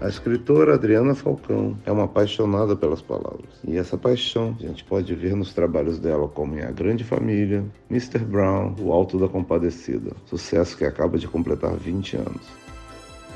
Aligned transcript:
A 0.00 0.06
escritora 0.08 0.74
Adriana 0.74 1.12
Falcão 1.12 1.76
é 1.84 1.90
uma 1.90 2.04
apaixonada 2.04 2.76
pelas 2.76 3.02
palavras. 3.02 3.50
E 3.66 3.76
essa 3.76 3.98
paixão 3.98 4.56
a 4.60 4.62
gente 4.62 4.84
pode 4.84 5.12
ver 5.12 5.34
nos 5.34 5.52
trabalhos 5.52 5.98
dela 5.98 6.28
como 6.28 6.54
em 6.54 6.62
A 6.62 6.70
Grande 6.70 7.02
Família, 7.02 7.64
Mr. 7.90 8.20
Brown, 8.20 8.76
O 8.78 8.92
Alto 8.92 9.18
da 9.18 9.26
Compadecida, 9.26 10.12
sucesso 10.24 10.76
que 10.76 10.84
acaba 10.84 11.18
de 11.18 11.26
completar 11.26 11.74
20 11.76 12.16
anos. 12.16 12.46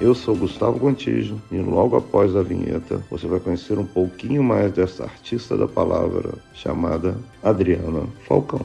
Eu 0.00 0.14
sou 0.14 0.36
Gustavo 0.36 0.78
Contígio 0.78 1.42
e 1.50 1.56
logo 1.56 1.96
após 1.96 2.36
a 2.36 2.42
vinheta 2.42 3.02
você 3.10 3.26
vai 3.26 3.40
conhecer 3.40 3.76
um 3.76 3.84
pouquinho 3.84 4.42
mais 4.44 4.72
dessa 4.72 5.02
artista 5.02 5.56
da 5.56 5.66
palavra 5.66 6.32
chamada 6.54 7.18
Adriana 7.42 8.06
Falcão. 8.24 8.64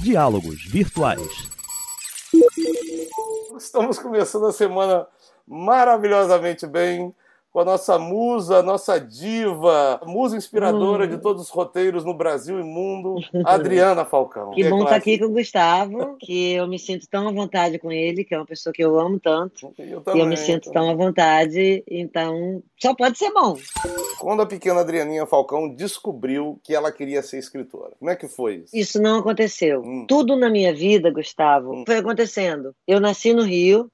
Diálogos 0.00 0.64
Virtuais. 0.70 1.51
Estamos 3.72 3.98
começando 3.98 4.44
a 4.44 4.52
semana 4.52 5.06
maravilhosamente 5.48 6.66
bem 6.66 7.14
com 7.52 7.60
a 7.60 7.64
nossa 7.64 7.98
musa, 7.98 8.58
a 8.58 8.62
nossa 8.62 8.98
diva, 8.98 10.00
musa 10.06 10.36
inspiradora 10.36 11.04
hum. 11.04 11.08
de 11.08 11.18
todos 11.18 11.42
os 11.42 11.50
roteiros 11.50 12.02
no 12.02 12.14
Brasil 12.14 12.58
e 12.58 12.62
mundo, 12.62 13.16
Adriana 13.44 14.06
Falcão. 14.06 14.52
Que 14.52 14.68
bom 14.68 14.78
estar 14.78 14.90
tá 14.90 14.96
aqui 14.96 15.18
com 15.18 15.26
o 15.26 15.32
Gustavo, 15.32 16.16
que 16.18 16.54
eu 16.54 16.66
me 16.66 16.78
sinto 16.78 17.06
tão 17.08 17.28
à 17.28 17.32
vontade 17.32 17.78
com 17.78 17.92
ele, 17.92 18.24
que 18.24 18.34
é 18.34 18.38
uma 18.38 18.46
pessoa 18.46 18.72
que 18.72 18.82
eu 18.82 18.98
amo 18.98 19.20
tanto. 19.20 19.72
Eu 19.78 20.00
também, 20.00 20.22
e 20.22 20.24
eu 20.24 20.28
me 20.28 20.36
sinto 20.36 20.72
tão 20.72 20.90
à 20.90 20.94
vontade, 20.94 21.84
então 21.86 22.62
só 22.80 22.94
pode 22.94 23.18
ser 23.18 23.30
bom. 23.32 23.56
Quando 24.18 24.40
a 24.40 24.46
pequena 24.46 24.80
Adrianinha 24.80 25.26
Falcão 25.26 25.68
descobriu 25.74 26.58
que 26.64 26.74
ela 26.74 26.90
queria 26.90 27.22
ser 27.22 27.38
escritora, 27.38 27.92
como 27.98 28.10
é 28.10 28.16
que 28.16 28.28
foi 28.28 28.62
isso? 28.64 28.74
Isso 28.74 29.02
não 29.02 29.18
aconteceu. 29.18 29.82
Hum. 29.82 30.06
Tudo 30.08 30.36
na 30.36 30.48
minha 30.48 30.74
vida, 30.74 31.10
Gustavo, 31.10 31.74
hum. 31.74 31.84
foi 31.86 31.98
acontecendo. 31.98 32.74
Eu 32.86 32.98
nasci 32.98 33.34
no 33.34 33.42
Rio, 33.42 33.90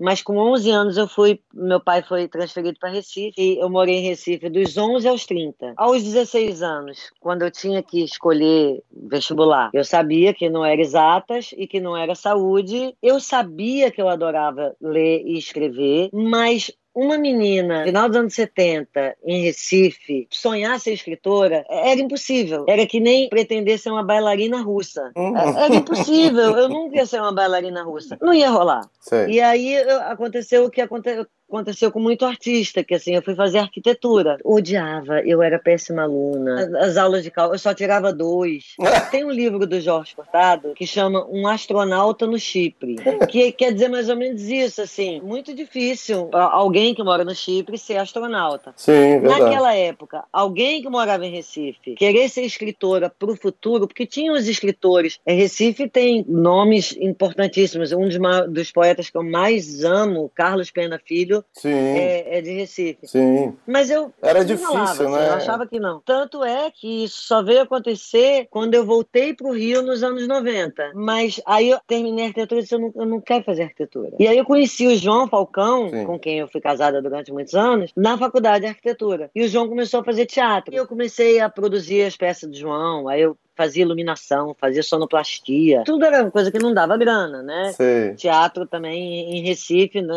Mas 0.00 0.22
com 0.22 0.36
11 0.36 0.70
anos 0.70 0.96
eu 0.96 1.06
fui, 1.06 1.40
meu 1.54 1.80
pai 1.80 2.02
foi 2.02 2.26
transferido 2.28 2.78
para 2.78 2.90
Recife 2.90 3.34
e 3.38 3.58
eu 3.58 3.70
morei 3.70 3.96
em 3.96 4.08
Recife 4.08 4.48
dos 4.48 4.76
11 4.76 5.06
aos 5.08 5.26
30. 5.26 5.74
Aos 5.76 6.02
16 6.02 6.62
anos, 6.62 7.12
quando 7.20 7.42
eu 7.42 7.50
tinha 7.50 7.82
que 7.82 8.02
escolher 8.02 8.82
vestibular, 8.92 9.70
eu 9.72 9.84
sabia 9.84 10.34
que 10.34 10.50
não 10.50 10.64
era 10.64 10.80
exatas 10.80 11.54
e 11.56 11.66
que 11.66 11.80
não 11.80 11.96
era 11.96 12.14
saúde. 12.14 12.96
Eu 13.02 13.20
sabia 13.20 13.90
que 13.90 14.00
eu 14.00 14.08
adorava 14.08 14.74
ler 14.80 15.22
e 15.24 15.38
escrever, 15.38 16.10
mas 16.12 16.72
uma 16.94 17.16
menina, 17.16 17.84
final 17.84 18.08
dos 18.08 18.16
anos 18.16 18.34
70, 18.34 19.16
em 19.24 19.42
Recife, 19.42 20.26
sonhar 20.30 20.78
ser 20.80 20.92
escritora 20.92 21.64
era 21.68 22.00
impossível. 22.00 22.64
Era 22.68 22.86
que 22.86 22.98
nem 22.98 23.28
pretender 23.28 23.78
ser 23.78 23.90
uma 23.90 24.02
bailarina 24.02 24.60
russa. 24.60 25.12
Uhum. 25.16 25.36
Era 25.36 25.74
impossível. 25.74 26.56
Eu 26.56 26.68
nunca 26.68 26.96
ia 26.96 27.06
ser 27.06 27.20
uma 27.20 27.32
bailarina 27.32 27.82
russa. 27.82 28.18
Não 28.20 28.34
ia 28.34 28.50
rolar. 28.50 28.82
Sei. 29.00 29.26
E 29.28 29.40
aí 29.40 29.76
aconteceu 30.08 30.64
o 30.64 30.70
que 30.70 30.80
aconteceu 30.80 31.26
aconteceu 31.50 31.90
com 31.90 31.98
muito 31.98 32.24
artista, 32.24 32.84
que 32.84 32.94
assim, 32.94 33.14
eu 33.14 33.22
fui 33.22 33.34
fazer 33.34 33.58
arquitetura. 33.58 34.38
Odiava, 34.44 35.20
eu 35.20 35.42
era 35.42 35.58
péssima 35.58 36.02
aluna. 36.02 36.70
As, 36.78 36.96
aulas 36.96 37.24
de 37.24 37.30
cálculo, 37.30 37.56
eu 37.56 37.58
só 37.58 37.74
tirava 37.74 38.12
dois. 38.12 38.76
Tem 39.10 39.24
um 39.24 39.30
livro 39.30 39.66
do 39.66 39.80
Jorge 39.80 40.14
Cortado 40.14 40.72
que 40.74 40.86
chama 40.86 41.26
Um 41.28 41.46
Astronauta 41.48 42.26
no 42.26 42.38
Chipre, 42.38 42.96
que 43.28 43.50
quer 43.52 43.72
dizer 43.72 43.88
mais 43.88 44.08
ou 44.08 44.16
menos 44.16 44.42
isso, 44.42 44.80
assim, 44.80 45.20
muito 45.20 45.52
difícil 45.52 46.28
alguém 46.32 46.94
que 46.94 47.02
mora 47.02 47.24
no 47.24 47.34
Chipre 47.34 47.76
ser 47.76 47.96
astronauta. 47.96 48.72
Sim, 48.76 49.20
verdade. 49.20 49.40
Naquela 49.40 49.74
época, 49.74 50.24
alguém 50.32 50.80
que 50.80 50.88
morava 50.88 51.26
em 51.26 51.32
Recife 51.32 51.94
querer 51.94 52.28
ser 52.28 52.42
escritora 52.42 53.10
para 53.10 53.30
o 53.30 53.36
futuro, 53.36 53.88
porque 53.88 54.06
tinha 54.06 54.32
os 54.32 54.46
escritores. 54.46 55.18
Recife 55.26 55.88
tem 55.88 56.24
nomes 56.28 56.96
importantíssimos. 57.00 57.92
Um 57.92 58.08
dos, 58.08 58.18
dos 58.48 58.70
poetas 58.70 59.10
que 59.10 59.16
eu 59.16 59.24
mais 59.24 59.82
amo, 59.84 60.30
Carlos 60.34 60.70
Pena 60.70 61.00
Filho, 61.04 61.39
Sim. 61.52 61.68
É, 61.68 62.38
é, 62.38 62.40
de 62.40 62.52
Recife. 62.52 63.06
Sim. 63.06 63.56
Mas 63.66 63.90
eu. 63.90 64.12
Era 64.22 64.44
difícil, 64.44 64.72
falava, 64.72 64.90
assim, 64.90 65.04
né? 65.04 65.28
eu 65.28 65.34
achava 65.34 65.66
que 65.66 65.80
não. 65.80 66.00
Tanto 66.00 66.44
é 66.44 66.70
que 66.70 67.04
isso 67.04 67.22
só 67.22 67.42
veio 67.42 67.62
acontecer 67.62 68.46
quando 68.50 68.74
eu 68.74 68.84
voltei 68.84 69.34
para 69.34 69.46
o 69.46 69.54
Rio 69.54 69.82
nos 69.82 70.02
anos 70.02 70.26
90. 70.26 70.92
Mas 70.94 71.40
aí 71.46 71.70
eu 71.70 71.80
terminei 71.86 72.24
a 72.24 72.28
arquitetura 72.28 72.60
e 72.60 72.62
disse: 72.62 72.74
eu 72.74 72.80
não, 72.80 72.92
eu 72.94 73.06
não 73.06 73.20
quero 73.20 73.44
fazer 73.44 73.62
arquitetura. 73.62 74.12
E 74.18 74.26
aí 74.26 74.36
eu 74.36 74.44
conheci 74.44 74.86
o 74.86 74.96
João 74.96 75.28
Falcão, 75.28 75.90
Sim. 75.90 76.04
com 76.04 76.18
quem 76.18 76.38
eu 76.38 76.48
fui 76.48 76.60
casada 76.60 77.00
durante 77.00 77.32
muitos 77.32 77.54
anos, 77.54 77.92
na 77.96 78.16
faculdade 78.16 78.60
de 78.60 78.66
arquitetura. 78.68 79.30
E 79.34 79.44
o 79.44 79.48
João 79.48 79.68
começou 79.68 80.00
a 80.00 80.04
fazer 80.04 80.26
teatro. 80.26 80.74
E 80.74 80.76
eu 80.76 80.86
comecei 80.86 81.40
a 81.40 81.48
produzir 81.48 82.02
as 82.02 82.16
peças 82.16 82.48
do 82.48 82.56
João. 82.56 83.08
Aí 83.08 83.20
eu 83.22 83.36
fazia 83.60 83.82
iluminação, 83.82 84.56
fazia 84.58 84.82
sonoplastia. 84.82 85.82
Tudo 85.84 86.04
era 86.06 86.22
uma 86.22 86.30
coisa 86.30 86.50
que 86.50 86.58
não 86.58 86.72
dava 86.72 86.96
grana, 86.96 87.42
né? 87.42 87.74
Sim. 87.74 88.14
Teatro 88.16 88.66
também 88.66 89.36
em 89.36 89.42
Recife, 89.42 90.00
né? 90.00 90.14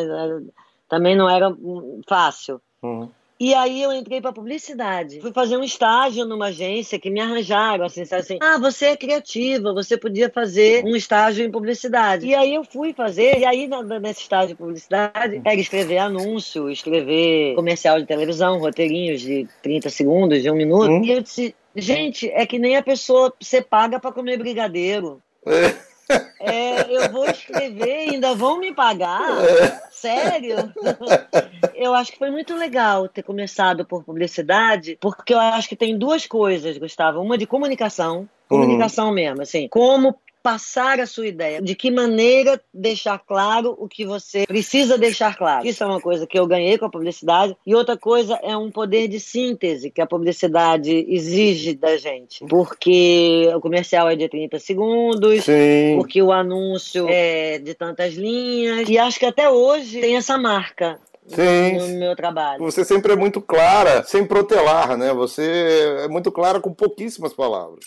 Também 0.93 1.15
não 1.15 1.27
era 1.27 1.51
fácil. 2.07 2.61
Uhum. 2.83 3.09
E 3.39 3.51
aí 3.55 3.81
eu 3.81 3.91
entrei 3.91 4.21
para 4.21 4.31
publicidade. 4.31 5.19
Fui 5.19 5.33
fazer 5.33 5.57
um 5.57 5.63
estágio 5.63 6.23
numa 6.23 6.45
agência 6.45 6.99
que 6.99 7.09
me 7.09 7.19
arranjaram, 7.19 7.83
assim, 7.83 8.03
assim, 8.03 8.37
ah, 8.39 8.59
você 8.59 8.85
é 8.85 8.95
criativa, 8.95 9.73
você 9.73 9.97
podia 9.97 10.29
fazer 10.29 10.85
um 10.85 10.95
estágio 10.95 11.43
em 11.43 11.49
publicidade. 11.49 12.27
E 12.27 12.35
aí 12.35 12.53
eu 12.53 12.63
fui 12.63 12.93
fazer, 12.93 13.39
e 13.39 13.43
aí 13.43 13.67
nesse 13.99 14.21
estágio 14.21 14.49
de 14.49 14.55
publicidade, 14.55 15.41
era 15.43 15.55
escrever 15.55 15.97
anúncio, 15.97 16.69
escrever 16.69 17.55
comercial 17.55 17.99
de 17.99 18.05
televisão, 18.05 18.59
roteirinhos 18.59 19.19
de 19.19 19.47
30 19.63 19.89
segundos, 19.89 20.43
de 20.43 20.51
um 20.51 20.55
minuto. 20.55 20.91
Uhum. 20.91 21.03
E 21.03 21.11
eu 21.11 21.21
disse, 21.21 21.55
gente, 21.75 22.29
é 22.29 22.45
que 22.45 22.59
nem 22.59 22.77
a 22.77 22.83
pessoa 22.83 23.33
ser 23.41 23.63
paga 23.63 23.99
para 23.99 24.11
comer 24.11 24.37
brigadeiro. 24.37 25.19
É. 25.47 25.73
É, 26.39 26.81
eu 26.89 27.11
vou 27.11 27.25
escrever, 27.25 28.09
ainda 28.11 28.35
vão 28.35 28.59
me 28.59 28.73
pagar? 28.73 29.27
Sério? 29.91 30.73
Eu 31.73 31.93
acho 31.93 32.11
que 32.11 32.17
foi 32.17 32.29
muito 32.29 32.53
legal 32.55 33.07
ter 33.07 33.23
começado 33.23 33.85
por 33.85 34.03
publicidade, 34.03 34.97
porque 34.99 35.33
eu 35.33 35.39
acho 35.39 35.69
que 35.69 35.75
tem 35.75 35.97
duas 35.97 36.27
coisas, 36.27 36.77
Gustavo. 36.77 37.21
Uma 37.21 37.37
de 37.37 37.45
comunicação, 37.45 38.27
comunicação 38.49 39.07
uhum. 39.07 39.13
mesmo, 39.13 39.41
assim, 39.41 39.67
como 39.67 40.15
passar 40.43 40.99
a 40.99 41.07
sua 41.07 41.25
ideia, 41.25 41.61
de 41.61 41.73
que 41.73 41.89
maneira 41.89 42.61
deixar 42.73 43.17
claro 43.17 43.75
o 43.79 43.87
que 43.87 44.05
você 44.05 44.45
precisa 44.45 44.97
deixar 44.97 45.37
claro. 45.37 45.65
Isso 45.65 45.81
é 45.81 45.87
uma 45.87 46.01
coisa 46.01 46.27
que 46.27 46.37
eu 46.37 46.45
ganhei 46.45 46.77
com 46.77 46.85
a 46.85 46.89
publicidade 46.89 47.55
e 47.65 47.73
outra 47.73 47.97
coisa 47.97 48.37
é 48.43 48.55
um 48.55 48.69
poder 48.69 49.07
de 49.07 49.21
síntese 49.21 49.89
que 49.89 50.01
a 50.01 50.05
publicidade 50.05 51.05
exige 51.07 51.73
da 51.73 51.95
gente, 51.95 52.45
porque 52.47 53.49
o 53.55 53.61
comercial 53.61 54.09
é 54.09 54.15
de 54.17 54.27
30 54.27 54.59
segundos, 54.59 55.45
Sim. 55.45 55.95
porque 55.97 56.21
o 56.21 56.33
anúncio 56.33 57.07
é 57.09 57.57
de 57.59 57.73
tantas 57.73 58.15
linhas 58.15 58.89
e 58.89 58.97
acho 58.97 59.17
que 59.17 59.25
até 59.25 59.49
hoje 59.49 60.01
tem 60.01 60.17
essa 60.17 60.37
marca. 60.37 60.99
Sim. 61.27 61.77
no 61.77 61.99
meu 61.99 62.15
trabalho. 62.15 62.59
Você 62.59 62.83
sempre 62.83 63.13
é 63.13 63.15
muito 63.15 63.41
clara, 63.41 64.03
sem 64.03 64.25
protelar, 64.25 64.97
né? 64.97 65.13
Você 65.13 65.99
é 66.03 66.07
muito 66.07 66.31
clara 66.31 66.59
com 66.59 66.73
pouquíssimas 66.73 67.33
palavras. 67.33 67.85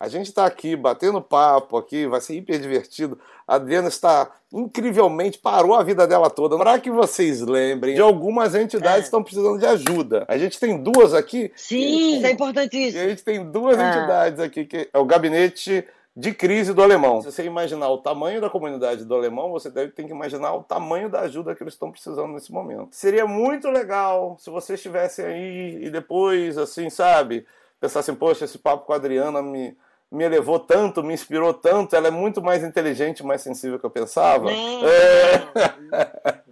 A 0.00 0.08
gente 0.08 0.26
está 0.26 0.46
aqui 0.46 0.76
batendo 0.76 1.20
papo 1.20 1.76
aqui, 1.76 2.06
vai 2.06 2.20
ser 2.20 2.34
hiper 2.34 2.60
divertido. 2.60 3.18
A 3.46 3.56
Adriana 3.56 3.88
está 3.88 4.30
incrivelmente 4.52 5.38
parou 5.38 5.74
a 5.74 5.82
vida 5.82 6.06
dela 6.06 6.28
toda. 6.28 6.56
Para 6.56 6.78
que 6.78 6.90
vocês 6.90 7.40
lembrem 7.40 7.94
de 7.94 8.00
algumas 8.00 8.54
entidades 8.54 8.98
é. 8.98 9.00
que 9.00 9.04
estão 9.04 9.22
precisando 9.22 9.58
de 9.58 9.66
ajuda. 9.66 10.24
A 10.28 10.36
gente 10.36 10.58
tem 10.58 10.82
duas 10.82 11.14
aqui. 11.14 11.52
Sim, 11.54 12.16
isso 12.16 12.26
é 12.26 12.30
importantíssimo. 12.32 13.02
E 13.02 13.04
a 13.04 13.08
gente 13.08 13.22
tem 13.22 13.50
duas 13.50 13.78
é. 13.78 13.88
entidades 13.88 14.40
aqui 14.40 14.64
que 14.64 14.88
é 14.92 14.98
o 14.98 15.04
gabinete 15.04 15.84
de 16.16 16.34
crise 16.34 16.74
do 16.74 16.82
alemão. 16.82 17.20
Se 17.22 17.30
você 17.30 17.44
imaginar 17.44 17.88
o 17.88 17.98
tamanho 17.98 18.40
da 18.40 18.50
comunidade 18.50 19.04
do 19.04 19.14
alemão, 19.14 19.50
você 19.50 19.70
deve 19.70 19.92
ter 19.92 20.04
que 20.04 20.10
imaginar 20.10 20.54
o 20.54 20.62
tamanho 20.62 21.08
da 21.08 21.20
ajuda 21.20 21.54
que 21.54 21.62
eles 21.62 21.74
estão 21.74 21.90
precisando 21.90 22.32
nesse 22.32 22.52
momento. 22.52 22.88
Seria 22.92 23.26
muito 23.26 23.68
legal 23.70 24.36
se 24.38 24.50
vocês 24.50 24.78
estivessem 24.78 25.24
aí 25.24 25.84
e 25.84 25.90
depois, 25.90 26.58
assim, 26.58 26.90
sabe, 26.90 27.46
pensassem, 27.80 28.14
poxa, 28.14 28.44
esse 28.44 28.58
papo 28.58 28.84
com 28.84 28.92
a 28.92 28.96
Adriana 28.96 29.40
me, 29.40 29.76
me 30.10 30.24
elevou 30.24 30.58
tanto, 30.58 31.02
me 31.02 31.14
inspirou 31.14 31.54
tanto, 31.54 31.94
ela 31.94 32.08
é 32.08 32.10
muito 32.10 32.42
mais 32.42 32.64
inteligente, 32.64 33.24
mais 33.24 33.40
sensível 33.40 33.78
que 33.78 33.86
eu 33.86 33.90
pensava. 33.90 34.50
É. 34.50 36.40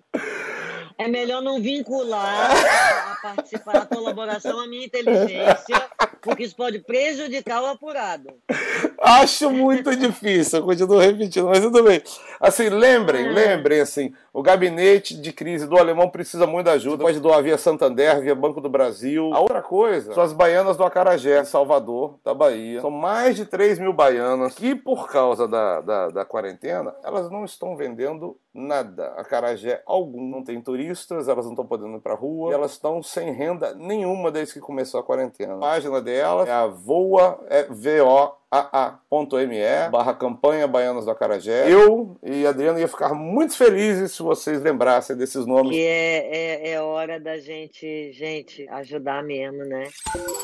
É 1.00 1.06
melhor 1.06 1.41
não 1.41 1.62
vincular 1.62 2.50
a 2.50 3.17
participar 3.23 3.73
da 3.73 3.87
colaboração 3.87 4.59
à 4.59 4.67
minha 4.67 4.85
inteligência, 4.85 5.88
porque 6.21 6.43
isso 6.43 6.56
pode 6.56 6.81
prejudicar 6.81 7.62
o 7.62 7.67
apurado. 7.67 8.35
Acho 9.00 9.50
muito 9.50 9.95
difícil, 9.97 10.59
eu 10.59 10.65
continuo 10.65 10.99
repetindo, 10.99 11.47
mas 11.47 11.61
tudo 11.61 11.85
bem. 11.85 12.03
Assim, 12.41 12.69
lembrem, 12.69 13.29
ah. 13.29 13.33
lembrem, 13.33 13.81
assim, 13.81 14.12
o 14.33 14.43
gabinete 14.43 15.21
de 15.21 15.33
crise 15.33 15.67
do 15.67 15.77
alemão 15.77 16.09
precisa 16.09 16.47
muito 16.47 16.67
de 16.67 16.73
ajuda. 16.73 17.05
Pode 17.05 17.21
doar 17.21 17.43
via 17.43 17.56
Santander, 17.56 18.21
via 18.21 18.35
Banco 18.35 18.61
do 18.61 18.69
Brasil. 18.69 19.33
A 19.33 19.41
outra 19.41 19.62
coisa 19.62 20.12
são 20.12 20.23
as 20.23 20.33
baianas 20.33 20.77
do 20.77 20.85
Acarajé, 20.85 21.45
Salvador, 21.45 22.19
da 22.25 22.35
Bahia. 22.35 22.81
São 22.81 22.91
mais 22.91 23.37
de 23.37 23.45
3 23.45 23.79
mil 23.79 23.93
baianas 23.93 24.55
que, 24.55 24.75
por 24.75 25.09
causa 25.09 25.47
da, 25.47 25.81
da, 25.81 26.09
da 26.09 26.25
quarentena, 26.25 26.95
elas 27.05 27.31
não 27.31 27.45
estão 27.45 27.77
vendendo 27.77 28.37
nada. 28.53 29.12
Acarajé 29.17 29.83
algum. 29.87 30.29
Não 30.29 30.43
tem 30.43 30.61
turistas, 30.61 31.29
elas 31.29 31.45
não 31.45 31.53
estão 31.53 31.67
podendo 31.67 31.97
ir 31.97 32.00
pra 32.00 32.15
rua, 32.15 32.50
e 32.50 32.55
elas 32.55 32.73
estão 32.73 33.03
sem 33.03 33.33
renda 33.33 33.75
nenhuma 33.75 34.31
desde 34.31 34.55
que 34.55 34.61
começou 34.61 35.00
a 35.00 35.05
quarentena. 35.05 35.55
A 35.55 35.59
página 35.59 36.00
delas 36.00 36.49
é 36.49 36.53
a 36.53 36.67
Voa, 36.67 37.41
é 37.49 37.62
V-O 37.65 38.38
aa.me 38.50 39.91
barra 39.91 40.15
campanha 40.15 40.67
Baianos 40.67 41.05
do 41.05 41.11
Acarajé. 41.11 41.71
Eu 41.71 42.17
e 42.23 42.47
Adriano 42.47 42.79
ia 42.79 42.89
ficar 42.89 43.12
muito 43.15 43.55
felizes 43.55 44.12
se 44.12 44.23
vocês 44.23 44.62
lembrassem 44.62 45.17
desses 45.17 45.45
nomes. 45.45 45.73
Que 45.73 45.83
é, 45.83 46.29
é, 46.31 46.71
é 46.71 46.81
hora 46.81 47.21
da 47.21 47.39
gente, 47.39 48.11
gente, 48.12 48.67
ajudar 48.71 49.23
mesmo, 49.23 49.65
né? 49.65 49.89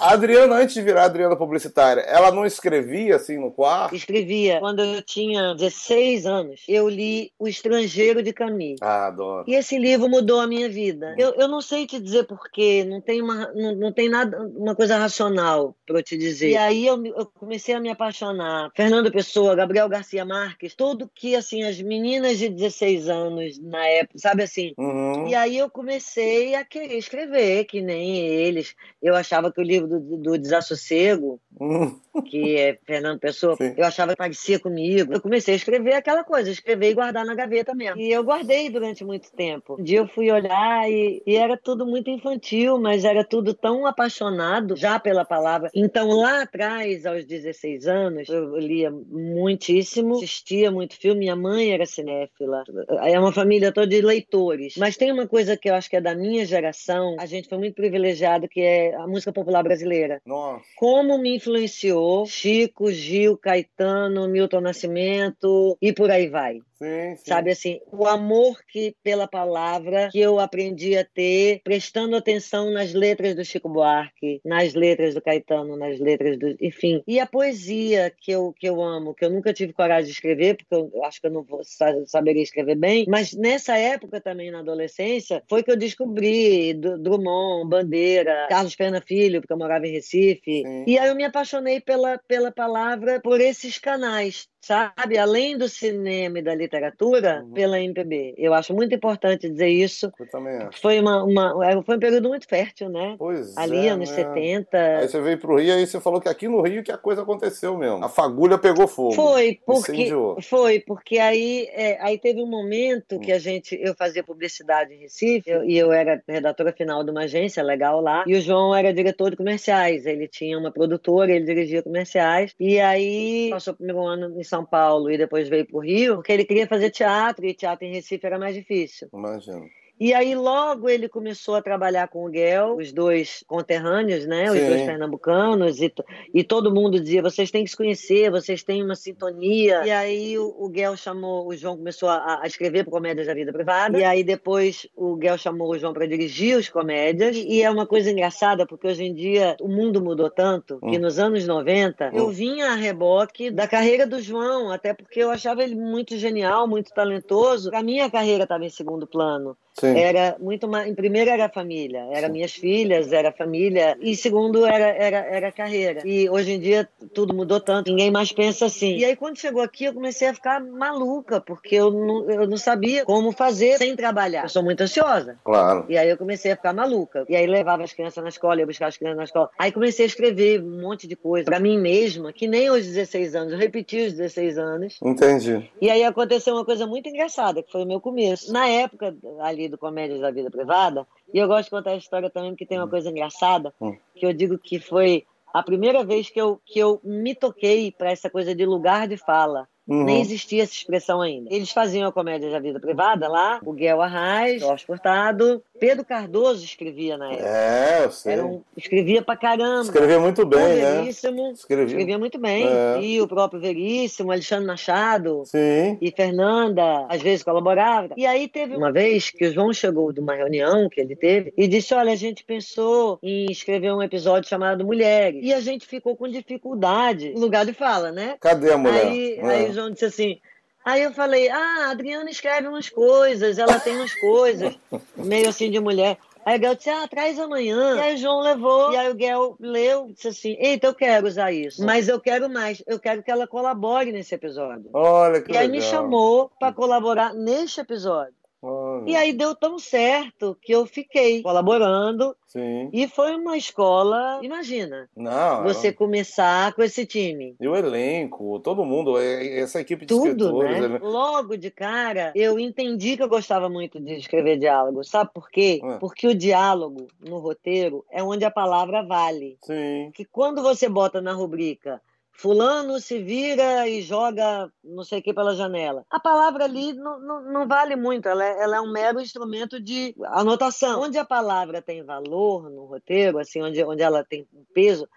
A 0.01 0.13
Adriana, 0.13 0.57
antes 0.57 0.75
de 0.75 0.83
virar 0.83 1.05
Adriana 1.05 1.35
publicitária, 1.37 2.03
ela 2.03 2.31
não 2.31 2.45
escrevia 2.45 3.17
assim 3.17 3.39
no 3.39 3.51
quarto? 3.51 3.95
Escrevia. 3.95 4.61
Quando 4.61 4.83
eu 4.83 5.03
tinha 5.03 5.55
16 5.55 6.27
anos, 6.27 6.63
eu 6.69 6.89
li 6.89 7.33
O 7.39 7.49
Estrangeiro 7.49 8.23
de 8.23 8.33
Camille. 8.33 8.77
Ah, 8.83 9.07
adoro. 9.07 9.45
E 9.49 9.55
esse 9.55 9.79
livro 9.79 10.09
mudou 10.09 10.41
a 10.41 10.47
minha 10.47 10.69
vida. 10.69 11.15
Eu, 11.19 11.35
eu 11.35 11.49
não 11.49 11.61
sei 11.63 11.87
te 11.87 11.99
dizer 11.99 12.25
porquê, 12.25 12.85
não 12.85 13.01
tem, 13.01 13.23
uma, 13.23 13.51
não, 13.55 13.75
não 13.75 13.93
tem 13.93 14.11
nada, 14.11 14.39
uma 14.55 14.75
coisa 14.75 14.99
racional 14.99 15.75
para 15.87 15.99
eu 15.99 16.03
te 16.03 16.19
dizer. 16.19 16.51
E 16.51 16.57
aí 16.57 16.87
eu, 16.87 17.03
eu 17.07 17.27
comecei 17.27 17.75
a 17.75 17.81
me 17.81 17.94
apaixonar. 17.95 18.71
Fernando 18.75 19.11
Pessoa, 19.11 19.55
Gabriel 19.55 19.89
Garcia 19.89 20.25
Marques, 20.25 20.75
tudo 20.75 21.11
que, 21.15 21.35
assim, 21.35 21.63
as 21.63 21.81
meninas 21.81 22.39
de 22.39 22.49
16 22.49 23.09
anos 23.09 23.59
na 23.59 23.87
época, 23.87 24.19
sabe 24.19 24.43
assim? 24.43 24.75
Uhum. 24.77 25.27
E 25.29 25.35
aí 25.35 25.57
eu 25.59 25.71
comecei 25.71 26.55
a 26.55 26.65
querer 26.65 26.97
escrever, 26.97 27.65
que 27.65 27.81
nem 27.81 28.19
eles. 28.19 28.75
Eu 29.03 29.15
achava 29.15 29.53
que 29.53 29.61
o 29.61 29.65
livro 29.65 29.89
do, 29.89 30.17
do 30.19 30.39
Desassossego, 30.39 31.41
Uhum. 31.61 32.01
que 32.27 32.57
é 32.57 32.79
Fernando 32.85 33.21
Pessoa, 33.21 33.57
Sim. 33.57 33.75
eu 33.77 33.85
achava 33.85 34.13
que 34.13 34.19
parecia 34.19 34.59
comigo. 34.59 35.13
Eu 35.13 35.21
comecei 35.21 35.55
a 35.55 35.57
escrever 35.57 35.95
aquela 35.95 36.25
coisa, 36.25 36.51
escrever 36.51 36.91
e 36.91 36.95
guardar 36.95 37.25
na 37.25 37.35
gaveta 37.35 37.75
mesmo. 37.75 38.01
E 38.01 38.11
eu 38.11 38.25
guardei 38.25 38.69
durante 38.71 39.05
muito 39.05 39.31
tempo. 39.33 39.77
Um 39.79 39.83
dia 39.83 39.99
eu 39.99 40.09
fui 40.09 40.31
olhar 40.31 40.91
e, 40.91 41.23
e 41.25 41.37
era 41.37 41.57
tudo 41.57 41.87
muito 41.87 42.11
infantil, 42.11 42.79
mas 42.79 43.05
era 43.05 43.25
tudo 43.25 43.55
tão 43.55 43.87
apaixonado 43.87 44.75
já 44.77 44.99
pela 44.99 45.25
palavra. 45.25 45.71
Então 45.75 46.09
lá 46.09 46.43
atrás, 46.43 47.07
aos 47.07 47.25
16 47.25 47.84
anos, 47.87 48.29
eu 48.29 48.57
lia 48.57 48.91
muitíssimo, 48.91 50.17
assistia 50.17 50.71
muito 50.71 50.97
filme. 50.97 51.21
Minha 51.21 51.37
mãe 51.37 51.73
era 51.73 51.87
cinéfila. 51.87 52.65
É 53.03 53.19
uma 53.19 53.33
família 53.33 53.73
toda 53.73 53.87
de 53.87 54.01
leitores. 54.01 54.75
Mas 54.77 54.97
tem 54.97 55.13
uma 55.13 55.27
coisa 55.27 55.57
que 55.57 55.69
eu 55.69 55.75
acho 55.75 55.89
que 55.89 55.97
é 55.97 56.01
da 56.01 56.15
minha 56.15 56.45
geração, 56.45 57.17
a 57.19 57.27
gente 57.27 57.49
foi 57.49 57.59
muito 57.59 57.75
privilegiado, 57.75 58.49
que 58.49 58.61
é 58.61 58.95
a 58.95 59.07
música 59.07 59.33
popular 59.33 59.63
brasileira 59.63 60.21
Nossa. 60.27 60.65
como 60.77 61.19
me 61.19 61.37
influenciou 61.37 62.27
Chico, 62.27 62.91
Gil, 62.91 63.37
Caetano, 63.37 64.29
Milton 64.29 64.61
Nascimento 64.61 65.77
e 65.81 65.93
por 65.93 66.11
aí 66.11 66.29
vai. 66.29 66.61
Sim, 66.75 67.17
sim. 67.17 67.23
Sabe 67.25 67.51
assim, 67.51 67.81
o 67.91 68.07
amor 68.07 68.59
que 68.69 68.95
pela 69.03 69.29
palavra 69.29 70.09
que 70.11 70.19
eu 70.21 70.41
aprendi 70.41 70.97
a 70.97 71.05
ter, 71.05 71.61
prestando 71.63 72.17
atenção 72.17 72.71
nas 72.71 72.93
letras 72.93 73.35
do 73.35 73.45
Chico 73.45 73.69
Buarque, 73.69 74.41
nas 74.45 74.75
letras 74.75 75.15
do 75.15 75.23
Caetano, 75.23 75.77
nas 75.77 75.99
letras 76.01 76.39
do, 76.39 76.57
enfim. 76.61 77.03
E 77.07 77.21
a 77.21 77.27
poesia 77.27 78.13
que 78.21 78.31
eu 78.33 78.53
que 78.59 78.69
eu 78.69 78.83
amo, 78.83 79.15
que 79.15 79.25
eu 79.25 79.31
nunca 79.31 79.53
tive 79.53 79.73
coragem 79.73 80.07
de 80.07 80.13
escrever, 80.13 80.57
porque 80.57 80.75
eu 80.75 81.05
acho 81.05 81.21
que 81.21 81.27
eu 81.27 81.31
não 81.31 81.43
vou 81.43 81.63
sa- 81.63 82.05
saberia 82.07 82.43
escrever 82.43 82.75
bem, 82.77 83.07
mas 83.09 83.33
nessa 83.33 83.77
época 83.79 84.21
também 84.21 84.51
na 84.51 84.61
adolescência, 84.61 85.43
foi 85.49 85.63
que 85.63 85.71
eu 85.71 85.77
descobri 85.77 86.75
Drummond, 86.75 87.69
Bandeira, 87.69 88.47
Carlos 88.49 88.75
Pena 88.75 89.01
Filho, 89.01 89.41
porque 89.41 89.53
eu 89.53 89.59
morava 89.59 89.87
em 89.87 89.93
Recife. 89.93 90.63
Sim. 90.63 90.85
E 90.87 90.99
aí 90.99 91.09
eu 91.09 91.15
me 91.15 91.25
apaixonei 91.25 91.81
pela 91.81 92.19
pela 92.27 92.51
palavra 92.51 93.21
por 93.21 93.41
esses 93.41 93.79
canais 93.79 94.49
sabe? 94.65 95.19
Além 95.19 95.57
do 95.57 95.69
cinema 95.69 96.39
e 96.39 96.43
da 96.43 96.55
literatura, 96.55 97.43
Uhum. 97.45 97.53
pela 97.53 97.81
MPB. 97.81 98.35
Eu 98.39 98.55
acho 98.55 98.73
muito 98.75 98.95
importante 98.95 99.49
dizer 99.49 99.69
isso. 99.69 100.13
Eu 100.19 100.29
também 100.29 100.57
acho. 100.57 100.81
Foi, 100.81 100.99
uma, 101.01 101.23
uma, 101.25 101.67
é, 101.71 101.83
foi 101.83 101.97
um 101.97 102.01
período 102.01 102.29
muito 102.29 102.49
fértil, 102.49 102.89
né? 102.89 103.15
Pois 103.19 103.57
Ali, 103.57 103.87
é, 103.87 103.91
anos 103.91 104.11
né? 104.11 104.17
70. 104.17 104.79
Aí 104.99 105.09
você 105.09 105.21
veio 105.21 105.39
pro 105.39 105.57
Rio 105.57 105.67
e 105.69 105.73
aí 105.73 105.87
você 105.87 106.01
falou 106.01 106.21
que 106.21 106.29
aqui 106.29 106.49
no 106.49 106.61
Rio 106.63 106.83
que 106.83 106.93
a 106.93 106.99
coisa 106.99 107.23
aconteceu 107.23 107.77
mesmo. 107.77 108.05
A 108.05 108.09
fagulha 108.09 108.59
pegou 108.59 108.87
fogo. 108.87 109.13
Foi, 109.13 109.59
porque 109.65 109.93
Incendiou. 109.93 110.41
foi, 110.43 110.81
porque 110.81 111.19
aí, 111.19 111.69
é, 111.73 111.99
aí 112.01 112.19
teve 112.19 112.41
um 112.43 112.47
momento 112.47 113.19
que 113.21 113.33
a 113.33 113.39
gente, 113.39 113.79
eu 113.81 113.95
fazia 113.95 114.23
publicidade 114.23 114.95
em 114.95 114.99
Recife, 114.99 115.49
eu- 115.51 115.65
e 115.65 115.77
eu 115.77 115.93
era 115.93 116.23
redatora 116.29 116.73
final 116.73 117.05
de 117.05 117.11
uma 117.11 117.23
agência 117.25 117.63
legal 117.63 118.01
lá, 118.01 118.25
e 118.27 118.35
o 118.35 118.41
João 118.41 118.75
era 118.75 118.93
diretor 118.93 119.31
de 119.31 119.37
comerciais. 119.37 120.07
Ele 120.07 120.27
tinha 120.29 120.59
uma 120.59 120.71
produtora, 120.73 121.33
ele 121.33 121.45
dirigia 121.45 121.83
comerciais, 121.83 122.55
e 122.59 122.81
aí 122.81 123.49
passou 123.51 123.73
o 123.75 123.77
primeiro 123.77 124.05
ano 124.05 124.39
em 124.41 124.45
São 124.55 124.65
Paulo 124.65 125.11
e 125.11 125.19
depois 125.19 125.49
veio 125.49 125.67
pro 125.67 125.81
Rio, 125.81 126.17
porque 126.17 126.33
ele 126.33 126.45
queria 126.45 126.69
fazer 126.69 126.91
teatro, 126.91 127.45
e 127.45 127.53
teatro 127.53 127.85
em 127.85 127.93
Recife 127.93 128.25
era 128.25 128.39
mais 128.39 128.55
difícil. 128.55 129.09
Imagino. 129.13 129.69
E 129.99 130.13
aí 130.13 130.35
logo 130.35 130.89
ele 130.89 131.09
começou 131.09 131.55
a 131.55 131.63
trabalhar 131.63 132.09
com 132.09 132.27
o 132.27 132.29
Guel, 132.29 132.77
os 132.77 132.93
dois 132.93 133.45
conterrâneos, 133.47 134.27
né? 134.27 134.51
Os 134.51 134.59
Sim. 134.59 134.67
dois 134.67 134.83
pernambucanos, 134.83 135.81
e, 135.81 135.93
e 136.35 136.43
todo 136.43 136.75
mundo 136.75 136.99
dizia: 137.01 137.23
vocês 137.23 137.51
têm 137.51 137.63
que 137.65 137.71
se 137.71 137.77
conhecer, 137.77 138.31
vocês 138.31 138.63
têm 138.65 138.83
uma 138.83 138.97
sintonia. 138.97 139.83
E 139.87 139.91
aí 139.91 140.37
o, 140.39 140.55
o 140.59 140.69
Guel 140.69 140.97
chamou, 140.97 141.47
o 141.47 141.57
João 141.57 141.77
começou 141.77 142.09
a, 142.09 142.41
a 142.43 142.47
escrever 142.47 142.85
Comédias 142.87 143.27
da 143.27 143.35
Vida 143.35 143.53
Privada. 143.53 143.97
E 143.99 144.03
aí 144.03 144.25
depois 144.25 144.87
o 144.97 145.15
Guel 145.17 145.39
chamou 145.39 145.71
o 145.71 145.79
João 145.79 145.93
para 145.93 146.07
dirigir 146.07 146.57
os 146.59 146.69
comédias. 146.69 147.37
E, 147.37 147.55
e 147.59 147.63
é 147.63 147.71
uma 147.71 147.87
coisa 147.87 148.11
engraçada, 148.11 148.67
porque 148.67 148.89
hoje 148.89 149.05
em 149.05 149.15
dia 149.15 149.57
o 149.61 149.69
mundo 149.69 150.03
mudou 150.03 150.29
tanto 150.29 150.79
que 150.81 150.97
Hum. 150.99 151.01
nos 151.01 151.19
anos 151.19 151.47
90 151.47 152.07
Hum. 152.07 152.11
eu 152.15 152.29
vinha 152.31 152.73
a 152.73 152.75
reboque 152.75 153.51
da 153.51 153.69
carreira 153.69 154.07
do 154.07 154.21
João, 154.21 154.73
até 154.73 154.93
porque 154.93 155.21
eu 155.21 155.31
achava 155.31 155.63
ele 155.63 155.75
muito 155.77 156.17
genial, 156.17 156.67
muito 156.67 156.93
talentoso. 156.93 157.71
A 157.73 157.83
minha 157.83 158.11
carreira 158.11 158.43
estava 158.43 158.65
em 158.65 158.71
segundo 158.71 159.07
plano. 159.07 159.57
Sim. 159.79 159.84
Era 159.87 160.37
muito 160.41 160.69
mais. 160.69 160.89
Em 160.89 160.95
primeiro 160.95 161.31
era 161.31 161.47
a 161.47 161.49
família, 161.49 162.07
era 162.13 162.29
minhas 162.29 162.53
filhas, 162.53 163.13
era 163.13 163.31
a 163.31 163.33
família. 163.33 163.97
E 164.01 164.17
segundo 164.17 164.65
era, 164.65 164.87
era, 164.87 165.19
era 165.19 165.49
a 165.49 165.53
carreira. 165.53 166.03
E 166.05 166.29
hoje 166.29 166.53
em 166.53 166.61
dia 166.61 166.89
tudo 167.15 167.35
mudou 167.35 167.61
tanto, 167.61 167.91
ninguém 167.91 168.11
mais 168.11 168.33
pensa 168.33 168.67
assim. 168.67 168.97
E 168.97 169.05
aí 169.05 169.17
quando 169.17 169.39
chegou 169.39 169.63
aqui 169.63 169.85
eu 169.85 169.95
comecei 169.95 170.29
a 170.29 170.35
ficar 170.35 170.61
maluca, 170.61 171.41
porque 171.41 171.77
eu 171.77 171.91
não, 171.91 172.31
eu 172.31 172.49
não 172.49 172.57
sabia 172.57 173.05
como 173.05 173.33
fazer 173.33 173.79
sem 173.79 173.95
trabalhar. 173.97 174.45
Eu 174.45 174.49
sou 174.49 174.63
muito 174.63 174.83
ansiosa. 174.83 175.37
Claro. 175.45 175.87
E 175.89 175.97
aí 175.97 176.09
eu 176.09 176.17
comecei 176.17 176.53
a 176.53 176.57
ficar 176.57 176.73
maluca. 176.73 177.25
E 177.29 177.37
aí 177.37 177.47
levava 177.47 177.83
as 177.83 177.93
crianças 177.93 178.23
na 178.23 178.29
escola, 178.29 178.61
ia 178.61 178.67
buscar 178.67 178.87
as 178.87 178.97
crianças 178.97 179.17
na 179.17 179.25
escola. 179.25 179.51
Aí 179.59 179.73
comecei 179.73 180.05
a 180.05 180.09
escrever 180.09 180.63
um 180.63 180.81
monte 180.81 181.07
de 181.07 181.17
coisa 181.17 181.45
pra 181.45 181.61
mim 181.61 181.79
mesma, 181.79 182.33
que 182.33 182.47
nem 182.47 182.69
aos 182.69 182.87
16 182.87 183.35
anos. 183.35 183.53
Eu 183.53 183.59
repeti 183.59 184.07
os 184.07 184.13
16 184.13 184.59
anos. 184.59 184.99
Entendi. 185.03 185.71
E 185.81 185.91
aí 185.91 186.05
aconteceu 186.05 186.55
uma 186.55 186.65
coisa 186.65 186.87
muito 186.87 187.09
engraçada, 187.09 187.63
que 187.63 187.71
foi 187.71 187.83
o 187.83 187.87
meu 187.87 188.01
começo. 188.01 188.53
Na 188.53 188.67
época 188.67 189.15
ali 189.41 189.69
do 189.75 189.79
Comédias 189.79 190.21
da 190.21 190.31
Vida 190.31 190.51
Privada, 190.51 191.07
e 191.33 191.39
eu 191.39 191.49
gosto 191.49 191.65
de 191.65 191.71
contar 191.71 191.91
a 191.91 191.97
história 191.97 192.31
também, 192.31 192.53
porque 192.53 192.67
tem 192.67 192.79
uma 192.79 192.89
coisa 192.89 193.11
engraçada, 193.11 193.75
Hum. 193.81 193.97
que 194.15 194.25
eu 194.25 194.33
digo 194.33 194.57
que 194.57 194.79
foi 194.79 195.27
a 195.53 195.63
primeira 195.63 196.05
vez 196.05 196.31
que 196.31 196.41
eu, 196.41 196.61
que 196.65 196.79
eu 196.79 197.01
me 197.05 197.35
toquei 197.35 197.93
para 197.93 198.11
essa 198.11 198.31
coisa 198.31 198.55
de 198.55 198.65
lugar 198.65 199.07
de 199.07 199.17
fala. 199.17 199.69
Uhum. 199.87 200.05
Nem 200.05 200.21
existia 200.21 200.63
essa 200.63 200.73
expressão 200.73 201.21
ainda. 201.21 201.53
Eles 201.53 201.71
faziam 201.71 202.09
a 202.09 202.13
comédia 202.13 202.51
da 202.51 202.59
vida 202.59 202.81
privada 202.81 203.29
lá, 203.29 203.61
o 203.65 203.73
Guel 203.73 204.01
Arraes, 204.01 204.61
Jorge 204.63 204.85
Furtado, 204.87 205.63
Pedro 205.79 206.05
Cardoso 206.05 206.65
escrevia 206.65 207.17
na 207.19 207.31
época. 207.33 207.49
É, 207.49 208.05
eu 208.05 208.11
sei. 208.11 208.33
Era 208.33 208.47
um, 208.47 208.63
escrevia 208.77 209.21
pra 209.23 209.37
caramba. 209.37 209.83
Escrevia 209.83 210.19
muito 210.19 210.47
bem, 210.47 210.77
né? 210.77 211.01
Veríssimo, 211.01 211.53
Escrevia. 211.53 211.87
escrevia 211.87 212.19
muito 212.19 212.39
bem. 212.39 212.67
É. 212.67 213.01
E 213.03 213.21
o 213.21 213.29
próprio 213.29 213.61
Veríssimo, 213.61 214.33
Alexandre 214.33 214.67
Machado, 214.67 215.43
Sim. 215.45 215.99
e 216.01 216.11
Fernanda 216.11 217.07
às 217.09 217.21
vezes 217.21 217.43
colaborava. 217.43 218.15
E 218.17 218.25
aí 218.25 218.49
teve 218.49 218.77
uma 218.77 218.91
vez 218.91 219.31
que 219.31 219.47
o 219.47 219.53
João 219.53 219.73
chegou 219.73 220.13
de 220.13 220.21
uma 220.21 220.35
reunião 220.35 220.89
que 220.89 221.01
ele 221.01 221.15
teve 221.15 221.53
e 221.57 221.69
disse: 221.69 221.93
Olha, 221.95 222.13
a 222.13 222.17
gente 222.17 222.43
pensou 222.45 223.19
em 223.23 223.47
escrever 223.51 223.93
um 223.93 224.03
episódio 224.03 224.49
chamado 224.49 224.85
Mulheres. 224.85 225.41
E 225.43 225.53
a 225.53 225.61
gente 225.61 225.87
ficou 225.87 226.17
com 226.17 226.27
dificuldade 226.29 227.33
lugar 227.37 227.67
de 227.67 227.73
fala, 227.73 228.11
né? 228.11 228.37
Cadê 228.41 228.73
a 228.73 228.79
mulher? 228.79 229.07
Aí, 229.07 229.35
É. 229.39 229.47
aí 229.47 229.74
João 229.75 229.91
disse 229.91 230.05
assim. 230.07 230.41
Aí 230.85 231.03
eu 231.03 231.13
falei, 231.13 231.49
ah, 231.49 231.87
a 231.87 231.91
Adriana 231.93 232.29
escreve 232.29 232.69
umas 232.69 232.91
coisas, 232.91 233.59
ela 233.59 233.81
tem 233.81 233.97
umas 233.97 234.15
coisas, 234.21 234.77
meio 235.17 235.49
assim 235.49 235.71
de 235.71 235.81
mulher. 235.81 236.19
Aí 236.45 236.59
o 236.59 236.61
Guel 236.61 236.75
disse, 236.75 236.91
ah, 236.91 237.09
traz 237.09 237.39
amanhã. 237.39 237.97
E 237.97 238.01
aí 238.01 238.15
o 238.17 238.19
João 238.19 238.41
levou, 238.41 238.93
e 238.93 238.97
aí 238.99 239.11
o 239.11 239.15
Guel 239.15 239.57
leu, 239.59 240.11
disse 240.13 240.29
assim, 240.29 240.57
eita, 240.61 240.87
eu 240.89 240.95
quero 240.95 241.27
usar 241.27 241.51
isso. 241.53 241.83
Mas 241.83 242.07
eu 242.07 242.21
quero 242.21 242.51
mais, 242.51 242.83
eu 242.87 243.01
quero 243.01 243.23
que 243.23 243.31
ela 243.31 243.47
colabore 243.47 244.13
nesse 244.13 244.35
episódio. 244.35 244.91
Olha 244.93 245.41
que 245.41 245.53
E 245.53 245.57
aí 245.57 245.67
legal. 245.69 245.75
me 245.75 245.91
chamou 245.91 246.51
para 246.61 246.71
colaborar 246.75 247.33
neste 247.33 247.81
episódio. 247.81 248.35
Olha. 248.67 249.11
E 249.11 249.17
aí 249.17 249.33
deu 249.33 249.55
tão 249.55 249.79
certo 249.79 250.57
que 250.61 250.73
eu 250.73 250.87
fiquei 250.87 251.43
colaborando 251.43 252.35
Sim. 252.47 252.89
e 252.93 253.07
foi 253.09 253.35
uma 253.37 253.57
escola, 253.57 254.41
imagina, 254.43 255.09
Não, 255.17 255.63
você 255.65 255.93
começar 255.93 256.73
com 256.75 256.83
esse 256.83 257.05
time. 257.05 257.55
E 257.61 257.69
o 257.69 257.77
elenco, 257.77 258.59
todo 258.61 258.85
mundo, 258.85 259.19
é- 259.19 259.59
essa 259.61 259.81
equipe 259.81 260.07
de 260.07 260.15
Tudo, 260.15 260.27
escritores. 260.29 260.79
né? 260.81 260.85
ele- 260.97 260.99
Logo 260.99 261.57
de 261.57 261.71
cara, 261.71 262.33
eu 262.35 262.59
entendi 262.59 263.17
que 263.17 263.23
eu 263.23 263.29
gostava 263.29 263.69
muito 263.69 264.01
de 264.01 264.15
escrever 264.15 264.59
diálogo. 264.59 265.05
Sabe 265.05 265.31
por 265.35 265.51
quê? 265.51 265.81
Ué. 265.83 265.99
Porque 265.99 266.27
o 266.27 266.35
diálogo 266.35 267.09
no 267.21 267.39
roteiro 267.39 268.05
é 268.11 268.23
onde 268.23 268.45
a 268.45 268.51
palavra 268.51 269.03
vale. 269.03 269.59
Sim. 269.63 270.11
Que 270.15 270.25
quando 270.25 270.63
você 270.63 270.89
bota 270.89 271.21
na 271.21 271.33
rubrica 271.33 272.01
Fulano 272.37 273.01
se 273.01 273.23
vira 273.23 273.89
e 273.89 274.03
joga 274.03 274.71
não 274.83 275.05
sei 275.05 275.21
o 275.21 275.23
que 275.23 275.33
pela 275.33 275.55
janela. 275.55 276.05
A 276.11 276.19
palavra 276.19 276.65
ali 276.65 276.93
não, 276.93 277.19
não, 277.21 277.53
não 277.53 277.69
vale 277.69 277.97
muito, 277.97 278.29
ela 278.29 278.45
é, 278.45 278.63
ela 278.63 278.77
é 278.77 278.81
um 278.81 278.91
mero 278.91 279.21
instrumento 279.21 279.81
de 279.81 280.15
anotação. 280.27 281.01
Onde 281.01 281.17
a 281.17 281.25
palavra 281.25 281.81
tem 281.81 282.03
valor 282.03 282.69
no 282.71 282.87
roteiro, 282.87 283.39
assim, 283.39 283.63
onde, 283.63 283.83
onde 283.85 284.03
ela 284.03 284.25
tem 284.25 284.47
peso, 284.75 285.09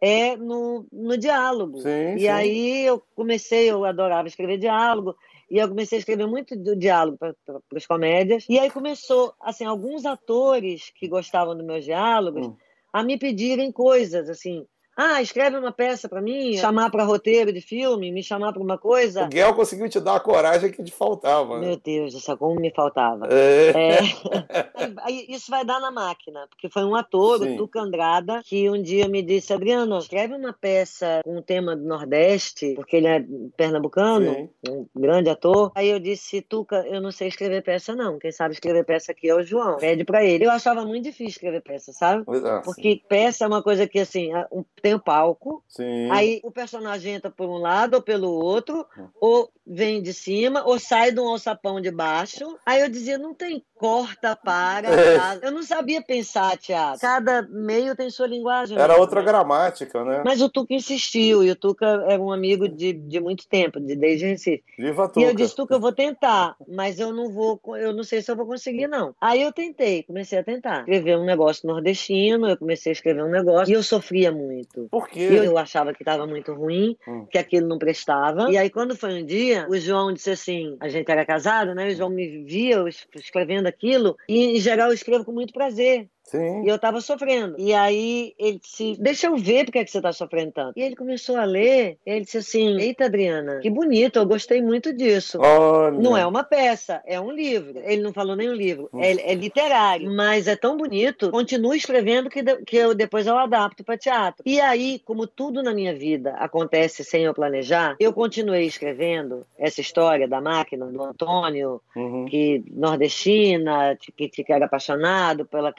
é 0.00 0.36
no, 0.36 0.86
no 0.92 1.16
diálogo. 1.16 1.78
Sim, 1.80 2.16
e 2.16 2.20
sim. 2.20 2.28
aí 2.28 2.84
eu 2.84 3.02
comecei, 3.16 3.70
eu 3.70 3.84
adorava 3.84 4.28
escrever 4.28 4.58
diálogo, 4.58 5.16
e 5.50 5.58
eu 5.58 5.68
comecei 5.68 5.96
a 5.96 6.00
escrever 6.00 6.26
muito 6.26 6.54
do 6.54 6.76
diálogo 6.76 7.16
para 7.18 7.34
as 7.74 7.86
comédias. 7.86 8.44
E 8.48 8.58
aí 8.58 8.70
começou, 8.70 9.34
assim, 9.40 9.64
alguns 9.64 10.04
atores 10.04 10.92
que 10.94 11.08
gostavam 11.08 11.56
dos 11.56 11.64
meus 11.64 11.84
diálogos 11.84 12.46
Hum. 12.46 12.56
a 12.92 13.02
me 13.02 13.18
pedirem 13.18 13.72
coisas, 13.72 14.28
assim. 14.28 14.66
Ah, 15.00 15.22
escreve 15.22 15.56
uma 15.56 15.70
peça 15.70 16.08
para 16.08 16.20
mim, 16.20 16.56
chamar 16.56 16.90
para 16.90 17.04
roteiro 17.04 17.52
de 17.52 17.60
filme, 17.60 18.10
me 18.10 18.20
chamar 18.20 18.52
para 18.52 18.60
uma 18.60 18.76
coisa. 18.76 19.26
O 19.26 19.28
Guel 19.28 19.54
conseguiu 19.54 19.88
te 19.88 20.00
dar 20.00 20.16
a 20.16 20.20
coragem 20.20 20.72
que 20.72 20.82
te 20.82 20.90
faltava. 20.90 21.60
né? 21.60 21.68
Meu 21.68 21.76
Deus 21.76 22.14
do 22.14 22.20
céu, 22.20 22.36
como 22.36 22.60
me 22.60 22.72
faltava. 22.74 23.28
É. 23.30 23.68
É. 23.70 23.98
Isso 25.32 25.50
vai 25.52 25.64
dar 25.64 25.78
na 25.80 25.92
máquina, 25.92 26.46
porque 26.48 26.68
foi 26.68 26.84
um 26.84 26.96
ator, 26.96 27.38
Sim. 27.38 27.54
o 27.54 27.58
Tuca 27.58 27.80
Andrada, 27.80 28.40
que 28.44 28.68
um 28.68 28.82
dia 28.82 29.06
me 29.06 29.22
disse, 29.22 29.52
Adriano, 29.52 29.98
escreve 29.98 30.34
uma 30.34 30.52
peça 30.52 31.20
com 31.24 31.36
o 31.38 31.42
tema 31.42 31.76
do 31.76 31.84
Nordeste, 31.84 32.74
porque 32.74 32.96
ele 32.96 33.06
é 33.06 33.24
pernambucano, 33.56 34.32
Sim. 34.34 34.48
um 34.68 34.86
grande 35.00 35.30
ator. 35.30 35.70
Aí 35.74 35.88
eu 35.90 36.00
disse, 36.00 36.40
Tuca, 36.42 36.84
eu 36.88 37.00
não 37.00 37.12
sei 37.12 37.28
escrever 37.28 37.62
peça 37.62 37.94
não, 37.94 38.18
quem 38.18 38.32
sabe 38.32 38.54
escrever 38.54 38.84
peça 38.84 39.12
aqui 39.12 39.28
é 39.28 39.34
o 39.34 39.42
João, 39.42 39.76
pede 39.76 40.04
pra 40.04 40.24
ele. 40.24 40.44
Eu 40.44 40.50
achava 40.50 40.84
muito 40.84 41.04
difícil 41.04 41.28
escrever 41.28 41.60
peça, 41.62 41.92
sabe? 41.92 42.24
Ah, 42.44 42.62
Porque 42.64 43.00
peça 43.08 43.44
é 43.44 43.46
uma 43.46 43.62
coisa 43.62 43.86
que, 43.86 43.98
assim, 44.00 44.30
um- 44.52 44.64
tem 44.88 44.94
o 44.94 44.98
palco, 44.98 45.62
Sim. 45.68 46.10
Aí 46.10 46.40
o 46.42 46.50
personagem 46.50 47.14
entra 47.14 47.30
por 47.30 47.46
um 47.46 47.58
lado 47.58 47.94
ou 47.94 48.02
pelo 48.02 48.30
outro, 48.30 48.86
Hum. 48.96 49.08
ou 49.20 49.50
vem 49.66 50.00
de 50.00 50.14
cima, 50.14 50.62
ou 50.64 50.78
sai 50.78 51.12
de 51.12 51.20
um 51.20 51.28
alçapão 51.28 51.78
de 51.78 51.90
baixo. 51.90 52.58
Aí 52.64 52.80
eu 52.80 52.88
dizia, 52.88 53.18
não 53.18 53.34
tem 53.34 53.62
corta, 53.74 54.34
para. 54.34 54.88
É. 54.88 55.38
Eu 55.42 55.52
não 55.52 55.62
sabia 55.62 56.00
pensar 56.02 56.56
teatro. 56.56 57.00
Cada 57.00 57.42
meio 57.42 57.94
tem 57.94 58.08
sua 58.08 58.26
linguagem. 58.26 58.78
Era 58.78 58.94
né? 58.94 58.98
outra 58.98 59.22
gramática, 59.22 60.02
né? 60.04 60.22
Mas 60.24 60.40
o 60.40 60.48
Tuca 60.48 60.72
insistiu, 60.72 61.44
e 61.44 61.50
o 61.50 61.56
Tuca 61.56 61.86
era 62.08 62.20
um 62.20 62.32
amigo 62.32 62.66
de, 62.66 62.92
de 62.94 63.20
muito 63.20 63.46
tempo, 63.46 63.78
de, 63.78 63.94
desde 63.94 64.26
Recife. 64.26 64.64
Viva 64.78 65.04
E 65.04 65.08
Tuca. 65.08 65.26
eu 65.26 65.34
disse, 65.34 65.54
Tuca, 65.54 65.74
eu 65.74 65.80
vou 65.80 65.92
tentar, 65.92 66.56
mas 66.66 66.98
eu 66.98 67.12
não 67.12 67.30
vou, 67.30 67.60
eu 67.76 67.92
não 67.92 68.04
sei 68.04 68.22
se 68.22 68.30
eu 68.30 68.36
vou 68.36 68.46
conseguir, 68.46 68.88
não. 68.88 69.14
Aí 69.20 69.42
eu 69.42 69.52
tentei, 69.52 70.02
comecei 70.02 70.38
a 70.38 70.44
tentar. 70.44 70.80
Escrever 70.80 71.18
um 71.18 71.24
negócio 71.24 71.68
nordestino, 71.68 72.48
eu 72.48 72.56
comecei 72.56 72.90
a 72.90 72.94
escrever 72.94 73.22
um 73.22 73.30
negócio, 73.30 73.70
e 73.70 73.74
eu 73.74 73.82
sofria 73.82 74.32
muito. 74.32 74.77
Por 74.90 75.08
quê? 75.08 75.28
Eu 75.44 75.58
achava 75.58 75.92
que 75.92 76.02
estava 76.02 76.26
muito 76.26 76.52
ruim, 76.52 76.96
Hum. 77.06 77.26
que 77.30 77.38
aquilo 77.38 77.66
não 77.66 77.78
prestava. 77.78 78.50
E 78.50 78.56
aí, 78.56 78.70
quando 78.70 78.96
foi 78.96 79.22
um 79.22 79.26
dia, 79.26 79.66
o 79.68 79.76
João 79.76 80.12
disse 80.12 80.30
assim: 80.30 80.76
a 80.80 80.88
gente 80.88 81.10
era 81.10 81.24
casado, 81.24 81.74
né? 81.74 81.88
O 81.88 81.94
João 81.94 82.10
me 82.10 82.44
via 82.44 82.84
escrevendo 83.14 83.66
aquilo, 83.66 84.16
e 84.28 84.56
em 84.56 84.60
geral 84.60 84.88
eu 84.88 84.94
escrevo 84.94 85.24
com 85.24 85.32
muito 85.32 85.52
prazer. 85.52 86.08
Sim. 86.30 86.62
E 86.64 86.68
eu 86.68 86.76
estava 86.76 87.00
sofrendo. 87.00 87.56
E 87.58 87.72
aí 87.72 88.34
ele 88.38 88.58
disse: 88.58 88.96
Deixa 89.00 89.26
eu 89.28 89.36
ver 89.36 89.64
porque 89.64 89.78
é 89.78 89.84
que 89.84 89.90
você 89.90 89.98
está 89.98 90.12
sofrendo 90.12 90.52
tanto. 90.52 90.72
E 90.78 90.82
ele 90.82 90.94
começou 90.94 91.36
a 91.36 91.44
ler, 91.44 91.96
e 92.06 92.10
ele 92.10 92.24
disse 92.24 92.38
assim: 92.38 92.78
Eita, 92.78 93.06
Adriana, 93.06 93.60
que 93.60 93.70
bonito, 93.70 94.18
eu 94.18 94.26
gostei 94.26 94.60
muito 94.62 94.92
disso. 94.92 95.38
Olha. 95.40 95.98
Não 95.98 96.16
é 96.16 96.26
uma 96.26 96.44
peça, 96.44 97.00
é 97.06 97.18
um 97.20 97.30
livro. 97.32 97.78
Ele 97.84 98.02
não 98.02 98.12
falou 98.12 98.36
nem 98.36 98.50
um 98.50 98.54
livro, 98.54 98.88
Hum. 98.92 99.00
é, 99.02 99.32
é 99.32 99.34
literário, 99.34 100.10
mas 100.14 100.46
é 100.46 100.54
tão 100.56 100.76
bonito. 100.76 101.30
Continue 101.30 101.76
escrevendo 101.78 102.28
que, 102.28 102.42
de- 102.42 102.62
que 102.64 102.76
eu, 102.76 102.94
depois 102.94 103.26
eu 103.26 103.36
adapto 103.38 103.82
para 103.82 103.96
teatro. 103.96 104.42
E 104.44 104.60
aí, 104.60 105.00
como 105.04 105.26
tudo 105.26 105.62
na 105.62 105.72
minha 105.72 105.94
vida 105.94 106.32
acontece 106.38 107.02
sem 107.04 107.22
eu 107.24 107.32
planejar, 107.34 107.96
eu 107.98 108.12
continuei 108.12 108.66
escrevendo 108.66 109.46
essa 109.58 109.80
história 109.80 110.28
da 110.28 110.40
máquina 110.40 110.86
do 110.86 111.02
Antônio, 111.02 111.80
Uhum. 111.96 112.26
que 112.26 112.62
nordestina, 112.70 113.96
que, 114.16 114.28
que 114.28 114.52
era 114.52 114.66
apaixonado 114.66 115.44
pela 115.46 115.72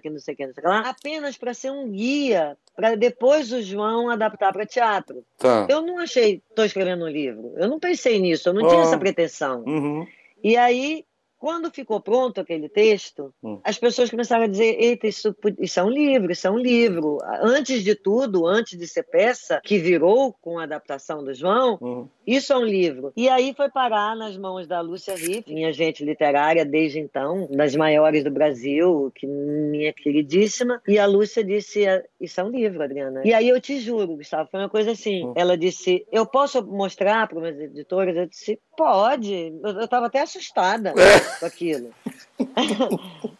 Que 0.00 0.10
não 0.10 0.18
sei 0.18 0.34
o 0.34 0.36
que, 0.36 0.46
não 0.46 0.54
sei 0.54 0.60
o 0.62 0.64
que 0.64 0.68
lá, 0.68 0.80
apenas 0.88 1.36
para 1.36 1.54
ser 1.54 1.70
um 1.70 1.88
guia 1.90 2.56
para 2.76 2.94
depois 2.96 3.52
o 3.52 3.60
João 3.62 4.08
adaptar 4.08 4.52
para 4.52 4.64
teatro. 4.66 5.24
Tá. 5.38 5.66
Eu 5.68 5.82
não 5.82 5.98
achei, 5.98 6.42
estou 6.48 6.64
escrevendo 6.64 7.04
um 7.04 7.08
livro. 7.08 7.52
Eu 7.56 7.68
não 7.68 7.78
pensei 7.78 8.18
nisso, 8.18 8.48
eu 8.48 8.54
não 8.54 8.66
tinha 8.68 8.80
Ah. 8.80 8.84
essa 8.84 8.98
pretensão. 8.98 9.62
Uhum. 9.66 10.06
E 10.42 10.56
aí, 10.56 11.04
quando 11.40 11.70
ficou 11.72 12.00
pronto 12.00 12.40
aquele 12.40 12.68
texto, 12.68 13.32
Hum. 13.42 13.58
as 13.64 13.78
pessoas 13.78 14.10
começaram 14.10 14.44
a 14.44 14.46
dizer: 14.46 14.76
Eita, 14.78 15.06
isso, 15.06 15.34
isso 15.58 15.80
é 15.80 15.82
um 15.82 15.88
livro, 15.88 16.30
isso 16.30 16.46
é 16.46 16.50
um 16.50 16.58
livro. 16.58 17.16
Antes 17.40 17.82
de 17.82 17.94
tudo, 17.94 18.46
antes 18.46 18.78
de 18.78 18.86
ser 18.86 19.04
peça, 19.04 19.60
que 19.64 19.78
virou 19.78 20.34
com 20.42 20.58
a 20.58 20.64
adaptação 20.64 21.24
do 21.24 21.32
João, 21.32 21.78
Uhum. 21.80 22.08
isso 22.26 22.52
é 22.52 22.56
um 22.58 22.64
livro. 22.64 23.12
E 23.16 23.28
aí 23.28 23.54
foi 23.56 23.70
parar 23.70 24.14
nas 24.14 24.36
mãos 24.36 24.66
da 24.66 24.80
Lúcia 24.82 25.14
Riff, 25.16 25.52
minha 25.52 25.68
agente 25.68 26.04
literária 26.04 26.64
desde 26.64 26.98
então, 27.00 27.48
das 27.50 27.74
maiores 27.74 28.22
do 28.22 28.30
Brasil, 28.30 29.10
que 29.14 29.26
minha 29.26 29.92
queridíssima. 29.94 30.80
E 30.86 30.98
a 30.98 31.06
Lúcia 31.06 31.42
disse: 31.42 31.84
Isso 32.20 32.38
é 32.40 32.44
um 32.44 32.50
livro, 32.50 32.82
Adriana. 32.82 33.22
E 33.24 33.32
aí 33.32 33.48
eu 33.48 33.58
te 33.60 33.80
juro, 33.80 34.16
Gustavo, 34.16 34.48
foi 34.50 34.60
uma 34.60 34.68
coisa 34.68 34.90
assim. 34.90 35.24
Hum. 35.24 35.32
Ela 35.34 35.56
disse: 35.56 36.06
Eu 36.12 36.26
posso 36.26 36.62
mostrar 36.66 37.26
para 37.26 37.38
umas 37.38 37.58
editoras? 37.58 38.14
Eu 38.14 38.26
disse: 38.26 38.60
Pode. 38.76 39.54
Eu 39.62 39.80
estava 39.84 40.06
até 40.06 40.20
assustada 40.20 40.92
com 41.38 41.46
aquilo. 41.46 41.90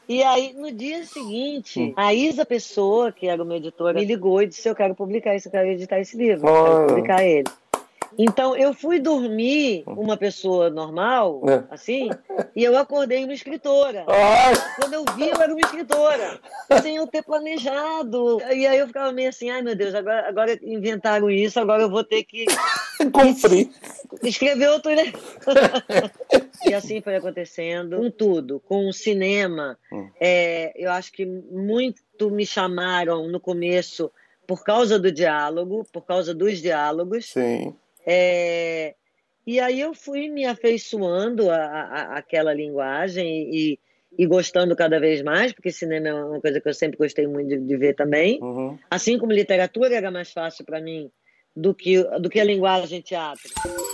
e 0.09 0.23
aí, 0.23 0.53
no 0.55 0.71
dia 0.73 1.05
seguinte, 1.05 1.93
a 1.97 2.13
Isa 2.15 2.45
Pessoa, 2.45 3.11
que 3.13 3.27
era 3.27 3.43
uma 3.43 3.57
editora, 3.57 3.99
me 3.99 4.05
ligou 4.05 4.43
e 4.43 4.47
disse: 4.47 4.69
Eu 4.69 4.75
quero 4.75 4.95
publicar 4.95 5.35
isso, 5.35 5.49
eu 5.49 5.53
quero 5.53 5.69
editar 5.69 5.99
esse 6.01 6.17
livro, 6.17 6.47
eu 6.49 6.65
quero 6.65 6.87
publicar 6.89 7.25
ele. 7.25 7.49
Então, 8.19 8.57
eu 8.57 8.75
fui 8.75 8.99
dormir 8.99 9.85
uma 9.87 10.17
pessoa 10.17 10.69
normal, 10.69 11.43
É. 11.49 11.63
assim, 11.73 12.11
e 12.57 12.65
eu 12.65 12.77
acordei 12.77 13.23
uma 13.23 13.33
escritora. 13.33 14.05
Quando 14.81 14.95
eu 14.95 15.05
vi, 15.17 15.29
eu 15.31 15.41
era 15.41 15.53
uma 15.53 15.61
escritora, 15.61 16.41
sem 16.83 16.97
eu 16.97 17.07
ter 17.07 17.23
planejado. 17.23 18.39
E 18.53 18.67
aí 18.67 18.79
eu 18.81 18.89
ficava 18.89 19.13
meio 19.13 19.29
assim, 19.29 19.49
ai 19.49 19.63
meu 19.63 19.77
Deus, 19.77 19.95
agora, 19.95 20.29
agora 20.29 20.59
inventaram 20.61 21.31
isso, 21.31 21.61
agora 21.61 21.83
eu 21.83 21.89
vou 21.89 22.03
ter 22.03 22.25
que 22.25 22.47
cumpri. 23.15 23.71
escrever 24.25 24.71
outro. 24.71 24.91
e 26.71 26.75
assim 26.75 27.01
foi 27.01 27.17
acontecendo, 27.17 27.97
com 27.97 28.11
tudo, 28.11 28.61
com 28.61 28.89
o 28.89 28.93
cinema. 28.93 29.79
Hum. 29.93 30.09
É, 30.21 30.73
eu 30.77 30.91
acho 30.91 31.13
que 31.13 31.25
muito 31.27 32.31
me 32.31 32.45
chamaram 32.47 33.29
no 33.29 33.39
começo 33.41 34.11
por 34.47 34.65
causa 34.65 34.99
do 34.99 35.13
diálogo, 35.13 35.87
por 35.93 36.05
causa 36.05 36.35
dos 36.35 36.61
diálogos. 36.61 37.27
Sim. 37.33 37.75
É, 38.07 38.95
e 39.47 39.61
aí 39.61 39.81
eu 39.81 39.95
fui 39.95 40.29
me 40.29 40.45
afeiçoando 40.45 41.51
a, 41.51 41.57
a- 41.57 42.19
àquela 42.19 42.53
linguagem 42.53 43.49
e, 43.55 43.79
e 44.19 44.27
gostando 44.27 44.75
cada 44.77 44.99
vez 44.99 45.23
mais, 45.23 45.53
porque 45.53 45.71
cinema 45.71 46.09
é 46.09 46.15
uma 46.15 46.41
coisa 46.41 46.61
que 46.61 46.69
eu 46.69 46.75
sempre 46.75 46.99
gostei 46.99 47.27
muito 47.27 47.49
de, 47.49 47.59
de 47.59 47.77
ver 47.77 47.95
também. 47.95 48.39
Uhum. 48.43 48.79
Assim 48.91 49.19
como 49.19 49.33
literatura 49.33 49.95
era 49.95 50.11
mais 50.11 50.33
fácil 50.33 50.65
para 50.65 50.81
mim 50.81 51.11
do 51.55 51.75
que, 51.75 52.03
do 52.21 52.31
que 52.31 52.41
a 52.41 52.45
linguagem 52.45 53.01
teatro. 53.01 53.51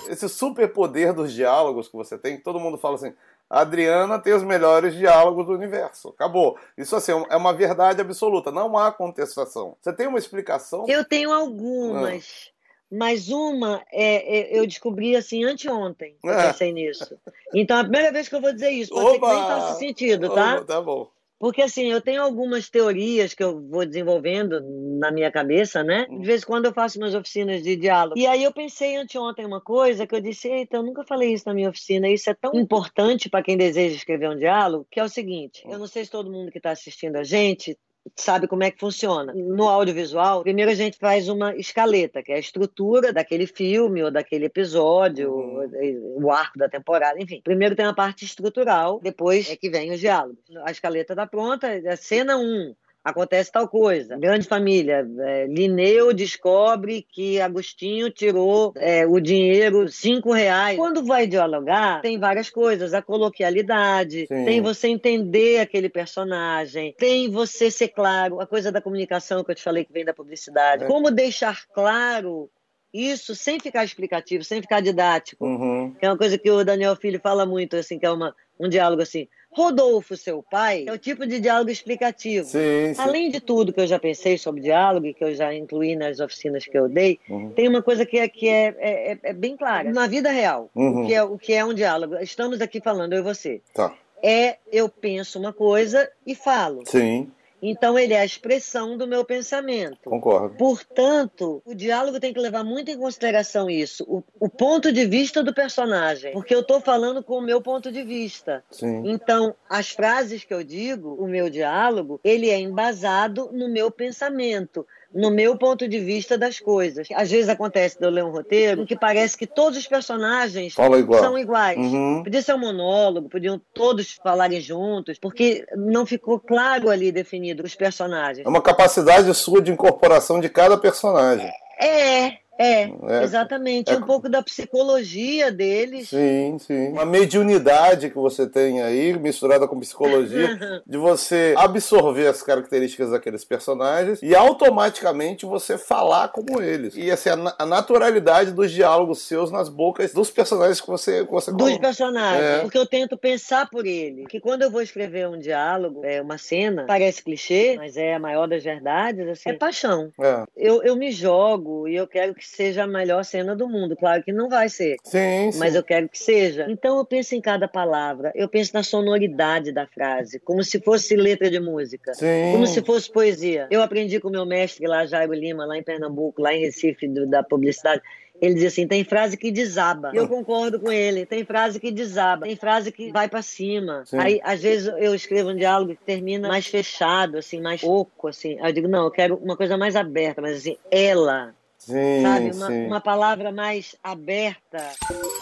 Esse 0.08 0.28
superpoder 0.28 1.12
dos 1.12 1.32
diálogos 1.32 1.88
que 1.88 1.96
você 1.96 2.16
tem, 2.18 2.36
que 2.36 2.42
todo 2.44 2.60
mundo 2.60 2.78
fala 2.78 2.94
assim, 2.96 3.12
a 3.48 3.60
Adriana 3.60 4.18
tem 4.18 4.32
os 4.34 4.42
melhores 4.42 4.94
diálogos 4.94 5.46
do 5.46 5.52
universo. 5.52 6.08
Acabou. 6.08 6.58
Isso 6.76 6.94
assim 6.94 7.12
é 7.28 7.36
uma 7.36 7.52
verdade 7.52 8.00
absoluta, 8.00 8.50
não 8.50 8.76
há 8.76 8.92
contestação. 8.92 9.76
Você 9.80 9.92
tem 9.92 10.06
uma 10.06 10.18
explicação? 10.18 10.84
Eu 10.88 11.04
tenho 11.04 11.32
algumas, 11.32 12.50
mas 12.90 13.28
uma 13.28 13.82
é, 13.92 14.38
é- 14.54 14.58
eu 14.58 14.66
descobri 14.66 15.16
assim 15.16 15.44
anteontem. 15.44 16.16
Eu 16.22 16.32
É. 16.32 16.48
pensei 16.48 16.72
nisso. 16.72 17.18
Então, 17.54 17.78
a 17.78 17.82
primeira 17.82 18.12
vez 18.12 18.28
que 18.28 18.34
eu 18.34 18.40
vou 18.40 18.52
dizer 18.52 18.70
isso, 18.70 18.92
pode 18.92 19.10
ser 19.12 19.18
que 19.18 19.26
nem 19.26 19.42
Oba! 19.42 19.46
faça 19.46 19.78
sentido, 19.78 20.28
tá? 20.32 20.54
Opa, 20.56 20.64
Tá 20.64 20.80
bom. 20.82 21.08
Porque 21.38 21.62
assim, 21.62 21.90
eu 21.90 22.00
tenho 22.00 22.22
algumas 22.22 22.70
teorias 22.70 23.34
que 23.34 23.42
eu 23.42 23.60
vou 23.68 23.84
desenvolvendo 23.84 24.60
na 24.98 25.10
minha 25.10 25.30
cabeça, 25.30 25.82
né? 25.82 26.06
De 26.06 26.26
vez 26.26 26.42
em 26.42 26.46
quando 26.46 26.66
eu 26.66 26.72
faço 26.72 26.98
umas 26.98 27.14
oficinas 27.14 27.62
de 27.62 27.76
diálogo. 27.76 28.18
E 28.18 28.26
aí 28.26 28.42
eu 28.42 28.52
pensei 28.52 28.96
anteontem 28.96 29.44
uma 29.44 29.60
coisa 29.60 30.06
que 30.06 30.14
eu 30.14 30.20
disse, 30.20 30.48
eita, 30.48 30.78
eu 30.78 30.82
nunca 30.82 31.04
falei 31.04 31.32
isso 31.32 31.46
na 31.46 31.54
minha 31.54 31.68
oficina. 31.68 32.08
Isso 32.08 32.30
é 32.30 32.34
tão 32.34 32.54
importante 32.54 33.28
para 33.28 33.42
quem 33.42 33.56
deseja 33.56 33.94
escrever 33.94 34.30
um 34.30 34.36
diálogo, 34.36 34.86
que 34.90 34.98
é 34.98 35.04
o 35.04 35.08
seguinte, 35.08 35.62
eu 35.66 35.78
não 35.78 35.86
sei 35.86 36.04
se 36.04 36.10
todo 36.10 36.30
mundo 36.30 36.50
que 36.50 36.58
está 36.58 36.70
assistindo 36.70 37.16
a 37.16 37.24
gente 37.24 37.76
sabe 38.14 38.46
como 38.46 38.62
é 38.62 38.70
que 38.70 38.78
funciona. 38.78 39.32
No 39.34 39.68
audiovisual, 39.68 40.42
primeiro 40.42 40.70
a 40.70 40.74
gente 40.74 40.98
faz 40.98 41.28
uma 41.28 41.56
escaleta, 41.56 42.22
que 42.22 42.32
é 42.32 42.36
a 42.36 42.38
estrutura 42.38 43.12
daquele 43.12 43.46
filme 43.46 44.02
ou 44.02 44.10
daquele 44.10 44.46
episódio, 44.46 45.32
Uhum. 45.32 46.24
o 46.24 46.30
arco 46.30 46.58
da 46.58 46.68
temporada, 46.68 47.20
enfim. 47.20 47.40
Primeiro 47.42 47.74
tem 47.74 47.86
a 47.86 47.92
parte 47.94 48.24
estrutural, 48.24 49.00
depois 49.02 49.50
é 49.50 49.56
que 49.56 49.68
vem 49.70 49.92
os 49.92 50.00
diálogos. 50.00 50.38
A 50.64 50.70
escaleta 50.70 51.12
está 51.12 51.26
pronta, 51.26 51.66
é 51.68 51.96
cena 51.96 52.36
1. 52.36 52.74
Acontece 53.06 53.52
tal 53.52 53.68
coisa. 53.68 54.18
Grande 54.18 54.48
família. 54.48 55.08
É, 55.20 55.46
Lineu 55.46 56.12
descobre 56.12 57.06
que 57.08 57.40
Agostinho 57.40 58.10
tirou 58.10 58.72
é, 58.74 59.06
o 59.06 59.20
dinheiro, 59.20 59.88
cinco 59.88 60.32
reais. 60.32 60.76
Quando 60.76 61.04
vai 61.04 61.24
dialogar, 61.24 62.00
tem 62.00 62.18
várias 62.18 62.50
coisas. 62.50 62.92
A 62.92 63.00
coloquialidade, 63.00 64.26
Sim. 64.26 64.44
tem 64.44 64.60
você 64.60 64.88
entender 64.88 65.60
aquele 65.60 65.88
personagem, 65.88 66.96
tem 66.98 67.30
você 67.30 67.70
ser 67.70 67.88
claro, 67.90 68.40
a 68.40 68.46
coisa 68.46 68.72
da 68.72 68.80
comunicação 68.80 69.44
que 69.44 69.52
eu 69.52 69.54
te 69.54 69.62
falei 69.62 69.84
que 69.84 69.92
vem 69.92 70.04
da 70.04 70.12
publicidade. 70.12 70.82
É. 70.82 70.86
Como 70.88 71.08
deixar 71.08 71.64
claro 71.72 72.50
isso 72.92 73.36
sem 73.36 73.60
ficar 73.60 73.84
explicativo, 73.84 74.42
sem 74.42 74.60
ficar 74.60 74.80
didático. 74.80 75.46
Uhum. 75.46 75.94
Que 75.94 76.06
é 76.06 76.10
uma 76.10 76.18
coisa 76.18 76.36
que 76.36 76.50
o 76.50 76.64
Daniel 76.64 76.96
Filho 76.96 77.20
fala 77.20 77.46
muito, 77.46 77.76
assim, 77.76 78.00
que 78.00 78.06
é 78.06 78.10
uma, 78.10 78.34
um 78.58 78.68
diálogo 78.68 79.02
assim. 79.02 79.28
Rodolfo, 79.56 80.18
seu 80.18 80.42
pai, 80.42 80.84
é 80.86 80.92
o 80.92 80.98
tipo 80.98 81.26
de 81.26 81.40
diálogo 81.40 81.70
explicativo. 81.70 82.46
Sim, 82.46 82.92
sim. 82.94 83.00
Além 83.00 83.30
de 83.30 83.40
tudo 83.40 83.72
que 83.72 83.80
eu 83.80 83.86
já 83.86 83.98
pensei 83.98 84.36
sobre 84.36 84.60
diálogo 84.60 85.06
e 85.06 85.14
que 85.14 85.24
eu 85.24 85.34
já 85.34 85.54
incluí 85.54 85.96
nas 85.96 86.20
oficinas 86.20 86.66
que 86.66 86.76
eu 86.76 86.90
dei, 86.90 87.18
uhum. 87.26 87.52
tem 87.52 87.66
uma 87.66 87.80
coisa 87.80 88.04
que, 88.04 88.18
é, 88.18 88.28
que 88.28 88.50
é, 88.50 88.74
é, 88.78 89.18
é, 89.22 89.32
bem 89.32 89.56
clara. 89.56 89.90
Na 89.90 90.06
vida 90.06 90.30
real, 90.30 90.68
uhum. 90.74 91.04
o, 91.04 91.06
que 91.06 91.14
é, 91.14 91.22
o 91.22 91.38
que 91.38 91.54
é 91.54 91.64
um 91.64 91.72
diálogo? 91.72 92.16
Estamos 92.16 92.60
aqui 92.60 92.82
falando, 92.82 93.14
eu 93.14 93.20
e 93.20 93.22
você. 93.22 93.62
Tá. 93.72 93.94
É 94.22 94.58
eu 94.70 94.90
penso 94.90 95.38
uma 95.38 95.54
coisa 95.54 96.06
e 96.26 96.34
falo. 96.34 96.82
Sim. 96.84 97.32
Então, 97.60 97.98
ele 97.98 98.14
é 98.14 98.20
a 98.20 98.24
expressão 98.24 98.96
do 98.96 99.06
meu 99.06 99.24
pensamento. 99.24 100.10
Concordo. 100.10 100.56
Portanto, 100.56 101.62
o 101.64 101.74
diálogo 101.74 102.20
tem 102.20 102.32
que 102.32 102.40
levar 102.40 102.62
muito 102.62 102.90
em 102.90 102.98
consideração 102.98 103.70
isso, 103.70 104.04
o, 104.08 104.22
o 104.38 104.48
ponto 104.48 104.92
de 104.92 105.06
vista 105.06 105.42
do 105.42 105.54
personagem. 105.54 106.32
Porque 106.32 106.54
eu 106.54 106.60
estou 106.60 106.80
falando 106.80 107.22
com 107.22 107.38
o 107.38 107.42
meu 107.42 107.60
ponto 107.60 107.90
de 107.90 108.02
vista. 108.02 108.62
Sim. 108.70 109.02
Então, 109.06 109.54
as 109.68 109.90
frases 109.90 110.44
que 110.44 110.52
eu 110.52 110.62
digo, 110.62 111.14
o 111.14 111.26
meu 111.26 111.48
diálogo, 111.48 112.20
ele 112.22 112.50
é 112.50 112.58
embasado 112.58 113.50
no 113.52 113.68
meu 113.68 113.90
pensamento 113.90 114.86
no 115.14 115.30
meu 115.30 115.56
ponto 115.56 115.88
de 115.88 115.98
vista 115.98 116.36
das 116.36 116.58
coisas. 116.60 117.08
Às 117.14 117.30
vezes 117.30 117.48
acontece 117.48 117.98
de 117.98 118.04
eu 118.04 118.10
ler 118.10 118.24
um 118.24 118.30
roteiro 118.30 118.86
que 118.86 118.96
parece 118.96 119.36
que 119.36 119.46
todos 119.46 119.78
os 119.78 119.86
personagens 119.86 120.74
igual. 120.98 121.20
são 121.20 121.38
iguais. 121.38 121.78
Uhum. 121.78 122.22
Podia 122.22 122.42
ser 122.42 122.54
um 122.54 122.58
monólogo, 122.58 123.28
podiam 123.28 123.60
todos 123.72 124.12
falarem 124.22 124.60
juntos, 124.60 125.18
porque 125.18 125.66
não 125.76 126.04
ficou 126.06 126.38
claro 126.38 126.90
ali 126.90 127.10
definido 127.10 127.62
os 127.64 127.74
personagens. 127.74 128.46
É 128.46 128.48
uma 128.48 128.62
capacidade 128.62 129.32
sua 129.34 129.60
de 129.60 129.72
incorporação 129.72 130.40
de 130.40 130.48
cada 130.48 130.76
personagem. 130.76 131.50
É, 131.78 132.38
é, 132.58 132.82
é, 132.84 133.22
exatamente. 133.22 133.92
É, 133.92 133.96
um 133.96 134.02
pouco 134.02 134.28
da 134.28 134.42
psicologia 134.42 135.52
deles. 135.52 136.08
Sim, 136.08 136.56
sim. 136.58 136.88
Uma 136.88 137.04
mediunidade 137.04 138.10
que 138.10 138.16
você 138.16 138.46
tem 138.46 138.82
aí, 138.82 139.18
misturada 139.18 139.68
com 139.68 139.78
psicologia, 139.78 140.56
de 140.86 140.96
você 140.96 141.54
absorver 141.56 142.26
as 142.26 142.42
características 142.42 143.10
daqueles 143.10 143.44
personagens 143.44 144.20
e 144.22 144.34
automaticamente 144.34 145.44
você 145.44 145.76
falar 145.76 146.28
como 146.28 146.62
eles. 146.62 146.96
E 146.96 147.10
assim, 147.10 147.28
a, 147.30 147.54
a 147.58 147.66
naturalidade 147.66 148.52
dos 148.52 148.70
diálogos 148.70 149.22
seus 149.22 149.50
nas 149.50 149.68
bocas 149.68 150.12
dos 150.12 150.30
personagens 150.30 150.80
que 150.80 150.86
você, 150.86 151.24
que 151.24 151.30
você 151.30 151.52
Dos 151.52 151.78
personagens. 151.78 152.42
É. 152.42 152.60
Porque 152.60 152.78
eu 152.78 152.86
tento 152.86 153.16
pensar 153.16 153.68
por 153.68 153.86
ele. 153.86 154.26
Que 154.26 154.40
quando 154.40 154.62
eu 154.62 154.70
vou 154.70 154.82
escrever 154.82 155.28
um 155.28 155.38
diálogo, 155.38 156.04
é 156.04 156.22
uma 156.22 156.38
cena, 156.38 156.84
parece 156.86 157.22
clichê, 157.22 157.76
mas 157.76 157.96
é 157.96 158.14
a 158.14 158.18
maior 158.18 158.46
das 158.46 158.64
verdades, 158.64 159.28
assim, 159.28 159.50
é 159.50 159.52
paixão. 159.52 160.10
É. 160.20 160.44
Eu, 160.56 160.82
eu 160.82 160.96
me 160.96 161.10
jogo 161.10 161.86
e 161.88 161.96
eu 161.96 162.06
quero 162.06 162.34
que 162.34 162.45
seja 162.46 162.84
a 162.84 162.86
melhor 162.86 163.24
cena 163.24 163.54
do 163.54 163.68
mundo. 163.68 163.96
Claro 163.96 164.22
que 164.22 164.32
não 164.32 164.48
vai 164.48 164.68
ser. 164.68 164.96
Sim, 165.04 165.52
sim. 165.52 165.58
Mas 165.58 165.74
eu 165.74 165.82
quero 165.82 166.08
que 166.08 166.18
seja. 166.18 166.66
Então 166.68 166.98
eu 166.98 167.04
penso 167.04 167.34
em 167.34 167.40
cada 167.40 167.68
palavra, 167.68 168.32
eu 168.34 168.48
penso 168.48 168.72
na 168.74 168.82
sonoridade 168.82 169.72
da 169.72 169.86
frase, 169.86 170.40
como 170.40 170.62
se 170.62 170.80
fosse 170.80 171.16
letra 171.16 171.50
de 171.50 171.60
música, 171.60 172.14
sim. 172.14 172.52
como 172.52 172.66
se 172.66 172.82
fosse 172.82 173.10
poesia. 173.10 173.66
Eu 173.70 173.82
aprendi 173.82 174.20
com 174.20 174.28
o 174.28 174.32
meu 174.32 174.46
mestre 174.46 174.86
lá, 174.86 175.06
Jairo 175.06 175.34
Lima, 175.34 175.66
lá 175.66 175.76
em 175.76 175.82
Pernambuco, 175.82 176.40
lá 176.40 176.54
em 176.54 176.60
Recife, 176.60 177.08
do, 177.08 177.26
da 177.26 177.42
publicidade. 177.42 178.02
Ele 178.40 178.54
diz 178.54 178.64
assim: 178.64 178.86
tem 178.86 179.04
frase 179.04 179.36
que 179.36 179.50
desaba. 179.50 180.10
Eu 180.14 180.28
concordo 180.28 180.78
com 180.78 180.90
ele. 180.92 181.24
Tem 181.24 181.44
frase 181.44 181.80
que 181.80 181.90
desaba. 181.90 182.46
Tem 182.46 182.56
frase 182.56 182.92
que 182.92 183.10
vai 183.10 183.28
para 183.28 183.42
cima. 183.42 184.04
Sim. 184.04 184.18
Aí, 184.18 184.40
às 184.42 184.60
vezes, 184.60 184.92
eu 184.98 185.14
escrevo 185.14 185.50
um 185.50 185.56
diálogo 185.56 185.94
que 185.94 186.04
termina 186.04 186.48
mais 186.48 186.66
fechado, 186.66 187.38
assim, 187.38 187.60
mais 187.60 187.82
oco, 187.82 188.28
assim. 188.28 188.58
Aí 188.60 188.70
eu 188.70 188.74
digo: 188.74 188.88
não, 188.88 189.04
eu 189.04 189.10
quero 189.10 189.36
uma 189.36 189.56
coisa 189.56 189.76
mais 189.76 189.96
aberta, 189.96 190.42
mas 190.42 190.58
assim, 190.58 190.76
ela 190.90 191.54
Sim, 191.78 192.22
sabe? 192.22 192.50
Uma, 192.52 192.66
sim. 192.66 192.86
uma 192.86 193.00
palavra 193.00 193.52
mais 193.52 193.96
aberta. 194.02 194.90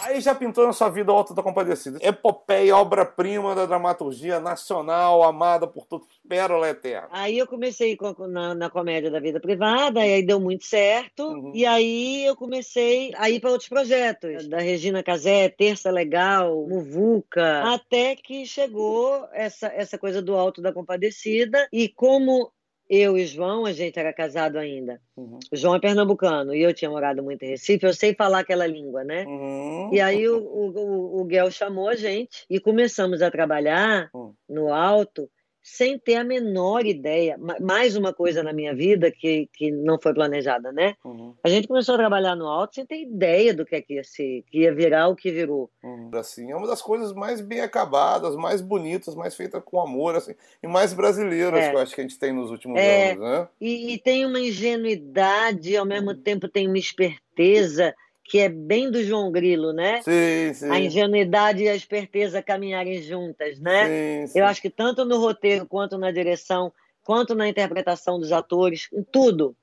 Aí 0.03 0.21
já 0.21 0.35
pintou 0.35 0.67
na 0.67 0.73
sua 0.73 0.91
vida 0.91 1.12
o 1.12 1.14
Alto 1.14 1.35
da 1.35 1.43
Compadecida. 1.43 1.99
Epopeia, 2.03 2.76
obra-prima 2.76 3.55
da 3.55 3.67
dramaturgia 3.67 4.41
nacional, 4.41 5.23
amada 5.23 5.67
por 5.67 5.87
todos, 5.87 6.07
pérola 6.29 6.69
eterna. 6.69 7.09
Aí 7.11 7.38
eu 7.38 7.47
comecei 7.47 7.97
com, 7.97 8.12
na, 8.26 8.55
na, 8.55 8.69
comédia 8.69 9.11
da 9.11 9.21
vida 9.21 9.41
privada, 9.41 10.05
e 10.05 10.14
aí 10.14 10.23
deu 10.23 10.41
muito 10.41 10.64
certo. 10.64 11.25
Uhum. 11.25 11.53
E 11.55 11.64
aí 11.64 12.25
eu 12.26 12.37
comecei 12.37 13.12
a 13.17 13.31
ir 13.31 13.41
para 13.41 13.50
outros 13.50 13.69
projetos, 13.69 14.47
da 14.49 14.59
Regina 14.59 15.03
Casé, 15.03 15.49
Terça 15.49 15.91
Legal, 15.91 16.67
Muvuca, 16.69 17.62
até 17.75 18.17
que 18.17 18.45
chegou 18.45 19.27
essa, 19.33 19.68
essa 19.68 19.97
coisa 19.97 20.20
do 20.20 20.35
Alto 20.37 20.61
da 20.61 20.73
Compadecida. 20.73 21.66
E 21.73 21.88
como 21.88 22.53
eu 22.88 23.16
e 23.16 23.27
João, 23.27 23.64
a 23.64 23.73
gente 23.73 23.99
era 23.99 24.12
casado 24.12 24.59
ainda. 24.59 25.01
Uhum. 25.16 25.38
O 25.51 25.57
João 25.57 25.75
é 25.75 25.81
pernambucano 25.81 26.55
e 26.55 26.62
eu 26.62 26.75
tinha 26.75 26.90
morado 26.90 27.23
muito 27.23 27.42
em 27.42 27.49
Recife, 27.49 27.87
eu 27.87 27.94
sei 27.94 28.14
falar 28.14 28.40
aquela 28.40 28.66
língua, 28.66 29.03
né? 29.05 29.25
Uhum. 29.25 29.90
E 29.92 30.01
aí 30.01 30.29
o, 30.29 30.38
o, 30.38 31.20
o, 31.20 31.25
Guel 31.25 31.51
chamou 31.51 31.88
a 31.88 31.94
gente 31.94 32.44
e 32.49 32.61
começamos 32.61 33.23
a 33.23 33.31
trabalhar 33.31 34.11
uhum. 34.12 34.35
no 34.49 34.73
alto 34.73 35.31
sem 35.64 35.98
ter 35.98 36.16
a 36.16 36.24
menor 36.24 36.85
ideia. 36.85 37.38
Mais 37.59 37.96
uma 37.96 38.12
coisa 38.12 38.42
na 38.42 38.53
minha 38.53 38.74
vida 38.74 39.11
que, 39.11 39.48
que 39.50 39.70
não 39.70 39.98
foi 39.98 40.12
planejada, 40.12 40.70
né? 40.70 40.94
Uhum. 41.03 41.35
A 41.42 41.48
gente 41.48 41.66
começou 41.66 41.94
a 41.94 41.98
trabalhar 41.98 42.37
no 42.37 42.46
alto 42.46 42.74
sem 42.74 42.85
ter 42.85 43.00
ideia 43.00 43.55
do 43.55 43.64
que, 43.64 43.74
é 43.74 43.81
que 43.81 43.94
ia 43.94 44.05
ser, 44.05 44.44
que 44.50 44.59
ia 44.59 44.74
virar 44.74 45.09
o 45.09 45.16
que 45.16 45.33
virou. 45.33 45.70
Uhum. 45.83 46.11
Assim, 46.12 46.53
é 46.53 46.57
uma 46.57 46.66
das 46.66 46.83
coisas 46.83 47.14
mais 47.14 47.40
bem 47.40 47.61
acabadas, 47.61 48.37
mais 48.37 48.61
bonitas, 48.61 49.14
mais 49.14 49.35
feitas 49.35 49.62
com 49.64 49.81
amor, 49.81 50.14
assim, 50.14 50.35
e 50.62 50.68
mais 50.68 50.92
brasileiras 50.92 51.59
é. 51.59 51.70
que 51.70 51.77
eu 51.77 51.81
acho 51.81 51.94
que 51.94 52.00
a 52.03 52.05
gente 52.05 52.18
tem 52.18 52.31
nos 52.31 52.50
últimos 52.50 52.79
é. 52.79 53.12
anos, 53.12 53.24
né? 53.24 53.48
E, 53.59 53.94
e 53.94 53.98
tem 53.98 54.27
uma 54.27 54.38
ingenuidade, 54.38 55.74
ao 55.79 55.87
mesmo 55.87 56.11
uhum. 56.11 56.20
tempo 56.20 56.46
tem 56.46 56.68
uma 56.68 56.79
esperteza 56.79 57.94
que 58.24 58.38
é 58.38 58.48
bem 58.48 58.90
do 58.90 59.04
João 59.04 59.30
Grilo, 59.30 59.72
né? 59.72 60.00
Sim, 60.00 60.54
sim. 60.54 60.70
A 60.70 60.80
ingenuidade 60.80 61.62
e 61.62 61.68
a 61.68 61.76
esperteza 61.76 62.42
caminharem 62.42 63.02
juntas, 63.02 63.60
né? 63.60 63.87
Sim, 64.22 64.26
sim. 64.28 64.38
Eu 64.38 64.46
acho 64.46 64.62
que 64.62 64.70
tanto 64.70 65.04
no 65.04 65.18
roteiro, 65.18 65.66
quanto 65.66 65.98
na 65.98 66.10
direção, 66.10 66.72
quanto 67.02 67.34
na 67.34 67.46
interpretação 67.46 68.18
dos 68.18 68.32
atores, 68.32 68.88
em 68.92 69.02
tudo, 69.02 69.54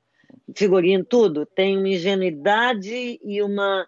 figurino, 0.56 1.04
tudo, 1.04 1.46
tem 1.46 1.78
uma 1.78 1.90
ingenuidade 1.90 3.20
e 3.24 3.42
uma, 3.42 3.86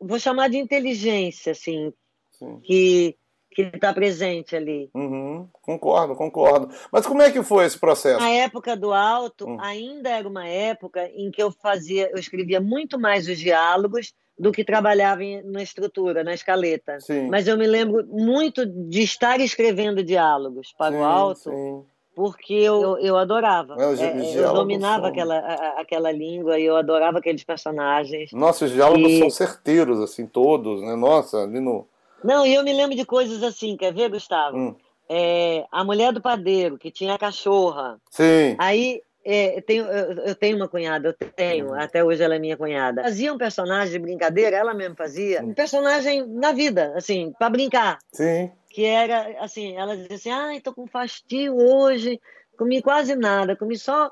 vou 0.00 0.20
chamar 0.20 0.48
de 0.48 0.56
inteligência, 0.56 1.50
assim, 1.52 1.92
sim. 2.30 2.60
que 2.60 3.16
que 3.50 3.62
está 3.62 3.92
presente 3.92 4.54
ali. 4.54 4.90
Uhum, 4.94 5.48
concordo, 5.60 6.14
concordo. 6.14 6.72
Mas 6.92 7.06
como 7.06 7.20
é 7.20 7.30
que 7.30 7.42
foi 7.42 7.66
esse 7.66 7.78
processo? 7.78 8.22
A 8.22 8.30
época 8.30 8.76
do 8.76 8.92
alto 8.92 9.46
uhum. 9.46 9.60
ainda 9.60 10.08
era 10.08 10.28
uma 10.28 10.46
época 10.46 11.10
em 11.14 11.30
que 11.30 11.42
eu 11.42 11.50
fazia, 11.50 12.10
eu 12.10 12.18
escrevia 12.18 12.60
muito 12.60 12.98
mais 12.98 13.28
os 13.28 13.38
diálogos 13.38 14.14
do 14.38 14.52
que 14.52 14.64
trabalhava 14.64 15.22
na 15.44 15.62
estrutura, 15.62 16.24
na 16.24 16.32
escaleta. 16.32 16.98
Sim. 17.00 17.28
Mas 17.28 17.46
eu 17.46 17.58
me 17.58 17.66
lembro 17.66 18.06
muito 18.06 18.64
de 18.64 19.02
estar 19.02 19.38
escrevendo 19.40 20.02
diálogos 20.02 20.72
para 20.78 20.92
sim, 20.92 20.98
o 20.98 21.04
alto. 21.04 21.50
Sim. 21.50 21.82
Porque 22.14 22.54
eu, 22.54 22.98
eu, 22.98 23.16
adorava. 23.16 23.76
É, 23.78 23.86
os, 23.86 24.00
é, 24.00 24.14
os 24.14 24.34
eu 24.34 24.52
dominava 24.52 25.08
aquela, 25.08 25.38
a, 25.38 25.80
aquela 25.80 26.10
língua 26.10 26.58
e 26.58 26.64
eu 26.64 26.76
adorava 26.76 27.18
aqueles 27.18 27.44
personagens. 27.44 28.32
Nossa, 28.32 28.64
os 28.64 28.72
diálogos 28.72 29.10
e... 29.10 29.18
são 29.18 29.30
certeiros, 29.30 30.00
assim, 30.00 30.26
todos, 30.26 30.82
né? 30.82 30.96
Nossa, 30.96 31.42
ali 31.42 31.60
no, 31.60 31.86
não, 32.22 32.46
e 32.46 32.54
eu 32.54 32.62
me 32.62 32.72
lembro 32.72 32.96
de 32.96 33.04
coisas 33.04 33.42
assim, 33.42 33.76
quer 33.76 33.92
ver, 33.92 34.10
Gustavo? 34.10 34.56
Hum. 34.56 34.76
É, 35.08 35.66
a 35.72 35.82
mulher 35.82 36.12
do 36.12 36.20
padeiro, 36.20 36.78
que 36.78 36.90
tinha 36.90 37.14
a 37.14 37.18
cachorra. 37.18 38.00
Sim. 38.10 38.54
Aí 38.58 39.02
é, 39.24 39.60
tenho, 39.60 39.84
eu, 39.84 40.12
eu, 40.24 40.34
tenho 40.34 40.56
uma 40.56 40.68
cunhada, 40.68 41.08
eu 41.08 41.30
tenho, 41.30 41.70
hum. 41.70 41.74
até 41.74 42.02
hoje 42.02 42.22
ela 42.22 42.36
é 42.36 42.38
minha 42.38 42.56
cunhada. 42.56 43.02
Fazia 43.02 43.32
um 43.32 43.38
personagem 43.38 43.92
de 43.92 43.98
brincadeira, 43.98 44.56
ela 44.56 44.72
mesma 44.72 44.96
fazia, 44.96 45.42
um 45.42 45.52
personagem 45.52 46.26
na 46.26 46.52
vida, 46.52 46.92
assim, 46.96 47.32
para 47.38 47.50
brincar. 47.50 47.98
Sim. 48.12 48.50
Que 48.70 48.84
era, 48.84 49.36
assim, 49.40 49.76
ela 49.76 49.96
dizia 49.96 50.16
assim, 50.16 50.30
ai, 50.30 50.60
tô 50.60 50.72
com 50.72 50.86
fastio 50.86 51.56
hoje, 51.56 52.20
comi 52.56 52.80
quase 52.80 53.14
nada, 53.14 53.56
comi 53.56 53.76
só 53.76 54.10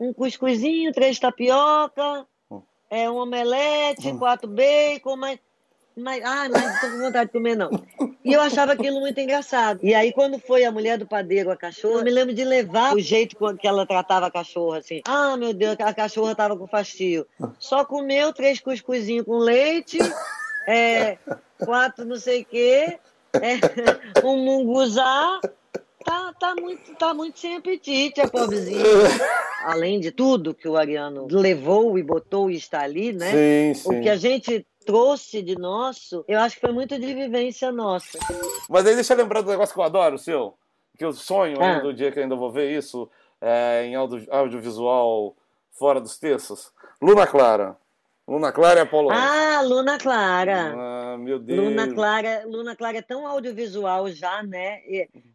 um 0.00 0.12
cuscuzinho, 0.12 0.92
três 0.92 1.18
tapioca, 1.18 2.26
hum. 2.50 2.62
é, 2.90 3.08
um 3.08 3.16
omelete, 3.16 4.08
hum. 4.08 4.18
quatro 4.18 4.48
bacon, 4.48 5.16
mas 5.16 5.38
mas, 5.98 6.22
ah, 6.24 6.48
mas 6.50 6.62
não 6.62 6.74
estou 6.74 6.90
com 6.90 6.98
vontade 6.98 7.26
de 7.26 7.32
comer, 7.32 7.56
não. 7.56 7.70
E 8.24 8.32
eu 8.32 8.40
achava 8.40 8.72
aquilo 8.72 9.00
muito 9.00 9.18
engraçado. 9.18 9.80
E 9.82 9.94
aí, 9.94 10.12
quando 10.12 10.38
foi 10.38 10.64
a 10.64 10.72
mulher 10.72 10.98
do 10.98 11.06
padeiro, 11.06 11.50
a 11.50 11.56
cachorra, 11.56 12.00
eu 12.00 12.04
me 12.04 12.10
lembro 12.10 12.34
de 12.34 12.44
levar 12.44 12.94
o 12.94 13.00
jeito 13.00 13.36
que 13.56 13.66
ela 13.66 13.86
tratava 13.86 14.26
a 14.26 14.30
cachorra, 14.30 14.78
assim. 14.78 15.00
Ah, 15.06 15.36
meu 15.36 15.52
Deus, 15.52 15.76
a 15.80 15.94
cachorra 15.94 16.34
tava 16.34 16.56
com 16.56 16.66
fastio. 16.66 17.26
Só 17.58 17.84
comeu 17.84 18.32
três 18.32 18.60
cuscuzinhos 18.60 19.24
com 19.24 19.38
leite, 19.38 19.98
é, 20.66 21.18
quatro 21.58 22.04
não 22.04 22.16
sei 22.16 22.42
o 22.42 22.44
quê, 22.44 22.98
é, 23.34 24.24
um 24.24 24.36
munguzá. 24.36 25.40
Tá, 26.04 26.32
tá, 26.38 26.54
muito, 26.54 26.94
tá 26.94 27.12
muito 27.12 27.38
sem 27.38 27.56
apetite, 27.56 28.20
a 28.20 28.28
pobrezinha. 28.28 28.82
Além 29.64 30.00
de 30.00 30.10
tudo 30.10 30.54
que 30.54 30.66
o 30.66 30.76
Ariano 30.76 31.26
levou 31.30 31.98
e 31.98 32.02
botou 32.02 32.50
e 32.50 32.56
está 32.56 32.80
ali, 32.80 33.12
né? 33.12 33.30
Sim, 33.30 33.74
sim. 33.74 33.98
O 33.98 34.02
que 34.02 34.08
a 34.08 34.16
gente 34.16 34.66
trouxe 34.88 35.42
de 35.42 35.54
nosso, 35.54 36.24
eu 36.26 36.40
acho 36.40 36.54
que 36.54 36.62
foi 36.62 36.72
muito 36.72 36.98
de 36.98 37.12
vivência 37.12 37.70
nossa. 37.70 38.18
Mas 38.70 38.86
aí 38.86 38.94
deixa 38.94 39.12
eu 39.12 39.18
lembrar 39.18 39.42
do 39.42 39.50
negócio 39.50 39.74
que 39.74 39.80
eu 39.80 39.84
adoro, 39.84 40.14
o 40.14 40.18
seu, 40.18 40.54
que 40.96 41.04
eu 41.04 41.12
sonho 41.12 41.62
ah. 41.62 41.78
do 41.80 41.92
dia 41.92 42.10
que 42.10 42.18
ainda 42.18 42.34
vou 42.34 42.50
ver 42.50 42.74
isso 42.74 43.06
é, 43.38 43.84
em 43.84 43.94
audio, 43.94 44.26
audiovisual 44.30 45.36
fora 45.72 46.00
dos 46.00 46.18
textos. 46.18 46.72
Luna 47.02 47.26
Clara. 47.26 47.76
Luna 48.26 48.50
Clara 48.50 48.80
e 48.80 48.82
Apolo 48.82 49.10
Ah, 49.10 49.60
Luna 49.62 49.98
Clara. 49.98 50.74
Ah, 50.74 51.18
meu 51.18 51.38
Deus. 51.38 51.66
Luna 51.66 51.92
Clara, 51.92 52.44
Luna 52.46 52.74
Clara 52.74 52.96
é 52.96 53.02
tão 53.02 53.26
audiovisual 53.26 54.10
já, 54.10 54.42
né? 54.42 54.80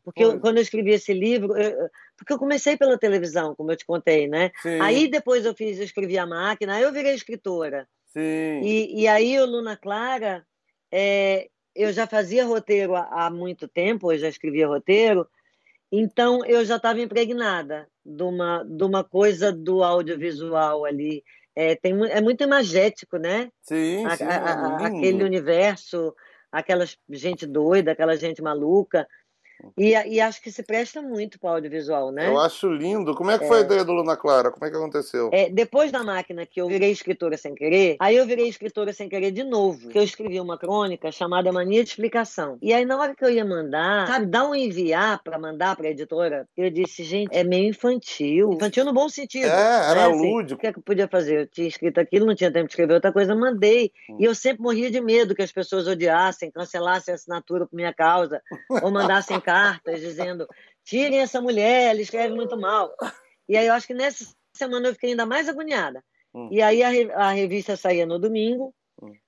Porque 0.04 0.24
eu, 0.24 0.40
quando 0.40 0.58
eu 0.58 0.64
escrevi 0.64 0.94
esse 0.94 1.14
livro, 1.14 1.56
eu, 1.56 1.90
porque 2.18 2.34
eu 2.34 2.40
comecei 2.40 2.76
pela 2.76 2.98
televisão, 2.98 3.54
como 3.54 3.72
eu 3.72 3.76
te 3.76 3.86
contei, 3.86 4.28
né? 4.28 4.52
Sim. 4.64 4.80
Aí 4.80 5.08
depois 5.08 5.46
eu 5.46 5.54
fiz, 5.54 5.78
eu 5.78 5.86
escrevi 5.86 6.18
a 6.18 6.26
máquina, 6.26 6.74
aí 6.74 6.82
eu 6.82 6.92
virei 6.92 7.14
escritora. 7.14 7.88
Sim. 8.14 8.62
E, 8.62 9.02
e 9.02 9.08
aí 9.08 9.40
o 9.40 9.46
Luna 9.46 9.76
Clara, 9.76 10.46
é, 10.92 11.50
eu 11.76 11.92
já 11.92 12.06
fazia 12.06 12.46
roteiro 12.46 12.96
há, 12.96 13.26
há 13.26 13.30
muito 13.30 13.68
tempo, 13.68 14.12
eu 14.12 14.18
já 14.18 14.30
escrevia 14.30 14.68
roteiro, 14.68 15.28
então 15.92 16.46
eu 16.46 16.64
já 16.64 16.78
estava 16.78 17.02
impregnada 17.02 17.88
de 18.06 18.24
uma, 18.24 18.64
de 18.64 18.84
uma 18.84 19.04
coisa 19.04 19.52
do 19.52 19.84
audiovisual 19.84 20.86
ali 20.86 21.24
é, 21.56 21.76
tem, 21.76 21.94
é 22.10 22.20
muito 22.20 22.44
imagético, 22.44 23.18
né? 23.18 23.52
Sim, 23.62 24.08
sim 24.18 24.24
a, 24.24 24.38
a, 24.84 24.88
aquele 24.88 25.24
universo, 25.24 26.16
aquela 26.52 26.86
gente 27.10 27.46
doida, 27.46 27.92
aquela 27.92 28.16
gente 28.16 28.42
maluca. 28.42 29.08
E, 29.78 29.92
e, 29.92 30.22
acho 30.22 30.42
que 30.42 30.52
se 30.52 30.64
presta 30.64 31.02
muito 31.02 31.40
para 31.40 31.52
o 31.52 31.54
audiovisual, 31.56 32.12
né? 32.12 32.28
Eu 32.28 32.40
acho 32.40 32.68
lindo. 32.68 33.16
Como 33.16 33.32
é 33.32 33.40
que 33.40 33.48
foi 33.48 33.60
é... 33.60 33.62
a 33.62 33.66
ideia 33.66 33.84
do 33.84 33.94
Luna 33.94 34.16
Clara? 34.16 34.52
Como 34.52 34.66
é 34.66 34.70
que 34.70 34.76
aconteceu? 34.76 35.30
É, 35.32 35.50
depois 35.50 35.92
da 35.92 36.04
máquina 36.04 36.46
que 36.46 36.62
eu 36.62 36.68
virei 36.68 36.92
escritora 36.92 37.38
sem 37.38 37.56
querer, 37.56 37.98
aí 38.00 38.16
eu 38.16 38.26
virei 38.26 38.48
escritora 38.48 38.94
sem 38.94 39.10
querer 39.10 39.32
de 39.32 39.44
novo. 39.44 39.90
Que 39.90 39.98
eu 39.98 40.04
escrevi 40.04 40.40
uma 40.40 40.58
crônica 40.58 41.12
chamada 41.12 41.52
Mania 41.52 41.84
de 41.84 41.90
Explicação. 41.90 42.58
E 42.62 42.74
aí, 42.74 42.86
na 42.86 42.98
hora 42.98 43.16
que 43.16 43.24
eu 43.24 43.30
ia 43.30 43.46
mandar, 43.46 44.08
sabe, 44.08 44.26
dar 44.26 44.48
um 44.48 44.56
enviar 44.56 45.22
para 45.24 45.38
mandar 45.40 45.76
para 45.76 45.88
a 45.88 45.92
editora, 45.92 46.48
eu 46.56 46.70
disse, 46.70 47.04
gente, 47.04 47.36
é 47.36 47.44
meio 47.44 47.70
infantil. 47.70 48.54
Infantil 48.54 48.86
no 48.86 48.94
bom 48.94 49.10
sentido. 49.10 49.46
É, 49.46 49.92
era 49.92 50.08
né? 50.08 50.16
assim, 50.16 50.32
lúdico. 50.32 50.58
O 50.58 50.62
que, 50.62 50.68
é 50.68 50.74
que 50.74 50.80
eu 50.80 50.84
podia 50.84 51.08
fazer? 51.08 51.42
Eu 51.42 51.48
tinha 51.48 51.68
escrito 51.68 52.00
aquilo, 52.00 52.26
não 52.26 52.36
tinha 52.36 52.52
tempo 52.52 52.68
de 52.68 52.74
escrever 52.74 52.94
outra 52.94 53.12
coisa, 53.12 53.36
mandei. 53.36 53.92
Hum. 54.10 54.18
E 54.20 54.26
eu 54.26 54.36
sempre 54.36 54.62
morria 54.62 54.90
de 54.90 55.02
medo 55.02 55.36
que 55.36 55.42
as 55.42 55.52
pessoas 55.52 55.88
odiassem, 55.88 56.52
cancelassem 56.52 57.12
a 57.12 57.16
assinatura 57.16 57.66
por 57.66 57.76
minha 57.76 57.94
causa, 57.94 58.42
ou 58.70 58.90
mandassem 58.92 59.40
cartas 59.54 60.02
dizendo: 60.02 60.48
tirem 60.84 61.20
essa 61.20 61.40
mulher, 61.40 61.92
ela 61.92 62.02
escreve 62.02 62.34
muito 62.34 62.58
mal. 62.58 62.94
E 63.48 63.58
aí 63.58 63.68
eu 63.68 63.74
acho 63.74 63.88
que 63.88 63.94
nessa 63.94 64.26
semana 64.54 64.88
eu 64.88 64.94
fiquei 64.94 65.12
ainda 65.12 65.26
mais 65.26 65.50
agoniada. 65.50 66.04
Hum. 66.34 66.48
E 66.52 66.62
aí 66.62 66.82
a, 66.82 67.18
a 67.18 67.32
revista 67.32 67.76
saía 67.76 68.06
no 68.06 68.18
domingo, 68.18 68.74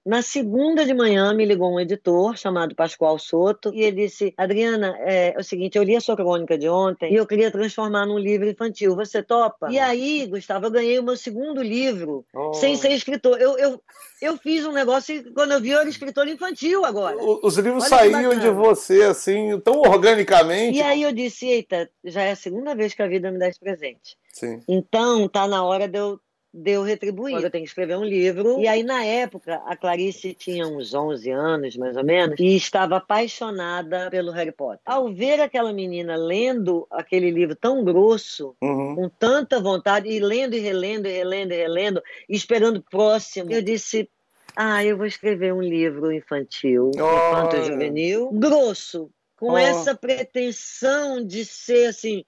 na 0.06 0.22
segunda 0.22 0.86
de 0.86 0.94
manhã 0.94 1.34
me 1.34 1.46
ligou 1.46 1.74
um 1.74 1.80
editor 1.80 2.38
chamado 2.38 2.76
Pascoal 2.76 3.18
Soto 3.18 3.74
e 3.74 3.82
ele 3.82 4.04
disse: 4.04 4.34
Adriana, 4.38 4.96
é, 5.00 5.34
é, 5.36 5.40
o 5.40 5.44
seguinte, 5.44 5.78
eu 5.78 5.84
li 5.84 5.96
a 5.96 6.02
sua 6.02 6.16
crônica 6.16 6.58
de 6.58 6.70
ontem 6.70 7.12
e 7.12 7.16
eu 7.16 7.26
queria 7.26 7.50
transformar 7.50 8.06
num 8.06 8.20
livro 8.20 8.48
infantil. 8.48 8.96
Você 8.96 9.24
topa? 9.24 9.68
E 9.72 9.80
aí, 9.80 10.28
Gustavo, 10.28 10.68
eu 10.68 10.72
ganhei 10.72 11.00
o 11.00 11.04
meu 11.04 11.18
segundo 11.18 11.62
livro 11.62 12.24
oh. 12.34 12.54
sem 12.54 12.76
ser 12.76 12.92
escritor. 12.92 13.42
Eu, 13.42 13.58
eu, 13.58 13.82
eu 14.22 14.38
fiz 14.38 14.64
um 14.66 14.72
negócio 14.72 15.16
e 15.16 15.34
quando 15.34 15.54
eu 15.54 15.62
vi 15.62 15.72
eu 15.72 15.80
era 15.80 15.90
escritor 15.90 16.28
infantil 16.28 16.86
agora. 16.86 17.18
Os 17.44 17.58
livros 17.58 17.86
Olha 17.86 17.90
saíam 17.90 18.38
de 18.38 18.50
você 18.52 19.02
assim, 19.04 19.60
tão 19.62 19.82
organicamente. 19.82 20.78
E 20.78 20.82
aí 20.84 21.02
eu 21.02 21.12
disse: 21.12 21.48
Eita, 21.48 21.90
já 22.04 22.22
é 22.22 22.32
a 22.32 22.36
segunda 22.36 22.76
vez 22.76 22.94
que 22.94 23.02
a 23.02 23.08
vida 23.08 23.32
me 23.32 23.40
dá 23.40 23.48
esse 23.48 23.60
presente. 23.60 24.16
Sim. 24.32 24.62
Então 24.68 25.28
tá 25.28 25.48
na 25.48 25.64
hora 25.64 25.88
de 25.88 25.98
eu 25.98 26.20
deu 26.56 26.84
retribuir. 26.84 27.36
Eu 27.36 27.52
tenho 27.52 27.64
que 27.64 27.70
escrever 27.70 27.98
um 27.98 28.04
livro. 28.04 28.60
E 28.60 28.68
aí, 28.68 28.82
na 28.82 29.04
época, 29.04 29.62
a 29.66 29.76
Clarice 29.76 30.34
tinha 30.34 30.66
uns 30.66 30.94
11 30.94 31.30
anos, 31.30 31.76
mais 31.76 31.98
ou 31.98 32.04
menos, 32.04 32.40
e 32.40 32.56
estava 32.56 32.96
apaixonada 32.98 34.10
pelo 34.10 34.32
Harry 34.32 34.54
Potter. 34.54 34.80
Ao 34.86 35.14
ver 35.14 35.42
aquela 35.42 35.74
menina 35.74 36.16
lendo 36.16 36.88
aquele 36.90 37.30
livro 37.30 37.56
tão 37.56 37.84
grosso, 37.84 38.56
uhum. 38.62 38.96
com 38.96 39.10
tanta 39.10 39.60
vontade, 39.60 40.08
e 40.08 40.20
lendo 40.20 40.56
e 40.56 40.60
relendo, 40.60 41.08
e 41.08 41.12
relendo 41.12 41.52
e 41.52 41.58
relendo, 41.58 42.02
e 42.30 42.36
esperando 42.36 42.78
o 42.78 42.84
próximo, 42.84 43.52
eu 43.52 43.62
disse. 43.62 44.10
Ah, 44.58 44.86
eu 44.86 44.96
vou 44.96 45.06
escrever 45.06 45.54
um 45.54 45.62
livro 45.62 46.14
infantil, 46.14 46.90
oh. 46.96 47.00
infanto 47.00 47.62
juvenil, 47.66 48.30
grosso, 48.32 49.12
com 49.36 49.52
oh. 49.52 49.58
essa 49.58 49.94
pretensão 49.94 51.22
de 51.22 51.44
ser 51.44 51.88
assim 51.88 52.24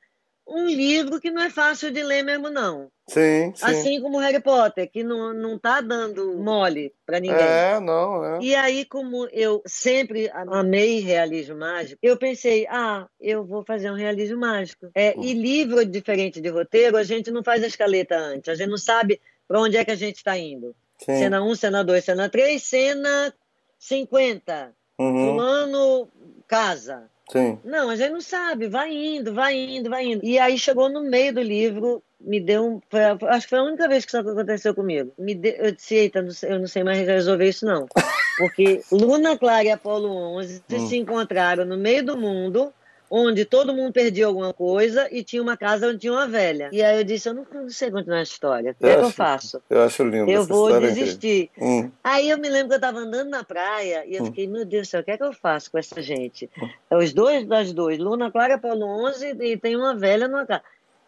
um 0.48 0.68
livro 0.68 1.20
que 1.20 1.30
não 1.30 1.42
é 1.42 1.50
fácil 1.50 1.92
de 1.92 2.02
ler 2.02 2.24
mesmo, 2.24 2.50
não. 2.50 2.90
Sim, 3.08 3.54
sim. 3.56 3.66
Assim 3.66 4.02
como 4.02 4.20
Harry 4.20 4.42
Potter, 4.42 4.90
que 4.90 5.04
não, 5.04 5.34
não 5.34 5.58
tá 5.58 5.82
dando 5.82 6.38
mole 6.38 6.94
para 7.06 7.20
ninguém. 7.20 7.38
É, 7.38 7.80
não, 7.80 8.24
é. 8.24 8.40
E 8.42 8.56
aí, 8.56 8.86
como 8.86 9.28
eu 9.32 9.62
sempre 9.66 10.30
amei 10.34 11.00
realismo 11.00 11.58
mágico, 11.58 12.00
eu 12.02 12.18
pensei, 12.18 12.66
ah, 12.70 13.08
eu 13.20 13.46
vou 13.46 13.64
fazer 13.64 13.90
um 13.92 13.96
realismo 13.96 14.40
mágico. 14.40 14.90
É, 14.94 15.18
E 15.18 15.34
livro 15.34 15.86
diferente 15.86 16.42
de 16.42 16.50
roteiro, 16.50 16.98
a 16.98 17.04
gente 17.04 17.32
não 17.32 17.44
faz 17.44 17.64
a 17.64 17.68
escaleta 17.68 18.18
antes, 18.18 18.50
a 18.50 18.56
gente 18.56 18.70
não 18.70 18.78
sabe 18.78 19.22
para 19.48 19.62
onde 19.62 19.78
é 19.78 19.86
que 19.86 19.92
a 19.92 19.96
gente 19.96 20.18
está 20.18 20.38
indo. 20.38 20.76
Sim. 20.98 21.18
Cena 21.18 21.44
1, 21.44 21.56
cena 21.56 21.84
2, 21.84 22.04
cena 22.04 22.30
3, 22.30 22.62
cena 22.62 23.34
50. 23.80 24.74
Uhum. 25.00 25.32
Fulano 25.32 26.10
casa. 26.48 27.10
Sim. 27.30 27.60
Não, 27.64 27.90
a 27.90 27.96
gente 27.96 28.12
não 28.12 28.22
sabe, 28.22 28.68
vai 28.68 28.92
indo, 28.92 29.34
vai 29.34 29.54
indo, 29.56 29.90
vai 29.90 30.06
indo. 30.06 30.24
E 30.24 30.40
aí 30.40 30.58
chegou 30.58 30.90
no 30.90 31.02
meio 31.02 31.34
do 31.34 31.42
livro, 31.42 32.02
me 32.20 32.40
deu 32.40 32.66
um. 32.66 32.82
Foi, 32.90 33.02
acho 33.02 33.46
que 33.46 33.50
foi 33.50 33.60
a 33.60 33.64
única 33.64 33.88
vez 33.88 34.06
que 34.06 34.10
isso 34.10 34.18
aconteceu 34.18 34.74
comigo. 34.74 35.12
Me 35.18 35.36
deu, 35.36 35.54
eu 35.54 35.72
disse, 35.72 35.96
eita, 35.96 36.22
não 36.22 36.32
sei, 36.32 36.52
eu 36.52 36.60
não 36.60 36.68
sei 36.68 36.84
mais 36.84 37.06
resolver 37.06 37.50
isso, 37.50 37.66
não. 37.66 37.88
Porque 38.38 38.82
Luna 38.92 39.38
Clara 39.38 39.64
e 39.64 39.72
Apolo 39.72 40.10
11 40.38 40.64
hum. 40.72 40.88
se 40.88 40.98
encontraram 40.98 41.66
no 41.66 41.76
meio 41.76 42.06
do 42.06 42.16
mundo 42.16 42.72
onde 43.10 43.46
todo 43.46 43.74
mundo 43.74 43.94
perdia 43.94 44.26
alguma 44.26 44.54
coisa 44.54 45.08
e 45.12 45.24
tinha 45.24 45.42
uma 45.42 45.56
casa 45.56 45.88
onde 45.88 46.00
tinha 46.00 46.14
uma 46.14 46.28
velha. 46.28 46.70
E 46.72 46.84
aí 46.84 46.98
eu 46.98 47.04
disse, 47.04 47.30
eu 47.30 47.34
não, 47.34 47.46
não 47.54 47.70
sei 47.70 47.90
continuar 47.90 48.20
a 48.20 48.24
história. 48.24 48.72
O 48.72 48.76
que, 48.76 48.86
é 48.86 48.96
que 48.96 49.04
eu 49.04 49.10
faço? 49.10 49.62
Eu 49.70 49.82
acho 49.82 50.04
lindo. 50.04 50.30
Eu 50.30 50.44
vou 50.44 50.80
desistir. 50.80 51.50
Hum. 51.58 51.90
Aí 52.04 52.30
eu 52.30 52.38
me 52.38 52.50
lembro 52.50 52.70
que 52.70 52.74
eu 52.74 52.78
estava 52.78 53.00
andando 53.00 53.30
na 53.30 53.44
praia 53.44 54.06
e 54.06 54.16
eu 54.16 54.24
hum. 54.24 54.26
fiquei, 54.28 54.48
meu 54.48 54.66
Deus 54.66 54.88
do 54.88 54.92
céu, 54.92 55.02
o 55.02 55.04
que 55.04 55.12
é 55.12 55.18
que 55.18 55.24
eu 55.24 55.34
faço 55.34 55.72
com 55.72 55.78
essa 55.78 56.02
gente? 56.02 56.50
Hum. 56.62 56.98
Os 56.98 57.14
dois 57.14 57.46
das 57.46 57.72
duas, 57.72 57.98
Luna 57.98 58.32
Clara 58.32 58.58
Paulo 58.58 58.86
11 59.06 59.36
e 59.40 59.58
tem 59.58 59.76
uma 59.76 59.96
velha 59.96 60.28
numa 60.28 60.46
casa. 60.46 60.64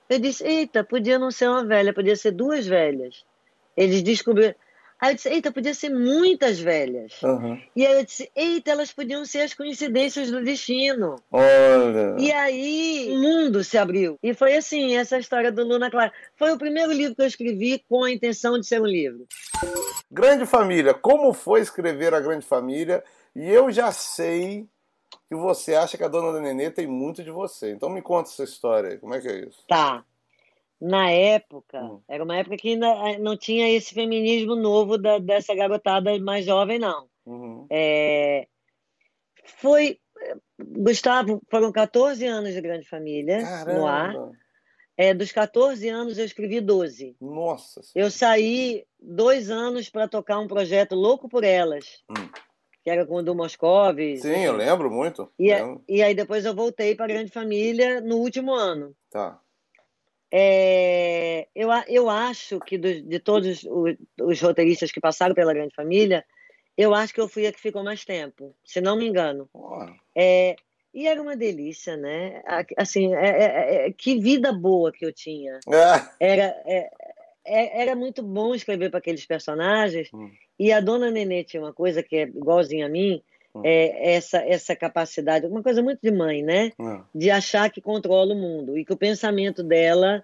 Eu 0.09 0.19
disse, 0.19 0.43
eita, 0.43 0.83
podia 0.83 1.19
não 1.19 1.29
ser 1.29 1.47
uma 1.47 1.63
velha, 1.63 1.93
podia 1.93 2.15
ser 2.15 2.31
duas 2.31 2.65
velhas. 2.65 3.23
Eles 3.77 4.01
descobriram. 4.01 4.55
Aí 4.99 5.11
eu 5.11 5.15
disse, 5.15 5.29
eita, 5.29 5.51
podia 5.51 5.73
ser 5.73 5.89
muitas 5.89 6.59
velhas. 6.59 7.21
Uhum. 7.23 7.61
E 7.73 7.85
aí 7.85 7.99
eu 7.99 8.05
disse, 8.05 8.29
eita, 8.35 8.71
elas 8.71 8.91
podiam 8.91 9.23
ser 9.23 9.41
as 9.41 9.53
coincidências 9.53 10.29
do 10.29 10.43
destino. 10.43 11.15
Olha. 11.31 12.17
E 12.17 12.31
aí 12.31 13.07
o 13.09 13.17
mundo 13.17 13.63
se 13.63 13.77
abriu. 13.77 14.19
E 14.21 14.33
foi 14.33 14.57
assim, 14.57 14.97
essa 14.97 15.17
história 15.17 15.51
do 15.51 15.63
Luna 15.63 15.89
Clara. 15.89 16.11
Foi 16.35 16.51
o 16.51 16.57
primeiro 16.57 16.91
livro 16.91 17.15
que 17.15 17.21
eu 17.21 17.27
escrevi 17.27 17.83
com 17.87 18.03
a 18.03 18.11
intenção 18.11 18.59
de 18.59 18.67
ser 18.67 18.81
um 18.81 18.85
livro. 18.85 19.25
Grande 20.11 20.45
Família, 20.45 20.93
como 20.93 21.33
foi 21.33 21.61
escrever 21.61 22.13
a 22.13 22.19
Grande 22.19 22.45
Família? 22.45 23.01
E 23.33 23.49
eu 23.49 23.71
já 23.71 23.93
sei 23.93 24.67
que 25.29 25.35
você 25.35 25.75
acha 25.75 25.97
que 25.97 26.03
a 26.03 26.09
dona 26.09 26.33
da 26.33 26.41
Nenê 26.41 26.69
tem 26.71 26.87
muito 26.87 27.23
de 27.23 27.31
você. 27.31 27.71
Então 27.71 27.89
me 27.89 28.01
conta 28.01 28.29
essa 28.29 28.43
história 28.43 28.89
aí, 28.89 28.97
como 28.97 29.13
é 29.13 29.21
que 29.21 29.29
é 29.29 29.45
isso? 29.45 29.63
Tá 29.65 30.03
na 30.81 31.11
época, 31.11 31.83
hum. 31.83 32.01
era 32.07 32.23
uma 32.23 32.37
época 32.37 32.57
que 32.57 32.69
ainda 32.69 32.87
eh, 32.87 33.17
não 33.17 33.37
tinha 33.37 33.69
esse 33.69 33.93
feminismo 33.93 34.55
novo 34.55 34.97
da, 34.97 35.17
dessa 35.19 35.53
garotada 35.53 36.17
mais 36.19 36.45
jovem, 36.45 36.79
não. 36.79 37.07
Uhum. 37.25 37.67
É, 37.69 38.47
foi, 39.57 39.99
Gustavo, 40.57 41.41
foram 41.49 41.71
14 41.71 42.25
anos 42.25 42.53
de 42.53 42.61
Grande 42.61 42.87
Família 42.87 43.41
Caramba. 43.41 43.73
no 43.73 43.87
ar. 43.87 44.15
É, 44.97 45.13
dos 45.13 45.31
14 45.31 45.87
anos 45.87 46.17
eu 46.17 46.25
escrevi 46.25 46.59
12. 46.59 47.15
Nossa 47.21 47.79
Eu 47.95 48.11
saí 48.11 48.85
dois 48.99 49.49
anos 49.49 49.89
para 49.89 50.09
tocar 50.09 50.39
um 50.39 50.47
projeto 50.47 50.93
Louco 50.93 51.29
por 51.29 51.43
Elas. 51.43 52.03
Hum. 52.09 52.29
Que 52.83 52.89
era 52.89 53.05
com 53.05 53.15
o 53.15 53.23
Du 53.23 53.33
Moscov. 53.33 53.97
Sim, 54.17 54.43
eu 54.43 54.57
lembro 54.57 54.91
muito. 54.91 55.31
E, 55.39 55.53
lembro. 55.53 55.83
e 55.87 56.01
aí 56.01 56.13
depois 56.13 56.43
eu 56.43 56.53
voltei 56.53 56.95
para 56.95 57.07
Grande 57.07 57.31
Família 57.31 58.01
no 58.01 58.17
último 58.17 58.53
ano. 58.53 58.93
Tá. 59.09 59.39
É, 60.31 61.47
eu, 61.55 61.69
eu 61.87 62.09
acho 62.09 62.59
que 62.59 62.77
do, 62.77 63.01
de 63.01 63.19
todos 63.19 63.63
os, 63.63 63.95
os, 64.21 64.41
roteiristas 64.41 64.91
que 64.91 64.99
passaram 64.99 65.33
pela 65.33 65.53
Grande 65.53 65.73
Família, 65.73 66.23
eu 66.77 66.93
acho 66.93 67.13
que 67.13 67.19
eu 67.19 67.27
fui 67.27 67.47
a 67.47 67.51
que 67.51 67.59
ficou 67.59 67.83
mais 67.83 68.05
tempo, 68.05 68.55
se 68.63 68.79
não 68.79 68.95
me 68.95 69.07
engano. 69.07 69.49
É, 70.15 70.55
e 70.93 71.07
era 71.07 71.21
uma 71.21 71.35
delícia, 71.35 71.97
né? 71.97 72.41
Assim, 72.77 73.13
é, 73.15 73.29
é, 73.29 73.87
é 73.87 73.91
que 73.91 74.19
vida 74.19 74.51
boa 74.51 74.91
que 74.91 75.05
eu 75.05 75.11
tinha. 75.11 75.59
É. 75.67 76.27
Era, 76.31 76.55
era 77.45 77.95
muito 77.95 78.21
bom 78.21 78.53
escrever 78.53 78.89
para 78.89 78.99
aqueles 78.99 79.25
personagens. 79.25 80.09
Hum. 80.13 80.31
E 80.59 80.71
a 80.71 80.79
dona 80.79 81.09
Nenê 81.09 81.43
tinha 81.43 81.61
uma 81.61 81.73
coisa 81.73 82.03
que 82.03 82.15
é 82.15 82.23
igualzinha 82.23 82.85
a 82.85 82.89
mim. 82.89 83.21
É, 83.63 84.13
essa, 84.13 84.37
essa 84.37 84.75
capacidade, 84.75 85.45
uma 85.45 85.63
coisa 85.63 85.81
muito 85.81 85.99
de 86.01 86.11
mãe, 86.11 86.43
né? 86.43 86.71
Hum. 86.79 87.01
De 87.13 87.31
achar 87.31 87.69
que 87.69 87.81
controla 87.81 88.33
o 88.33 88.37
mundo 88.37 88.77
e 88.77 88.85
que 88.85 88.93
o 88.93 88.97
pensamento 88.97 89.63
dela 89.63 90.23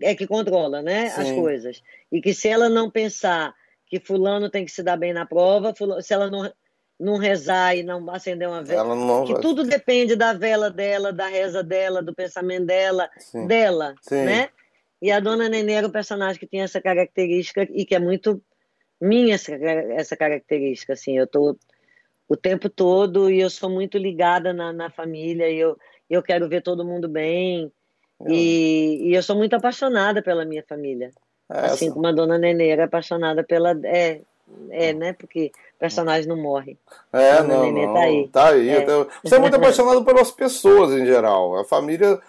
é 0.00 0.14
que 0.14 0.26
controla, 0.26 0.82
né? 0.82 1.08
Sim. 1.10 1.20
As 1.20 1.32
coisas. 1.32 1.82
E 2.10 2.20
que 2.20 2.34
se 2.34 2.48
ela 2.48 2.68
não 2.68 2.90
pensar 2.90 3.54
que 3.86 4.00
fulano 4.00 4.50
tem 4.50 4.64
que 4.64 4.72
se 4.72 4.82
dar 4.82 4.96
bem 4.96 5.12
na 5.12 5.24
prova, 5.24 5.74
fulano, 5.74 6.02
se 6.02 6.12
ela 6.12 6.28
não, 6.28 6.52
não 6.98 7.16
rezar 7.16 7.76
e 7.76 7.82
não 7.82 8.10
acender 8.10 8.48
uma 8.48 8.62
vela, 8.62 8.94
não 8.94 9.24
que 9.24 9.40
tudo 9.40 9.64
depende 9.64 10.16
da 10.16 10.32
vela 10.32 10.70
dela, 10.70 11.12
da 11.12 11.28
reza 11.28 11.62
dela, 11.62 12.02
do 12.02 12.14
pensamento 12.14 12.66
dela, 12.66 13.08
Sim. 13.18 13.46
dela, 13.46 13.94
Sim. 14.02 14.24
né? 14.24 14.48
E 15.00 15.10
a 15.10 15.20
dona 15.20 15.48
Nenê 15.48 15.74
era 15.74 15.86
o 15.86 15.92
personagem 15.92 16.40
que 16.40 16.46
tinha 16.46 16.64
essa 16.64 16.80
característica 16.80 17.68
e 17.70 17.84
que 17.84 17.94
é 17.94 17.98
muito 17.98 18.42
minha 19.00 19.34
essa, 19.34 19.52
essa 19.54 20.16
característica, 20.16 20.94
assim, 20.94 21.18
eu 21.18 21.26
tô 21.26 21.56
o 22.28 22.36
tempo 22.36 22.68
todo 22.68 23.30
e 23.30 23.40
eu 23.40 23.50
sou 23.50 23.68
muito 23.68 23.98
ligada 23.98 24.52
na, 24.52 24.72
na 24.72 24.90
família 24.90 25.48
e 25.50 25.58
eu, 25.58 25.76
eu 26.08 26.22
quero 26.22 26.48
ver 26.48 26.62
todo 26.62 26.84
mundo 26.84 27.08
bem 27.08 27.70
é. 28.20 28.32
e, 28.32 29.10
e, 29.10 29.14
eu 29.14 29.22
sou 29.22 29.36
muito 29.36 29.54
apaixonada 29.54 30.22
pela 30.22 30.44
minha 30.44 30.64
família. 30.66 31.10
É, 31.50 31.66
assim 31.66 31.90
como 31.90 32.06
a 32.06 32.12
dona 32.12 32.38
Nenê 32.38 32.68
era 32.68 32.84
apaixonada 32.84 33.44
pela... 33.44 33.72
É, 33.84 34.20
é, 34.70 34.92
né? 34.92 35.12
Porque 35.14 35.50
personagem 35.78 36.28
não 36.28 36.36
morre. 36.36 36.78
É, 37.12 37.42
não, 37.42 37.62
Nenê 37.62 37.86
não. 37.86 37.94
Tá 37.94 38.00
aí. 38.00 38.28
Tá 38.28 38.48
aí. 38.50 38.68
É. 38.70 38.86
Você 39.22 39.34
é 39.34 39.38
muito 39.38 39.56
apaixonado 39.56 40.04
pelas 40.04 40.30
pessoas 40.30 40.92
em 40.92 41.04
geral. 41.06 41.58
A 41.58 41.64
família 41.64 42.20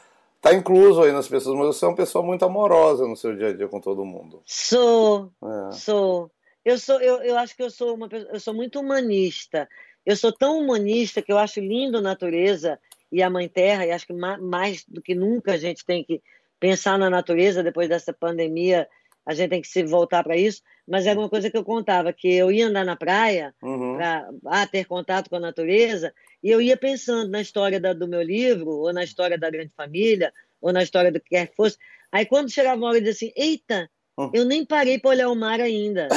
tá 0.41 0.53
incluso 0.53 1.01
aí 1.01 1.11
nas 1.11 1.27
pessoas, 1.27 1.57
mas 1.57 1.67
você 1.67 1.85
é 1.85 1.87
uma 1.87 1.95
pessoa 1.95 2.23
muito 2.23 2.45
amorosa 2.45 3.07
no 3.07 3.15
seu 3.15 3.35
dia 3.35 3.47
a 3.47 3.53
dia 3.53 3.67
com 3.67 3.79
todo 3.79 4.05
mundo. 4.05 4.41
Sou, 4.45 5.31
é. 5.43 5.71
sou. 5.71 6.29
Eu 6.65 6.79
sou, 6.79 6.99
eu, 6.99 7.21
eu 7.21 7.37
acho 7.37 7.55
que 7.55 7.61
eu 7.61 7.69
sou 7.69 7.93
uma 7.93 8.09
eu 8.11 8.39
sou 8.39 8.53
muito 8.53 8.79
humanista. 8.79 9.69
Eu 10.03 10.15
sou 10.15 10.31
tão 10.31 10.59
humanista 10.59 11.21
que 11.21 11.31
eu 11.31 11.37
acho 11.37 11.59
lindo 11.59 11.99
a 11.99 12.01
natureza 12.01 12.79
e 13.11 13.21
a 13.21 13.29
mãe 13.29 13.47
terra, 13.47 13.85
e 13.85 13.91
acho 13.91 14.07
que 14.07 14.13
mais 14.13 14.83
do 14.87 15.01
que 15.01 15.15
nunca 15.15 15.53
a 15.53 15.57
gente 15.57 15.85
tem 15.85 16.03
que 16.03 16.21
pensar 16.59 16.97
na 16.97 17.09
natureza 17.09 17.63
depois 17.63 17.87
dessa 17.87 18.11
pandemia, 18.11 18.87
a 19.25 19.33
gente 19.33 19.49
tem 19.49 19.61
que 19.61 19.67
se 19.67 19.83
voltar 19.83 20.23
para 20.23 20.35
isso. 20.35 20.61
Mas 20.87 21.05
era 21.05 21.19
uma 21.19 21.29
coisa 21.29 21.49
que 21.49 21.57
eu 21.57 21.63
contava, 21.63 22.11
que 22.13 22.31
eu 22.33 22.51
ia 22.51 22.67
andar 22.67 22.83
na 22.83 22.95
praia 22.95 23.53
uhum. 23.61 23.95
para 23.95 24.29
ah, 24.47 24.67
ter 24.67 24.85
contato 24.85 25.29
com 25.29 25.35
a 25.37 25.39
natureza, 25.39 26.13
e 26.43 26.49
eu 26.49 26.61
ia 26.61 26.77
pensando 26.77 27.29
na 27.29 27.41
história 27.41 27.79
da, 27.79 27.93
do 27.93 28.07
meu 28.07 28.21
livro, 28.21 28.69
ou 28.69 28.93
na 28.93 29.03
história 29.03 29.37
da 29.37 29.49
grande 29.49 29.71
família, 29.75 30.31
ou 30.61 30.71
na 30.73 30.83
história 30.83 31.11
do 31.11 31.19
que 31.19 31.29
quer 31.29 31.47
que 31.47 31.55
fosse. 31.55 31.77
Aí 32.11 32.25
quando 32.25 32.51
chegava 32.51 32.77
uma 32.77 32.87
hora, 32.87 32.97
eu 32.97 33.03
dizia 33.03 33.29
assim, 33.29 33.33
eita, 33.35 33.89
uhum. 34.17 34.31
eu 34.33 34.45
nem 34.45 34.65
parei 34.65 34.99
para 34.99 35.11
olhar 35.11 35.29
o 35.29 35.35
mar 35.35 35.59
ainda. 35.59 36.07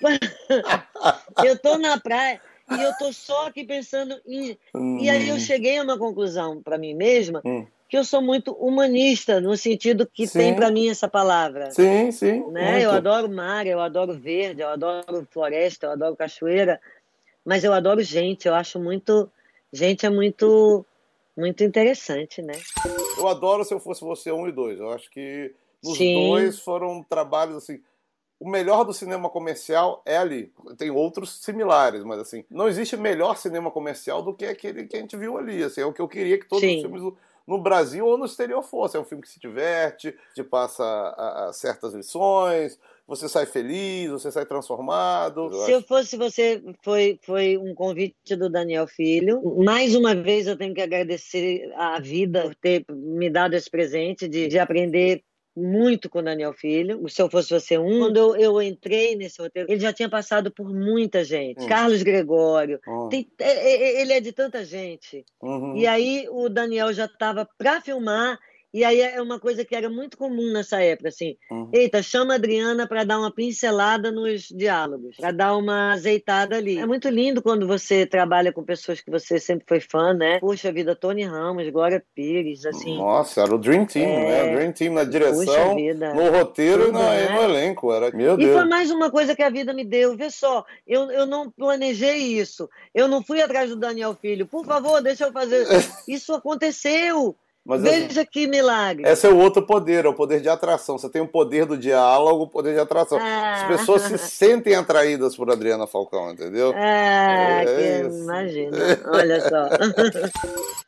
eu 1.44 1.58
tô 1.58 1.78
na 1.78 1.98
praia 1.98 2.40
e 2.70 2.82
eu 2.82 2.92
tô 2.98 3.12
só 3.12 3.46
aqui 3.46 3.64
pensando 3.64 4.20
em. 4.26 4.58
Hum. 4.74 4.98
E 4.98 5.08
aí 5.08 5.28
eu 5.28 5.36
hum. 5.36 5.40
cheguei 5.40 5.78
a 5.78 5.82
uma 5.82 5.98
conclusão 5.98 6.62
para 6.62 6.76
mim 6.76 6.94
mesma 6.94 7.40
hum. 7.44 7.66
que 7.88 7.96
eu 7.96 8.04
sou 8.04 8.20
muito 8.20 8.52
humanista 8.52 9.40
no 9.40 9.56
sentido 9.56 10.06
que 10.06 10.26
sim. 10.26 10.38
tem 10.38 10.54
para 10.54 10.70
mim 10.70 10.88
essa 10.88 11.08
palavra. 11.08 11.70
Sim, 11.70 12.10
sim. 12.10 12.44
Né? 12.50 12.84
Eu 12.84 12.90
adoro 12.90 13.28
mar, 13.28 13.66
eu 13.66 13.80
adoro 13.80 14.14
verde, 14.14 14.62
eu 14.62 14.68
adoro 14.68 15.26
floresta, 15.30 15.86
eu 15.86 15.92
adoro 15.92 16.16
cachoeira, 16.16 16.80
mas 17.44 17.62
eu 17.62 17.72
adoro 17.72 18.02
gente. 18.02 18.48
Eu 18.48 18.54
acho 18.54 18.80
muito 18.80 19.30
gente 19.72 20.04
é 20.04 20.10
muito 20.10 20.84
muito 21.36 21.62
interessante, 21.62 22.42
né? 22.42 22.54
Eu 23.18 23.28
adoro 23.28 23.64
se 23.64 23.72
eu 23.72 23.78
fosse 23.78 24.00
você 24.00 24.32
um 24.32 24.48
e 24.48 24.52
dois. 24.52 24.80
Eu 24.80 24.90
acho 24.90 25.10
que 25.10 25.54
os 25.84 25.98
dois 25.98 26.58
foram 26.58 27.04
trabalhos 27.08 27.56
assim 27.56 27.80
o 28.38 28.48
melhor 28.48 28.84
do 28.84 28.92
cinema 28.92 29.30
comercial 29.30 30.02
é 30.04 30.16
ali. 30.16 30.52
Tem 30.76 30.90
outros 30.90 31.42
similares, 31.42 32.04
mas 32.04 32.20
assim, 32.20 32.44
não 32.50 32.68
existe 32.68 32.96
melhor 32.96 33.36
cinema 33.36 33.70
comercial 33.70 34.22
do 34.22 34.34
que 34.34 34.44
aquele 34.44 34.84
que 34.84 34.96
a 34.96 35.00
gente 35.00 35.16
viu 35.16 35.38
ali. 35.38 35.62
Assim, 35.62 35.80
é 35.80 35.86
o 35.86 35.92
que 35.92 36.00
eu 36.00 36.08
queria 36.08 36.38
que 36.38 36.48
todos 36.48 36.62
Sim. 36.62 36.76
os 36.76 36.82
filmes 36.82 37.14
no 37.46 37.58
Brasil 37.58 38.04
ou 38.04 38.18
no 38.18 38.26
exterior 38.26 38.62
fossem. 38.62 38.98
É 38.98 39.02
um 39.02 39.06
filme 39.06 39.22
que 39.22 39.30
se 39.30 39.40
diverte, 39.40 40.14
te 40.34 40.42
passa 40.42 40.84
a, 40.84 41.48
a 41.48 41.52
certas 41.52 41.94
lições, 41.94 42.78
você 43.06 43.28
sai 43.28 43.46
feliz, 43.46 44.10
você 44.10 44.30
sai 44.32 44.44
transformado. 44.44 45.50
Se 45.64 45.70
eu, 45.70 45.78
eu 45.78 45.82
fosse 45.82 46.16
você, 46.16 46.62
foi, 46.82 47.18
foi 47.22 47.56
um 47.56 47.74
convite 47.74 48.34
do 48.36 48.50
Daniel 48.50 48.86
Filho. 48.86 49.40
Mais 49.64 49.94
uma 49.94 50.14
vez 50.14 50.46
eu 50.46 50.58
tenho 50.58 50.74
que 50.74 50.82
agradecer 50.82 51.72
a 51.76 52.00
vida 52.00 52.42
por 52.42 52.54
ter 52.56 52.84
me 52.90 53.30
dado 53.30 53.54
esse 53.54 53.70
presente 53.70 54.28
de, 54.28 54.48
de 54.48 54.58
aprender 54.58 55.22
muito 55.56 56.10
com 56.10 56.22
Daniel 56.22 56.52
Filho. 56.52 57.08
Se 57.08 57.22
eu 57.22 57.30
fosse 57.30 57.48
você 57.48 57.78
um, 57.78 58.00
quando 58.00 58.16
eu, 58.16 58.36
eu 58.36 58.62
entrei 58.62 59.16
nesse 59.16 59.40
roteiro, 59.40 59.70
ele 59.70 59.80
já 59.80 59.92
tinha 59.92 60.08
passado 60.08 60.50
por 60.50 60.68
muita 60.68 61.24
gente. 61.24 61.64
Hum. 61.64 61.66
Carlos 61.66 62.02
Gregório, 62.02 62.78
hum. 62.86 63.08
tem, 63.08 63.26
é, 63.38 63.50
é, 63.50 63.82
é 63.82 64.00
ele 64.02 64.12
é 64.12 64.20
de 64.20 64.32
tanta 64.32 64.64
gente. 64.64 65.24
Uhum. 65.40 65.76
E 65.76 65.86
aí 65.86 66.26
o 66.30 66.48
Daniel 66.48 66.92
já 66.92 67.06
estava 67.06 67.48
para 67.56 67.80
filmar 67.80 68.38
e 68.76 68.84
aí 68.84 69.00
é 69.00 69.22
uma 69.22 69.40
coisa 69.40 69.64
que 69.64 69.74
era 69.74 69.88
muito 69.88 70.18
comum 70.18 70.52
nessa 70.52 70.82
época, 70.82 71.08
assim. 71.08 71.38
Uhum. 71.50 71.70
Eita, 71.72 72.02
chama 72.02 72.34
a 72.34 72.36
Adriana 72.36 72.86
para 72.86 73.04
dar 73.04 73.18
uma 73.18 73.30
pincelada 73.30 74.12
nos 74.12 74.48
diálogos, 74.50 75.16
para 75.16 75.30
dar 75.30 75.56
uma 75.56 75.94
azeitada 75.94 76.56
ali. 76.56 76.78
É 76.78 76.84
muito 76.84 77.08
lindo 77.08 77.40
quando 77.40 77.66
você 77.66 78.04
trabalha 78.04 78.52
com 78.52 78.62
pessoas 78.62 79.00
que 79.00 79.10
você 79.10 79.40
sempre 79.40 79.64
foi 79.66 79.80
fã, 79.80 80.12
né? 80.12 80.40
Puxa 80.40 80.70
vida, 80.70 80.94
Tony 80.94 81.24
Ramos, 81.24 81.66
Glória 81.70 82.04
Pires, 82.14 82.66
assim. 82.66 82.98
Nossa, 82.98 83.40
era 83.40 83.54
o 83.54 83.56
Dream 83.56 83.86
Team, 83.86 84.10
é... 84.10 84.28
né? 84.28 84.42
O 84.42 84.56
Dream 84.56 84.72
Team 84.72 84.92
na 84.92 85.04
direção, 85.04 85.74
no 86.14 86.30
roteiro 86.30 86.90
e 86.90 86.92
no, 86.92 86.98
né? 86.98 87.30
no, 87.30 87.42
elenco. 87.44 87.90
Era... 87.90 88.10
Meu 88.10 88.36
Deus. 88.36 88.50
E 88.50 88.52
foi 88.52 88.68
mais 88.68 88.90
uma 88.90 89.10
coisa 89.10 89.34
que 89.34 89.42
a 89.42 89.48
vida 89.48 89.72
me 89.72 89.86
deu. 89.86 90.14
Vê 90.18 90.28
só, 90.28 90.66
eu, 90.86 91.10
eu 91.10 91.24
não 91.24 91.50
planejei 91.50 92.18
isso. 92.18 92.68
Eu 92.94 93.08
não 93.08 93.22
fui 93.22 93.40
atrás 93.40 93.70
do 93.70 93.76
Daniel 93.76 94.14
Filho. 94.20 94.46
Por 94.46 94.66
favor, 94.66 95.00
deixa 95.00 95.24
eu 95.24 95.32
fazer. 95.32 95.66
Isso 96.06 96.34
aconteceu. 96.36 97.34
Mas 97.66 97.82
Veja 97.82 98.24
que 98.24 98.46
milagre. 98.46 99.08
Esse 99.08 99.26
é 99.26 99.30
o 99.30 99.36
outro 99.36 99.60
poder, 99.60 100.04
é 100.04 100.08
o 100.08 100.14
poder 100.14 100.40
de 100.40 100.48
atração. 100.48 100.96
Você 100.96 101.10
tem 101.10 101.20
o 101.20 101.26
poder 101.26 101.66
do 101.66 101.76
diálogo, 101.76 102.44
o 102.44 102.48
poder 102.48 102.74
de 102.74 102.78
atração. 102.78 103.18
Ah. 103.20 103.54
As 103.54 103.66
pessoas 103.66 104.02
se 104.02 104.16
sentem 104.16 104.76
atraídas 104.76 105.34
por 105.34 105.50
Adriana 105.50 105.84
Falcão, 105.84 106.30
entendeu? 106.30 106.72
Ah, 106.76 107.62
é 107.62 107.64
que 107.64 108.08
imagina. 108.14 108.78
Olha 109.12 109.40
só. 109.40 109.68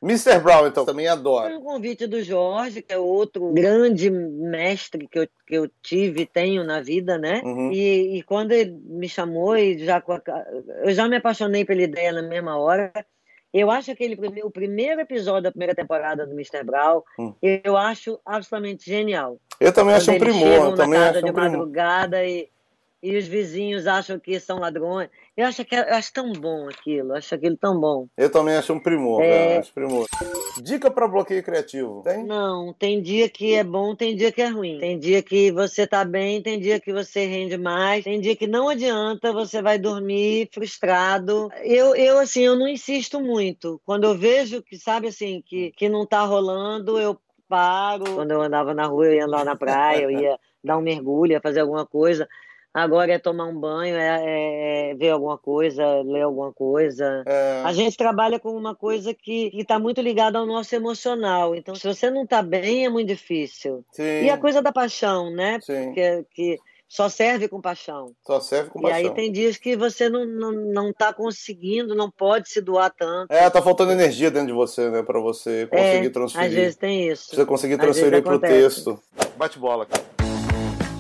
Mr. 0.01 0.39
Brown, 0.39 0.69
então, 0.69 0.85
também 0.85 1.09
adoro. 1.09 1.49
Foi 1.49 1.59
um 1.59 1.65
convite 1.65 2.07
do 2.07 2.23
Jorge, 2.23 2.81
que 2.81 2.93
é 2.93 2.99
outro 2.99 3.53
grande 3.53 4.09
mestre 4.09 5.09
que 5.09 5.19
eu, 5.19 5.29
que 5.49 5.55
eu 5.57 5.69
tive 5.83 6.23
e 6.23 6.27
tenho 6.27 6.63
na 6.63 6.81
vida, 6.81 7.19
né? 7.19 7.43
Uhum. 7.45 7.73
E, 7.73 8.19
e 8.19 8.23
quando 8.23 8.53
ele 8.53 8.71
me 8.85 9.09
chamou, 9.09 9.57
e 9.57 9.85
já, 9.85 10.01
eu 10.85 10.93
já 10.93 11.09
me 11.09 11.17
apaixonei 11.17 11.65
pela 11.65 11.83
ideia 11.83 12.13
na 12.13 12.23
mesma 12.23 12.57
hora. 12.57 12.93
Eu 13.53 13.71
acho 13.71 13.91
aquele 13.91 14.15
o 14.43 14.51
primeiro 14.51 15.01
episódio 15.01 15.45
da 15.45 15.51
primeira 15.51 15.75
temporada 15.75 16.27
do 16.27 16.33
Mr. 16.33 16.63
Brown, 16.65 17.03
hum. 17.19 17.35
eu 17.43 17.77
acho 17.77 18.21
absolutamente 18.25 18.85
genial. 18.85 19.39
Eu 19.59 19.73
também 19.73 19.95
acho 19.95 20.11
um 20.11 20.19
primor. 20.19 20.75
também 20.75 20.99
acho 20.99 21.19
um 21.21 21.23
de 21.25 21.33
madrugada 21.33 22.25
e 22.25 22.49
e 23.03 23.17
os 23.17 23.27
vizinhos 23.27 23.87
acham 23.87 24.19
que 24.19 24.39
são 24.41 24.59
ladrões. 24.59 25.09
Eu 25.39 25.47
acho, 25.47 25.65
que, 25.65 25.77
eu 25.77 25.95
acho 25.95 26.13
tão 26.13 26.33
bom 26.33 26.69
aquilo, 26.69 27.15
acho 27.15 27.33
aquilo 27.33 27.57
tão 27.57 27.79
bom. 27.79 28.09
Eu 28.17 28.29
também 28.29 28.57
acho 28.57 28.73
um 28.73 28.81
primor, 28.81 29.23
é... 29.23 29.59
acho 29.59 29.73
primor. 29.73 30.05
Dica 30.61 30.91
para 30.91 31.07
bloqueio 31.07 31.45
criativo, 31.45 32.03
tem? 32.03 32.25
Não, 32.25 32.73
tem 32.73 33.01
dia 33.01 33.29
que 33.29 33.55
é 33.55 33.63
bom, 33.63 33.95
tem 33.95 34.17
dia 34.17 34.33
que 34.33 34.43
é 34.43 34.49
ruim. 34.49 34.81
Tem 34.81 34.99
dia 34.99 35.23
que 35.23 35.53
você 35.53 35.87
tá 35.87 36.05
bem, 36.05 36.43
tem 36.43 36.59
dia 36.59 36.81
que 36.81 36.93
você 36.93 37.25
rende 37.25 37.57
mais, 37.57 38.03
tem 38.03 38.21
dia 38.21 38.35
que 38.35 38.49
não 38.49 38.69
adianta, 38.69 39.33
você 39.33 39.63
vai 39.63 39.79
dormir 39.79 40.49
frustrado. 40.53 41.49
Eu, 41.63 41.95
eu 41.95 42.19
assim, 42.19 42.41
eu 42.41 42.57
não 42.57 42.67
insisto 42.67 43.21
muito. 43.21 43.81
Quando 43.87 44.09
eu 44.09 44.19
vejo 44.19 44.61
que, 44.61 44.77
sabe 44.77 45.07
assim, 45.07 45.41
que, 45.47 45.71
que 45.71 45.89
não 45.89 46.05
tá 46.05 46.23
rolando, 46.23 46.99
eu 46.99 47.17
paro. 47.49 48.13
Quando 48.13 48.33
eu 48.33 48.43
andava 48.43 48.75
na 48.75 48.87
rua, 48.87 49.07
eu 49.07 49.15
ia 49.15 49.27
andar 49.27 49.45
na 49.45 49.55
praia, 49.55 50.03
eu 50.03 50.11
ia 50.11 50.37
dar 50.65 50.77
um 50.77 50.83
mergulho, 50.83 51.31
ia 51.31 51.41
fazer 51.41 51.61
alguma 51.61 51.87
coisa 51.87 52.29
Agora 52.73 53.13
é 53.13 53.19
tomar 53.19 53.47
um 53.47 53.59
banho, 53.59 53.97
é, 53.97 54.23
é, 54.25 54.91
é 54.91 54.95
ver 54.95 55.11
alguma 55.11 55.39
coisa, 55.39 56.03
ler 56.03 56.23
alguma 56.23 56.53
coisa. 56.53 57.25
É... 57.27 57.63
A 57.65 57.73
gente 57.73 57.97
trabalha 57.97 58.39
com 58.39 58.51
uma 58.51 58.75
coisa 58.75 59.15
que 59.15 59.51
está 59.55 59.79
muito 59.79 60.01
ligada 60.01 60.39
ao 60.39 60.47
nosso 60.47 60.75
emocional. 60.75 61.55
Então, 61.55 61.75
se 61.75 61.87
você 61.87 62.11
não 62.11 62.25
está 62.25 62.43
bem, 62.43 62.85
é 62.85 62.89
muito 62.89 63.09
difícil. 63.09 63.85
Sim. 63.93 64.25
E 64.25 64.31
a 64.31 64.39
coisa 64.39 64.63
da 64.63 64.71
paixão, 64.71 65.31
né? 65.31 65.59
Sim. 65.63 65.93
Que, 65.93 66.25
que 66.33 66.59
só 66.89 67.09
serve 67.09 67.49
com 67.49 67.61
paixão. 67.61 68.13
Só 68.27 68.41
serve 68.41 68.71
com 68.71 68.79
e 68.79 68.83
paixão. 68.83 69.01
E 69.01 69.09
aí 69.09 69.15
tem 69.15 69.33
dias 69.33 69.57
que 69.57 69.77
você 69.77 70.09
não, 70.09 70.25
não, 70.25 70.53
não 70.53 70.93
tá 70.93 71.13
conseguindo, 71.13 71.95
não 71.95 72.11
pode 72.11 72.49
se 72.49 72.61
doar 72.61 72.93
tanto. 72.97 73.33
É, 73.33 73.49
tá 73.51 73.61
faltando 73.61 73.93
energia 73.93 74.31
dentro 74.31 74.49
de 74.49 74.55
você, 74.55 74.89
né? 74.91 75.03
Para 75.03 75.21
você 75.21 75.67
conseguir 75.67 76.07
é, 76.07 76.11
transferir. 76.11 76.47
Às 76.47 76.55
vezes 76.55 76.77
tem 76.77 77.09
isso. 77.09 77.35
Você 77.35 77.45
conseguir 77.45 77.79
transferir 77.79 78.23
para 78.23 78.37
o 78.37 78.41
texto. 78.41 78.99
Bate 79.37 79.59
bola, 79.59 79.85
cara. 79.85 80.18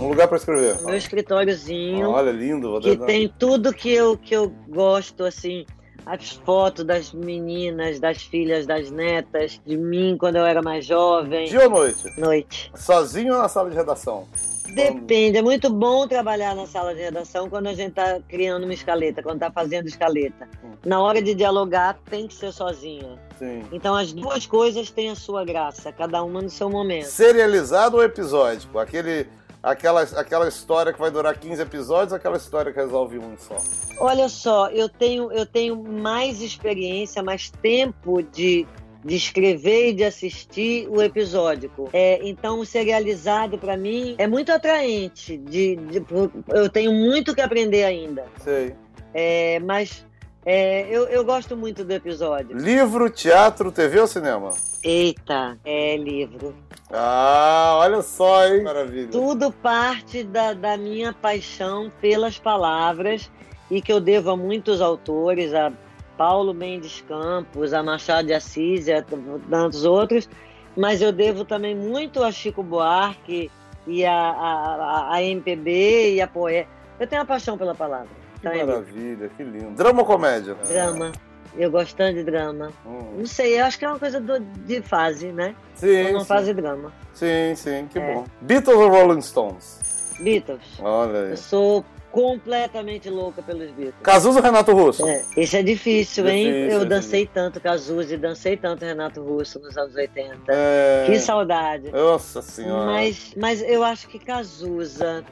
Um 0.00 0.08
lugar 0.08 0.28
para 0.28 0.36
escrever. 0.36 0.80
Meu 0.82 0.94
escritóriozinho. 0.94 2.10
Olha, 2.10 2.30
lindo. 2.30 2.70
Vou 2.70 2.80
que 2.80 2.96
dar... 2.96 3.06
tem 3.06 3.28
tudo 3.38 3.72
que 3.72 3.90
eu, 3.90 4.16
que 4.16 4.34
eu 4.34 4.52
gosto, 4.68 5.24
assim. 5.24 5.66
As 6.06 6.30
fotos 6.30 6.84
das 6.84 7.12
meninas, 7.12 8.00
das 8.00 8.22
filhas, 8.22 8.66
das 8.66 8.90
netas, 8.90 9.60
de 9.66 9.76
mim 9.76 10.16
quando 10.18 10.36
eu 10.36 10.46
era 10.46 10.62
mais 10.62 10.86
jovem. 10.86 11.46
Dia 11.46 11.64
ou 11.64 11.70
noite? 11.70 12.20
Noite. 12.20 12.70
Sozinho 12.74 13.34
ou 13.34 13.42
na 13.42 13.48
sala 13.48 13.68
de 13.68 13.76
redação? 13.76 14.26
Depende, 14.74 15.38
é 15.38 15.42
muito 15.42 15.70
bom 15.70 16.06
trabalhar 16.06 16.54
na 16.54 16.66
sala 16.66 16.94
de 16.94 17.00
redação 17.00 17.48
quando 17.48 17.68
a 17.68 17.74
gente 17.74 17.90
está 17.90 18.20
criando 18.28 18.64
uma 18.64 18.74
escaleta, 18.74 19.22
quando 19.22 19.36
está 19.36 19.50
fazendo 19.50 19.86
escaleta. 19.86 20.48
Hum. 20.62 20.72
Na 20.84 21.00
hora 21.00 21.22
de 21.22 21.34
dialogar, 21.34 21.98
tem 22.08 22.26
que 22.26 22.34
ser 22.34 22.52
sozinha. 22.52 23.18
Sim. 23.38 23.64
Então 23.72 23.94
as 23.94 24.12
duas 24.12 24.46
coisas 24.46 24.90
têm 24.90 25.10
a 25.10 25.16
sua 25.16 25.44
graça, 25.44 25.90
cada 25.90 26.22
uma 26.22 26.42
no 26.42 26.50
seu 26.50 26.68
momento. 26.68 27.06
Serializado 27.06 27.96
ou 27.96 28.04
episódico? 28.04 28.78
Aquele 28.78 29.26
aquela, 29.62 30.02
aquela 30.02 30.48
história 30.48 30.92
que 30.92 30.98
vai 30.98 31.10
durar 31.10 31.36
15 31.36 31.62
episódios 31.62 32.12
ou 32.12 32.16
aquela 32.16 32.36
história 32.36 32.72
que 32.72 32.78
resolve 32.78 33.18
um 33.18 33.36
só? 33.38 33.60
Olha 33.98 34.28
só, 34.28 34.68
eu 34.68 34.88
tenho, 34.88 35.32
eu 35.32 35.46
tenho 35.46 35.82
mais 35.82 36.40
experiência, 36.40 37.22
mais 37.22 37.50
tempo 37.50 38.22
de 38.22 38.66
de 39.04 39.14
escrever 39.14 39.90
e 39.90 39.92
de 39.92 40.04
assistir 40.04 40.88
o 40.90 41.00
episódico. 41.02 41.88
É, 41.92 42.20
então, 42.28 42.60
o 42.60 42.66
serializado, 42.66 43.56
para 43.56 43.76
mim, 43.76 44.14
é 44.18 44.26
muito 44.26 44.52
atraente. 44.52 45.36
De, 45.38 45.76
de, 45.76 46.02
eu 46.48 46.68
tenho 46.68 46.92
muito 46.92 47.34
que 47.34 47.40
aprender 47.40 47.84
ainda. 47.84 48.26
Sei. 48.42 48.74
É, 49.14 49.60
mas 49.60 50.04
é, 50.44 50.86
eu, 50.90 51.04
eu 51.08 51.24
gosto 51.24 51.56
muito 51.56 51.84
do 51.84 51.92
episódio. 51.92 52.56
Livro, 52.56 53.08
teatro, 53.08 53.70
TV 53.70 54.00
ou 54.00 54.06
cinema? 54.06 54.50
Eita, 54.82 55.58
é 55.64 55.96
livro. 55.96 56.54
Ah, 56.90 57.74
olha 57.78 58.00
só, 58.02 58.46
hein? 58.46 58.62
Maravilha. 58.62 59.08
Tudo 59.08 59.52
parte 59.52 60.22
da, 60.24 60.54
da 60.54 60.76
minha 60.76 61.12
paixão 61.12 61.92
pelas 62.00 62.38
palavras 62.38 63.30
e 63.70 63.82
que 63.82 63.92
eu 63.92 64.00
devo 64.00 64.30
a 64.30 64.36
muitos 64.36 64.80
autores, 64.80 65.52
a 65.52 65.70
Paulo 66.16 66.54
Mendes 66.54 67.04
Campos, 67.06 67.72
a 67.72 67.82
Machado 67.82 68.28
de 68.28 68.34
Assis 68.34 68.88
e 68.88 68.92
a 68.92 69.02
tantos 69.02 69.84
outros, 69.84 70.28
mas 70.76 71.02
eu 71.02 71.12
devo 71.12 71.44
também 71.44 71.74
muito 71.74 72.22
a 72.22 72.32
Chico 72.32 72.62
Buarque 72.62 73.50
e 73.86 74.04
a, 74.04 74.12
a, 74.12 75.14
a 75.14 75.22
MPB 75.22 76.14
e 76.14 76.20
a 76.20 76.26
poeta. 76.26 76.68
Eu 76.98 77.06
tenho 77.06 77.20
uma 77.20 77.26
paixão 77.26 77.58
pela 77.58 77.74
palavra. 77.74 78.08
Que 78.36 78.42
tá 78.42 78.54
maravilha, 78.54 79.30
que 79.36 79.42
lindo. 79.42 79.70
Drama 79.72 80.00
ou 80.00 80.06
comédia? 80.06 80.54
Drama. 80.66 81.12
Eu 81.56 81.70
gostando 81.70 82.14
de 82.14 82.24
drama. 82.24 82.72
Hum. 82.86 83.18
Não 83.18 83.26
sei, 83.26 83.60
eu 83.60 83.64
acho 83.64 83.78
que 83.78 83.84
é 83.84 83.88
uma 83.88 83.98
coisa 83.98 84.20
do, 84.20 84.40
de 84.40 84.82
fase, 84.82 85.32
né? 85.32 85.54
Sim. 85.74 86.12
Não 86.12 86.24
fase 86.24 86.52
drama. 86.52 86.92
Sim, 87.14 87.54
sim, 87.56 87.88
que 87.90 87.98
é. 87.98 88.14
bom. 88.14 88.24
Beatles 88.40 88.76
ou 88.76 88.88
Rolling 88.88 89.20
Stones? 89.20 89.78
Beatles. 90.20 90.62
Olha 90.80 91.24
aí. 91.24 91.30
Eu 91.30 91.36
sou 91.36 91.84
completamente 92.10 93.10
louca 93.10 93.42
pelos 93.42 93.70
Beatles. 93.70 94.02
Cazuza 94.02 94.38
ou 94.38 94.44
Renato 94.44 94.72
Russo? 94.72 95.06
É, 95.06 95.22
isso 95.36 95.56
é 95.56 95.62
difícil, 95.62 96.26
hein? 96.28 96.46
Difícil, 96.46 96.80
eu 96.80 96.84
dancei 96.84 97.26
tanto 97.26 97.60
Cazuza 97.60 98.14
e 98.14 98.16
dancei 98.16 98.56
tanto 98.56 98.84
Renato 98.84 99.22
Russo 99.22 99.58
nos 99.60 99.76
anos 99.76 99.94
80. 99.94 100.40
É... 100.48 101.04
Que 101.06 101.18
saudade. 101.18 101.90
Nossa 101.90 102.42
Senhora. 102.42 102.86
Mas, 102.86 103.34
mas 103.36 103.62
eu 103.62 103.84
acho 103.84 104.08
que 104.08 104.18
Cazuza 104.18 105.24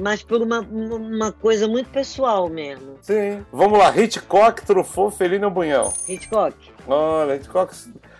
mas 0.00 0.22
por 0.22 0.42
uma, 0.42 0.60
uma 0.60 1.32
coisa 1.32 1.66
muito 1.68 1.90
pessoal 1.90 2.48
mesmo. 2.48 2.96
Sim. 3.00 3.44
Vamos 3.52 3.78
lá, 3.78 3.96
Hitchcock, 3.96 4.64
Truffaut, 4.64 5.16
Felino 5.16 5.46
ou 5.46 5.52
Bunhal? 5.52 5.92
Hitchcock. 6.08 6.56
Olha, 6.86 7.36
Hitchcock 7.36 7.74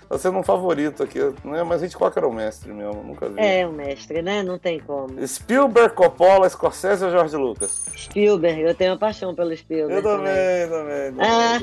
Tá 0.08 0.16
sendo 0.16 0.38
um 0.38 0.42
favorito 0.42 1.02
aqui, 1.02 1.18
né? 1.44 1.62
Mas 1.62 1.82
a 1.82 1.86
gente 1.86 1.96
qual 1.96 2.10
era 2.14 2.26
o 2.26 2.32
mestre 2.32 2.72
mesmo? 2.72 3.02
Nunca 3.02 3.28
vi. 3.28 3.38
É, 3.38 3.66
o 3.66 3.72
mestre, 3.72 4.22
né? 4.22 4.42
Não 4.42 4.58
tem 4.58 4.80
como. 4.80 5.26
Spielberg, 5.26 5.94
Coppola, 5.94 6.48
Scorsese 6.48 7.04
ou 7.04 7.10
George 7.10 7.36
Lucas? 7.36 7.84
Spielberg, 7.94 8.62
eu 8.62 8.74
tenho 8.74 8.92
uma 8.92 8.98
paixão 8.98 9.34
pelo 9.34 9.54
Spielberg. 9.54 9.96
Eu 9.96 10.02
também, 10.02 10.68
também. 10.68 11.12
também, 11.12 11.26
ah. 11.26 11.58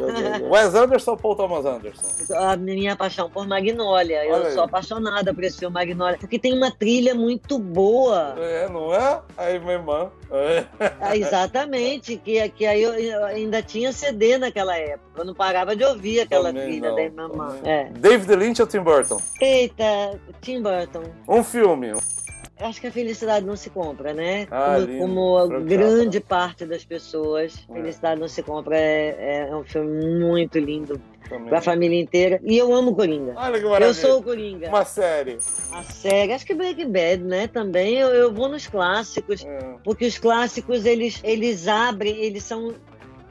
Wes 0.51 0.75
Anderson 0.75 1.11
ou 1.11 1.17
Paul 1.17 1.35
Thomas 1.35 1.65
Anderson? 1.65 2.35
A 2.35 2.55
minha 2.55 2.95
paixão 2.95 3.29
por 3.29 3.47
Magnolia. 3.47 4.19
Olha 4.19 4.25
eu 4.25 4.45
aí. 4.45 4.53
sou 4.53 4.63
apaixonada 4.63 5.33
por 5.33 5.43
esse 5.43 5.57
filme 5.57 5.73
Magnolia. 5.73 6.17
Porque 6.19 6.37
tem 6.37 6.53
uma 6.53 6.69
trilha 6.69 7.15
muito 7.15 7.57
boa. 7.57 8.35
É, 8.37 8.69
não 8.69 8.93
é? 8.93 9.21
Aí, 9.37 9.59
minha 9.59 9.73
irmã. 9.73 10.11
É. 10.31 10.65
Ah, 10.99 11.15
exatamente, 11.15 12.17
que, 12.17 12.49
que 12.49 12.65
aí 12.65 12.83
eu 12.83 13.25
ainda 13.25 13.61
tinha 13.61 13.91
CD 13.91 14.37
naquela 14.37 14.77
época. 14.77 15.05
Eu 15.17 15.25
não 15.25 15.33
parava 15.33 15.75
de 15.75 15.83
ouvir 15.83 16.19
aquela 16.19 16.49
também 16.49 16.65
trilha 16.65 16.89
não, 16.89 16.95
da 16.95 17.01
irmã. 17.01 17.59
É. 17.63 17.85
David 17.91 18.34
Lynch 18.35 18.61
ou 18.61 18.67
Tim 18.67 18.81
Burton? 18.81 19.21
Eita, 19.41 20.19
Tim 20.41 20.61
Burton. 20.61 21.03
Um 21.27 21.43
filme. 21.43 21.93
Acho 22.59 22.79
que 22.79 22.87
a 22.87 22.91
felicidade 22.91 23.45
não 23.45 23.57
se 23.57 23.69
compra, 23.69 24.13
né? 24.13 24.47
Ah, 24.49 24.77
como, 24.79 24.97
como 24.97 25.37
a 25.37 25.59
grande 25.59 26.21
parte 26.21 26.65
das 26.65 26.85
pessoas, 26.85 27.65
é. 27.69 27.73
Felicidade 27.73 28.19
não 28.19 28.29
se 28.29 28.41
compra 28.41 28.77
é, 28.77 29.47
é 29.49 29.55
um 29.55 29.63
filme 29.63 30.19
muito 30.19 30.57
lindo 30.57 30.99
para 31.49 31.57
a 31.57 31.61
família 31.61 31.99
inteira. 31.99 32.39
E 32.43 32.57
eu 32.57 32.73
amo 32.73 32.95
Coringa. 32.95 33.33
Olha 33.35 33.59
que 33.59 33.65
maravilha. 33.65 33.87
Eu 33.87 33.93
sou 33.93 34.19
o 34.19 34.23
Coringa. 34.23 34.69
Uma 34.69 34.85
série. 34.85 35.37
A 35.71 35.83
série, 35.83 36.31
acho 36.31 36.45
que 36.45 36.53
Breaking 36.53 36.91
Bad, 36.91 37.23
né? 37.23 37.47
Também 37.47 37.95
eu, 37.95 38.09
eu 38.09 38.33
vou 38.33 38.47
nos 38.47 38.67
clássicos, 38.67 39.43
é. 39.43 39.75
porque 39.83 40.05
os 40.05 40.17
clássicos 40.17 40.85
eles 40.85 41.19
eles 41.23 41.67
abrem, 41.67 42.15
eles 42.23 42.43
são 42.43 42.73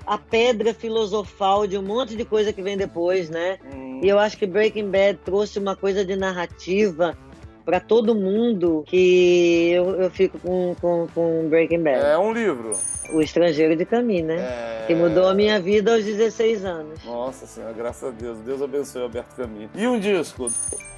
a 0.07 0.19
pedra 0.19 0.75
filosofal 0.75 1.67
de 1.67 1.79
um 1.79 1.83
monte 1.83 2.17
de 2.17 2.25
coisa 2.25 2.53
que 2.53 2.63
vem 2.63 2.77
depois, 2.77 3.31
né? 3.31 3.59
Hum. 3.75 4.01
E 4.03 4.09
eu 4.09 4.19
acho 4.19 4.37
que 4.37 4.47
Breaking 4.47 4.91
Bad 4.91 5.19
trouxe 5.25 5.59
uma 5.59 5.75
coisa 5.75 6.05
de 6.05 6.17
narrativa 6.17 7.17
para 7.65 7.81
todo 7.81 8.15
mundo 8.15 8.85
que 8.87 9.71
eu, 9.73 9.91
eu 10.03 10.11
fico 10.11 10.39
com, 10.39 10.77
com, 10.81 11.07
com 11.15 11.49
Breaking 11.49 11.83
Bad. 11.83 12.05
É 12.05 12.19
um 12.19 12.33
livro. 12.33 12.73
O 13.13 13.21
Estrangeiro 13.21 13.77
de 13.77 13.85
Caminho, 13.85 14.27
né? 14.27 14.37
É... 14.37 14.75
Que 14.87 14.95
mudou 14.95 15.27
a 15.29 15.35
minha 15.35 15.59
vida 15.59 15.95
aos 15.95 16.05
16 16.05 16.65
anos. 16.65 17.05
Nossa 17.05 17.47
Senhora, 17.47 17.73
graças 17.73 18.07
a 18.07 18.11
Deus. 18.11 18.39
Deus 18.41 18.61
abençoe 18.61 19.01
o 19.01 19.05
Alberto 19.05 19.35
Caminho. 19.35 19.71
E 19.75 19.87
um 19.87 19.99
disco? 19.99 20.51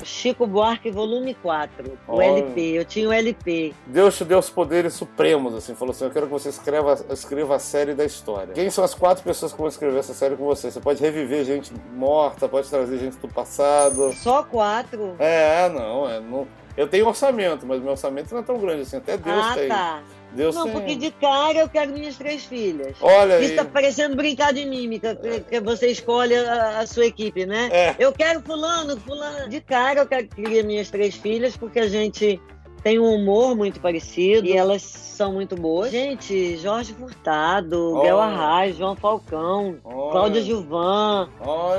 Chico 0.04 0.46
Buarque, 0.46 0.90
volume 0.90 1.34
4. 1.34 1.96
O 2.08 2.20
LP. 2.20 2.60
Eu 2.60 2.84
tinha 2.84 3.08
o 3.08 3.12
LP. 3.12 3.72
Deus 3.86 4.16
te 4.16 4.24
deu 4.24 4.38
os 4.38 4.50
poderes 4.50 4.94
supremos, 4.94 5.54
assim. 5.54 5.74
Falou 5.74 5.92
assim: 5.92 6.04
Eu 6.04 6.10
quero 6.10 6.26
que 6.26 6.32
você 6.32 6.48
escreva, 6.48 6.98
escreva 7.10 7.56
a 7.56 7.58
série 7.60 7.94
da 7.94 8.04
história. 8.04 8.54
Quem 8.54 8.70
são 8.70 8.82
as 8.82 8.94
quatro 8.94 9.22
pessoas 9.22 9.52
que 9.52 9.58
vão 9.58 9.68
escrever 9.68 9.98
essa 9.98 10.14
série 10.14 10.36
com 10.36 10.44
você? 10.44 10.70
Você 10.70 10.80
pode 10.80 11.00
reviver 11.00 11.44
gente 11.44 11.72
morta, 11.94 12.48
pode 12.48 12.68
trazer 12.68 12.98
gente 12.98 13.16
do 13.18 13.28
passado. 13.28 14.12
Só 14.14 14.42
quatro? 14.42 15.14
É, 15.18 15.68
não. 15.68 16.08
É, 16.08 16.20
não 16.20 16.46
eu 16.76 16.86
tenho 16.86 17.06
orçamento, 17.06 17.64
mas 17.64 17.80
meu 17.80 17.92
orçamento 17.92 18.32
não 18.32 18.40
é 18.40 18.44
tão 18.44 18.58
grande 18.58 18.82
assim. 18.82 18.98
Até 18.98 19.16
Deus 19.16 19.44
ah, 19.44 19.54
tem. 19.54 19.68
Tá. 19.68 20.02
Não, 20.36 20.64
tem. 20.64 20.72
porque 20.72 20.96
de 20.96 21.10
cara 21.10 21.58
eu 21.58 21.68
quero 21.68 21.92
minhas 21.92 22.16
três 22.16 22.44
filhas. 22.44 22.96
Olha 23.00 23.40
Isso 23.40 23.52
aí. 23.52 23.56
tá 23.56 23.64
parecendo 23.64 24.16
brincar 24.16 24.52
de 24.52 24.64
mímica, 24.64 25.18
é. 25.22 25.40
que 25.40 25.60
você 25.60 25.88
escolhe 25.88 26.34
a, 26.34 26.80
a 26.80 26.86
sua 26.86 27.06
equipe, 27.06 27.46
né? 27.46 27.68
É. 27.72 27.96
Eu 27.98 28.12
quero 28.12 28.40
fulano, 28.40 28.98
fulano. 29.00 29.48
De 29.48 29.60
cara 29.60 30.00
eu 30.00 30.06
quero 30.06 30.28
criar 30.28 30.62
minhas 30.62 30.90
três 30.90 31.14
filhas, 31.14 31.56
porque 31.56 31.78
a 31.78 31.88
gente 31.88 32.40
tem 32.86 33.00
um 33.00 33.14
humor 33.14 33.56
muito 33.56 33.80
parecido 33.80 34.46
e 34.46 34.52
elas 34.52 34.82
são 34.82 35.32
muito 35.32 35.56
boas. 35.56 35.90
Gente, 35.90 36.56
Jorge 36.58 36.92
Furtado, 36.92 37.96
oh. 37.96 38.02
Bel 38.02 38.20
Arraes, 38.20 38.76
João 38.76 38.94
Falcão, 38.94 39.78
oh. 39.82 40.10
Cláudia 40.10 40.40
Gilvan, 40.42 41.28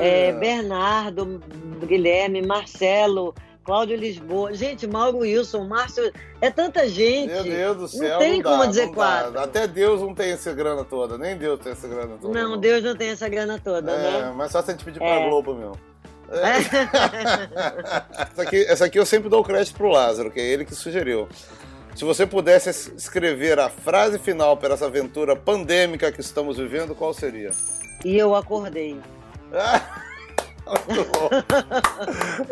é, 0.02 0.34
Bernardo, 0.34 1.42
Guilherme, 1.86 2.42
Marcelo, 2.42 3.34
Cláudio 3.68 3.98
Lisboa. 3.98 4.54
Gente, 4.54 4.88
Mauro 4.88 5.18
Wilson, 5.18 5.66
Márcio. 5.66 6.10
É 6.40 6.50
tanta 6.50 6.88
gente. 6.88 7.34
Meu 7.34 7.44
Deus 7.44 7.78
do 7.78 7.88
céu. 7.90 8.12
Não 8.12 8.20
tem 8.20 8.42
não 8.42 8.50
como 8.50 8.64
dá, 8.64 8.70
dizer 8.70 8.88
quatro. 8.94 9.38
Até 9.38 9.68
Deus 9.68 10.00
não 10.00 10.16
tem 10.16 10.32
essa 10.32 10.54
grana 10.54 10.86
toda. 10.86 11.18
Nem 11.18 11.36
Deus 11.36 11.60
tem 11.60 11.74
essa 11.74 11.86
grana 11.86 12.18
toda. 12.18 12.34
Não, 12.34 12.52
não. 12.52 12.58
Deus 12.58 12.82
não 12.82 12.96
tem 12.96 13.10
essa 13.10 13.28
grana 13.28 13.60
toda, 13.62 13.92
é, 13.92 14.22
né? 14.22 14.34
Mas 14.34 14.54
só 14.54 14.62
se 14.62 14.72
a 14.72 14.74
gente 14.74 14.86
pedir 14.86 15.04
é. 15.04 15.06
pra 15.06 15.28
Globo, 15.28 15.54
meu. 15.54 15.74
É. 16.32 16.60
essa, 18.32 18.42
aqui, 18.42 18.66
essa 18.70 18.86
aqui 18.86 18.98
eu 18.98 19.06
sempre 19.06 19.28
dou 19.28 19.44
crédito 19.44 19.76
pro 19.76 19.90
Lázaro, 19.90 20.32
que 20.32 20.40
é 20.40 20.46
ele 20.46 20.64
que 20.64 20.74
sugeriu. 20.74 21.28
Se 21.94 22.06
você 22.06 22.26
pudesse 22.26 22.70
escrever 22.96 23.60
a 23.60 23.68
frase 23.68 24.18
final 24.18 24.56
para 24.56 24.76
essa 24.76 24.86
aventura 24.86 25.36
pandêmica 25.36 26.10
que 26.10 26.22
estamos 26.22 26.56
vivendo, 26.56 26.96
qual 26.96 27.14
seria? 27.14 27.52
E 28.06 28.18
eu 28.18 28.34
acordei. 28.34 28.98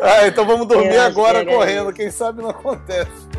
ah, 0.00 0.26
então 0.26 0.46
vamos 0.46 0.66
dormir 0.66 0.98
agora 0.98 1.44
correndo. 1.44 1.92
Quem 1.92 2.10
sabe 2.10 2.42
não 2.42 2.50
acontece. 2.50 3.36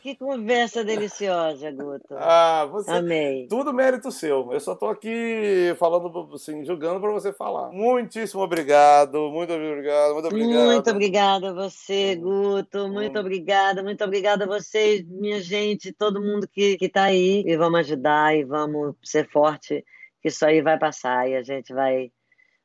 Que 0.00 0.16
conversa 0.16 0.82
deliciosa, 0.82 1.70
Guto. 1.70 2.14
Ah, 2.16 2.66
você. 2.70 2.90
Amei. 2.90 3.46
Tudo 3.48 3.72
mérito 3.72 4.10
seu. 4.10 4.50
Eu 4.50 4.58
só 4.58 4.74
tô 4.74 4.86
aqui 4.86 5.74
falando, 5.78 6.34
assim, 6.34 6.64
julgando 6.64 6.98
para 7.00 7.12
você 7.12 7.34
falar. 7.34 7.70
Muitíssimo 7.70 8.40
obrigado, 8.42 9.30
muito 9.30 9.52
obrigado, 9.52 10.14
muito 10.14 10.26
obrigado. 10.26 10.66
Muito 10.66 10.90
obrigada 10.90 11.50
a 11.50 11.52
você, 11.52 12.16
Guto. 12.16 12.88
Muito 12.88 13.18
hum. 13.18 13.20
obrigada, 13.20 13.82
muito 13.82 14.02
obrigada 14.02 14.44
a 14.44 14.48
vocês, 14.48 15.06
minha 15.06 15.40
gente, 15.40 15.92
todo 15.92 16.22
mundo 16.22 16.48
que, 16.48 16.78
que 16.78 16.88
tá 16.88 17.04
aí. 17.04 17.44
E 17.46 17.54
vamos 17.58 17.80
ajudar 17.80 18.34
e 18.34 18.42
vamos 18.42 18.96
ser 19.04 19.28
forte, 19.30 19.84
que 20.22 20.28
isso 20.28 20.46
aí 20.46 20.62
vai 20.62 20.78
passar 20.78 21.28
e 21.28 21.36
a 21.36 21.42
gente 21.42 21.74
vai 21.74 22.10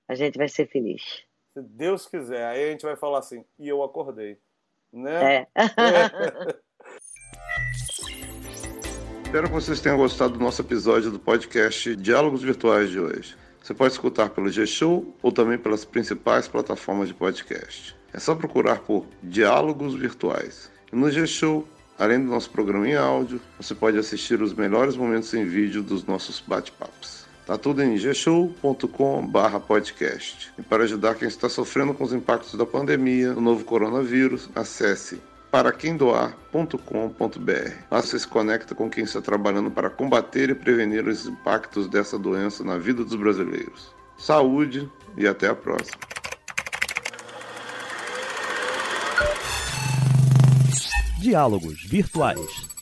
a 0.08 0.16
gente 0.16 0.38
vai 0.38 0.48
ser 0.48 0.68
feliz. 0.68 1.02
Se 1.54 1.62
Deus 1.62 2.06
quiser, 2.06 2.46
aí 2.46 2.66
a 2.68 2.72
gente 2.72 2.86
vai 2.86 2.96
falar 2.96 3.20
assim, 3.20 3.44
e 3.58 3.68
eu 3.68 3.84
acordei. 3.84 4.38
Né? 4.92 5.36
É. 5.36 5.48
é. 5.56 6.66
Espero 9.26 9.48
que 9.48 9.54
vocês 9.54 9.82
tenham 9.82 9.98
gostado 9.98 10.34
do 10.34 10.40
nosso 10.40 10.62
episódio 10.62 11.12
do 11.12 11.20
podcast 11.20 11.96
Diálogos 11.96 12.42
Virtuais 12.42 12.90
de 12.90 13.00
hoje. 13.00 13.36
Você 13.62 13.74
pode 13.74 13.94
escutar 13.94 14.30
pelo 14.30 14.50
G-Show 14.50 15.14
ou 15.22 15.32
também 15.32 15.58
pelas 15.58 15.84
principais 15.84 16.48
plataformas 16.48 17.08
de 17.10 17.14
podcast. 17.14 17.98
É 18.14 18.20
só 18.20 18.36
procurar 18.36 18.80
por 18.80 19.06
Diálogos 19.22 19.96
Virtuais. 19.96 20.72
E 20.94 20.96
no 20.96 21.12
G-Show, 21.12 21.68
além 21.98 22.20
do 22.20 22.30
nosso 22.30 22.50
programa 22.50 22.88
em 22.88 22.96
áudio, 22.96 23.42
você 23.60 23.76
pode 23.76 23.98
assistir 23.98 24.42
os 24.42 24.54
melhores 24.54 24.96
momentos 24.96 25.34
em 25.34 25.44
vídeo 25.44 25.84
dos 25.84 26.06
nossos 26.06 26.40
bate-papos. 26.40 27.25
Tá 27.46 27.58
tatudngshow.com.br 27.58 29.60
podcast. 29.68 30.52
E 30.58 30.64
para 30.64 30.84
ajudar 30.84 31.14
quem 31.14 31.28
está 31.28 31.48
sofrendo 31.48 31.94
com 31.94 32.04
os 32.04 32.12
impactos 32.12 32.56
da 32.56 32.66
pandemia, 32.66 33.34
do 33.34 33.42
novo 33.42 33.64
coronavírus, 33.64 34.50
acesse 34.56 35.22
paraquemdoar.com.br. 35.52 37.72
Lá 37.92 38.02
você 38.02 38.18
se 38.18 38.28
conecta 38.28 38.74
com 38.74 38.90
quem 38.90 39.04
está 39.04 39.22
trabalhando 39.22 39.70
para 39.70 39.92
combater 39.92 40.50
e 40.50 40.56
prevenir 40.56 41.08
os 41.08 41.28
impactos 41.28 41.88
dessa 41.88 42.18
doença 42.18 42.64
na 42.64 42.80
vida 42.80 43.04
dos 43.04 43.16
brasileiros. 43.16 43.94
Saúde 44.18 44.90
e 45.16 45.28
até 45.28 45.48
a 45.48 45.56
próxima. 45.56 46.00
Diálogos 51.20 51.84
virtuais. 51.84 52.75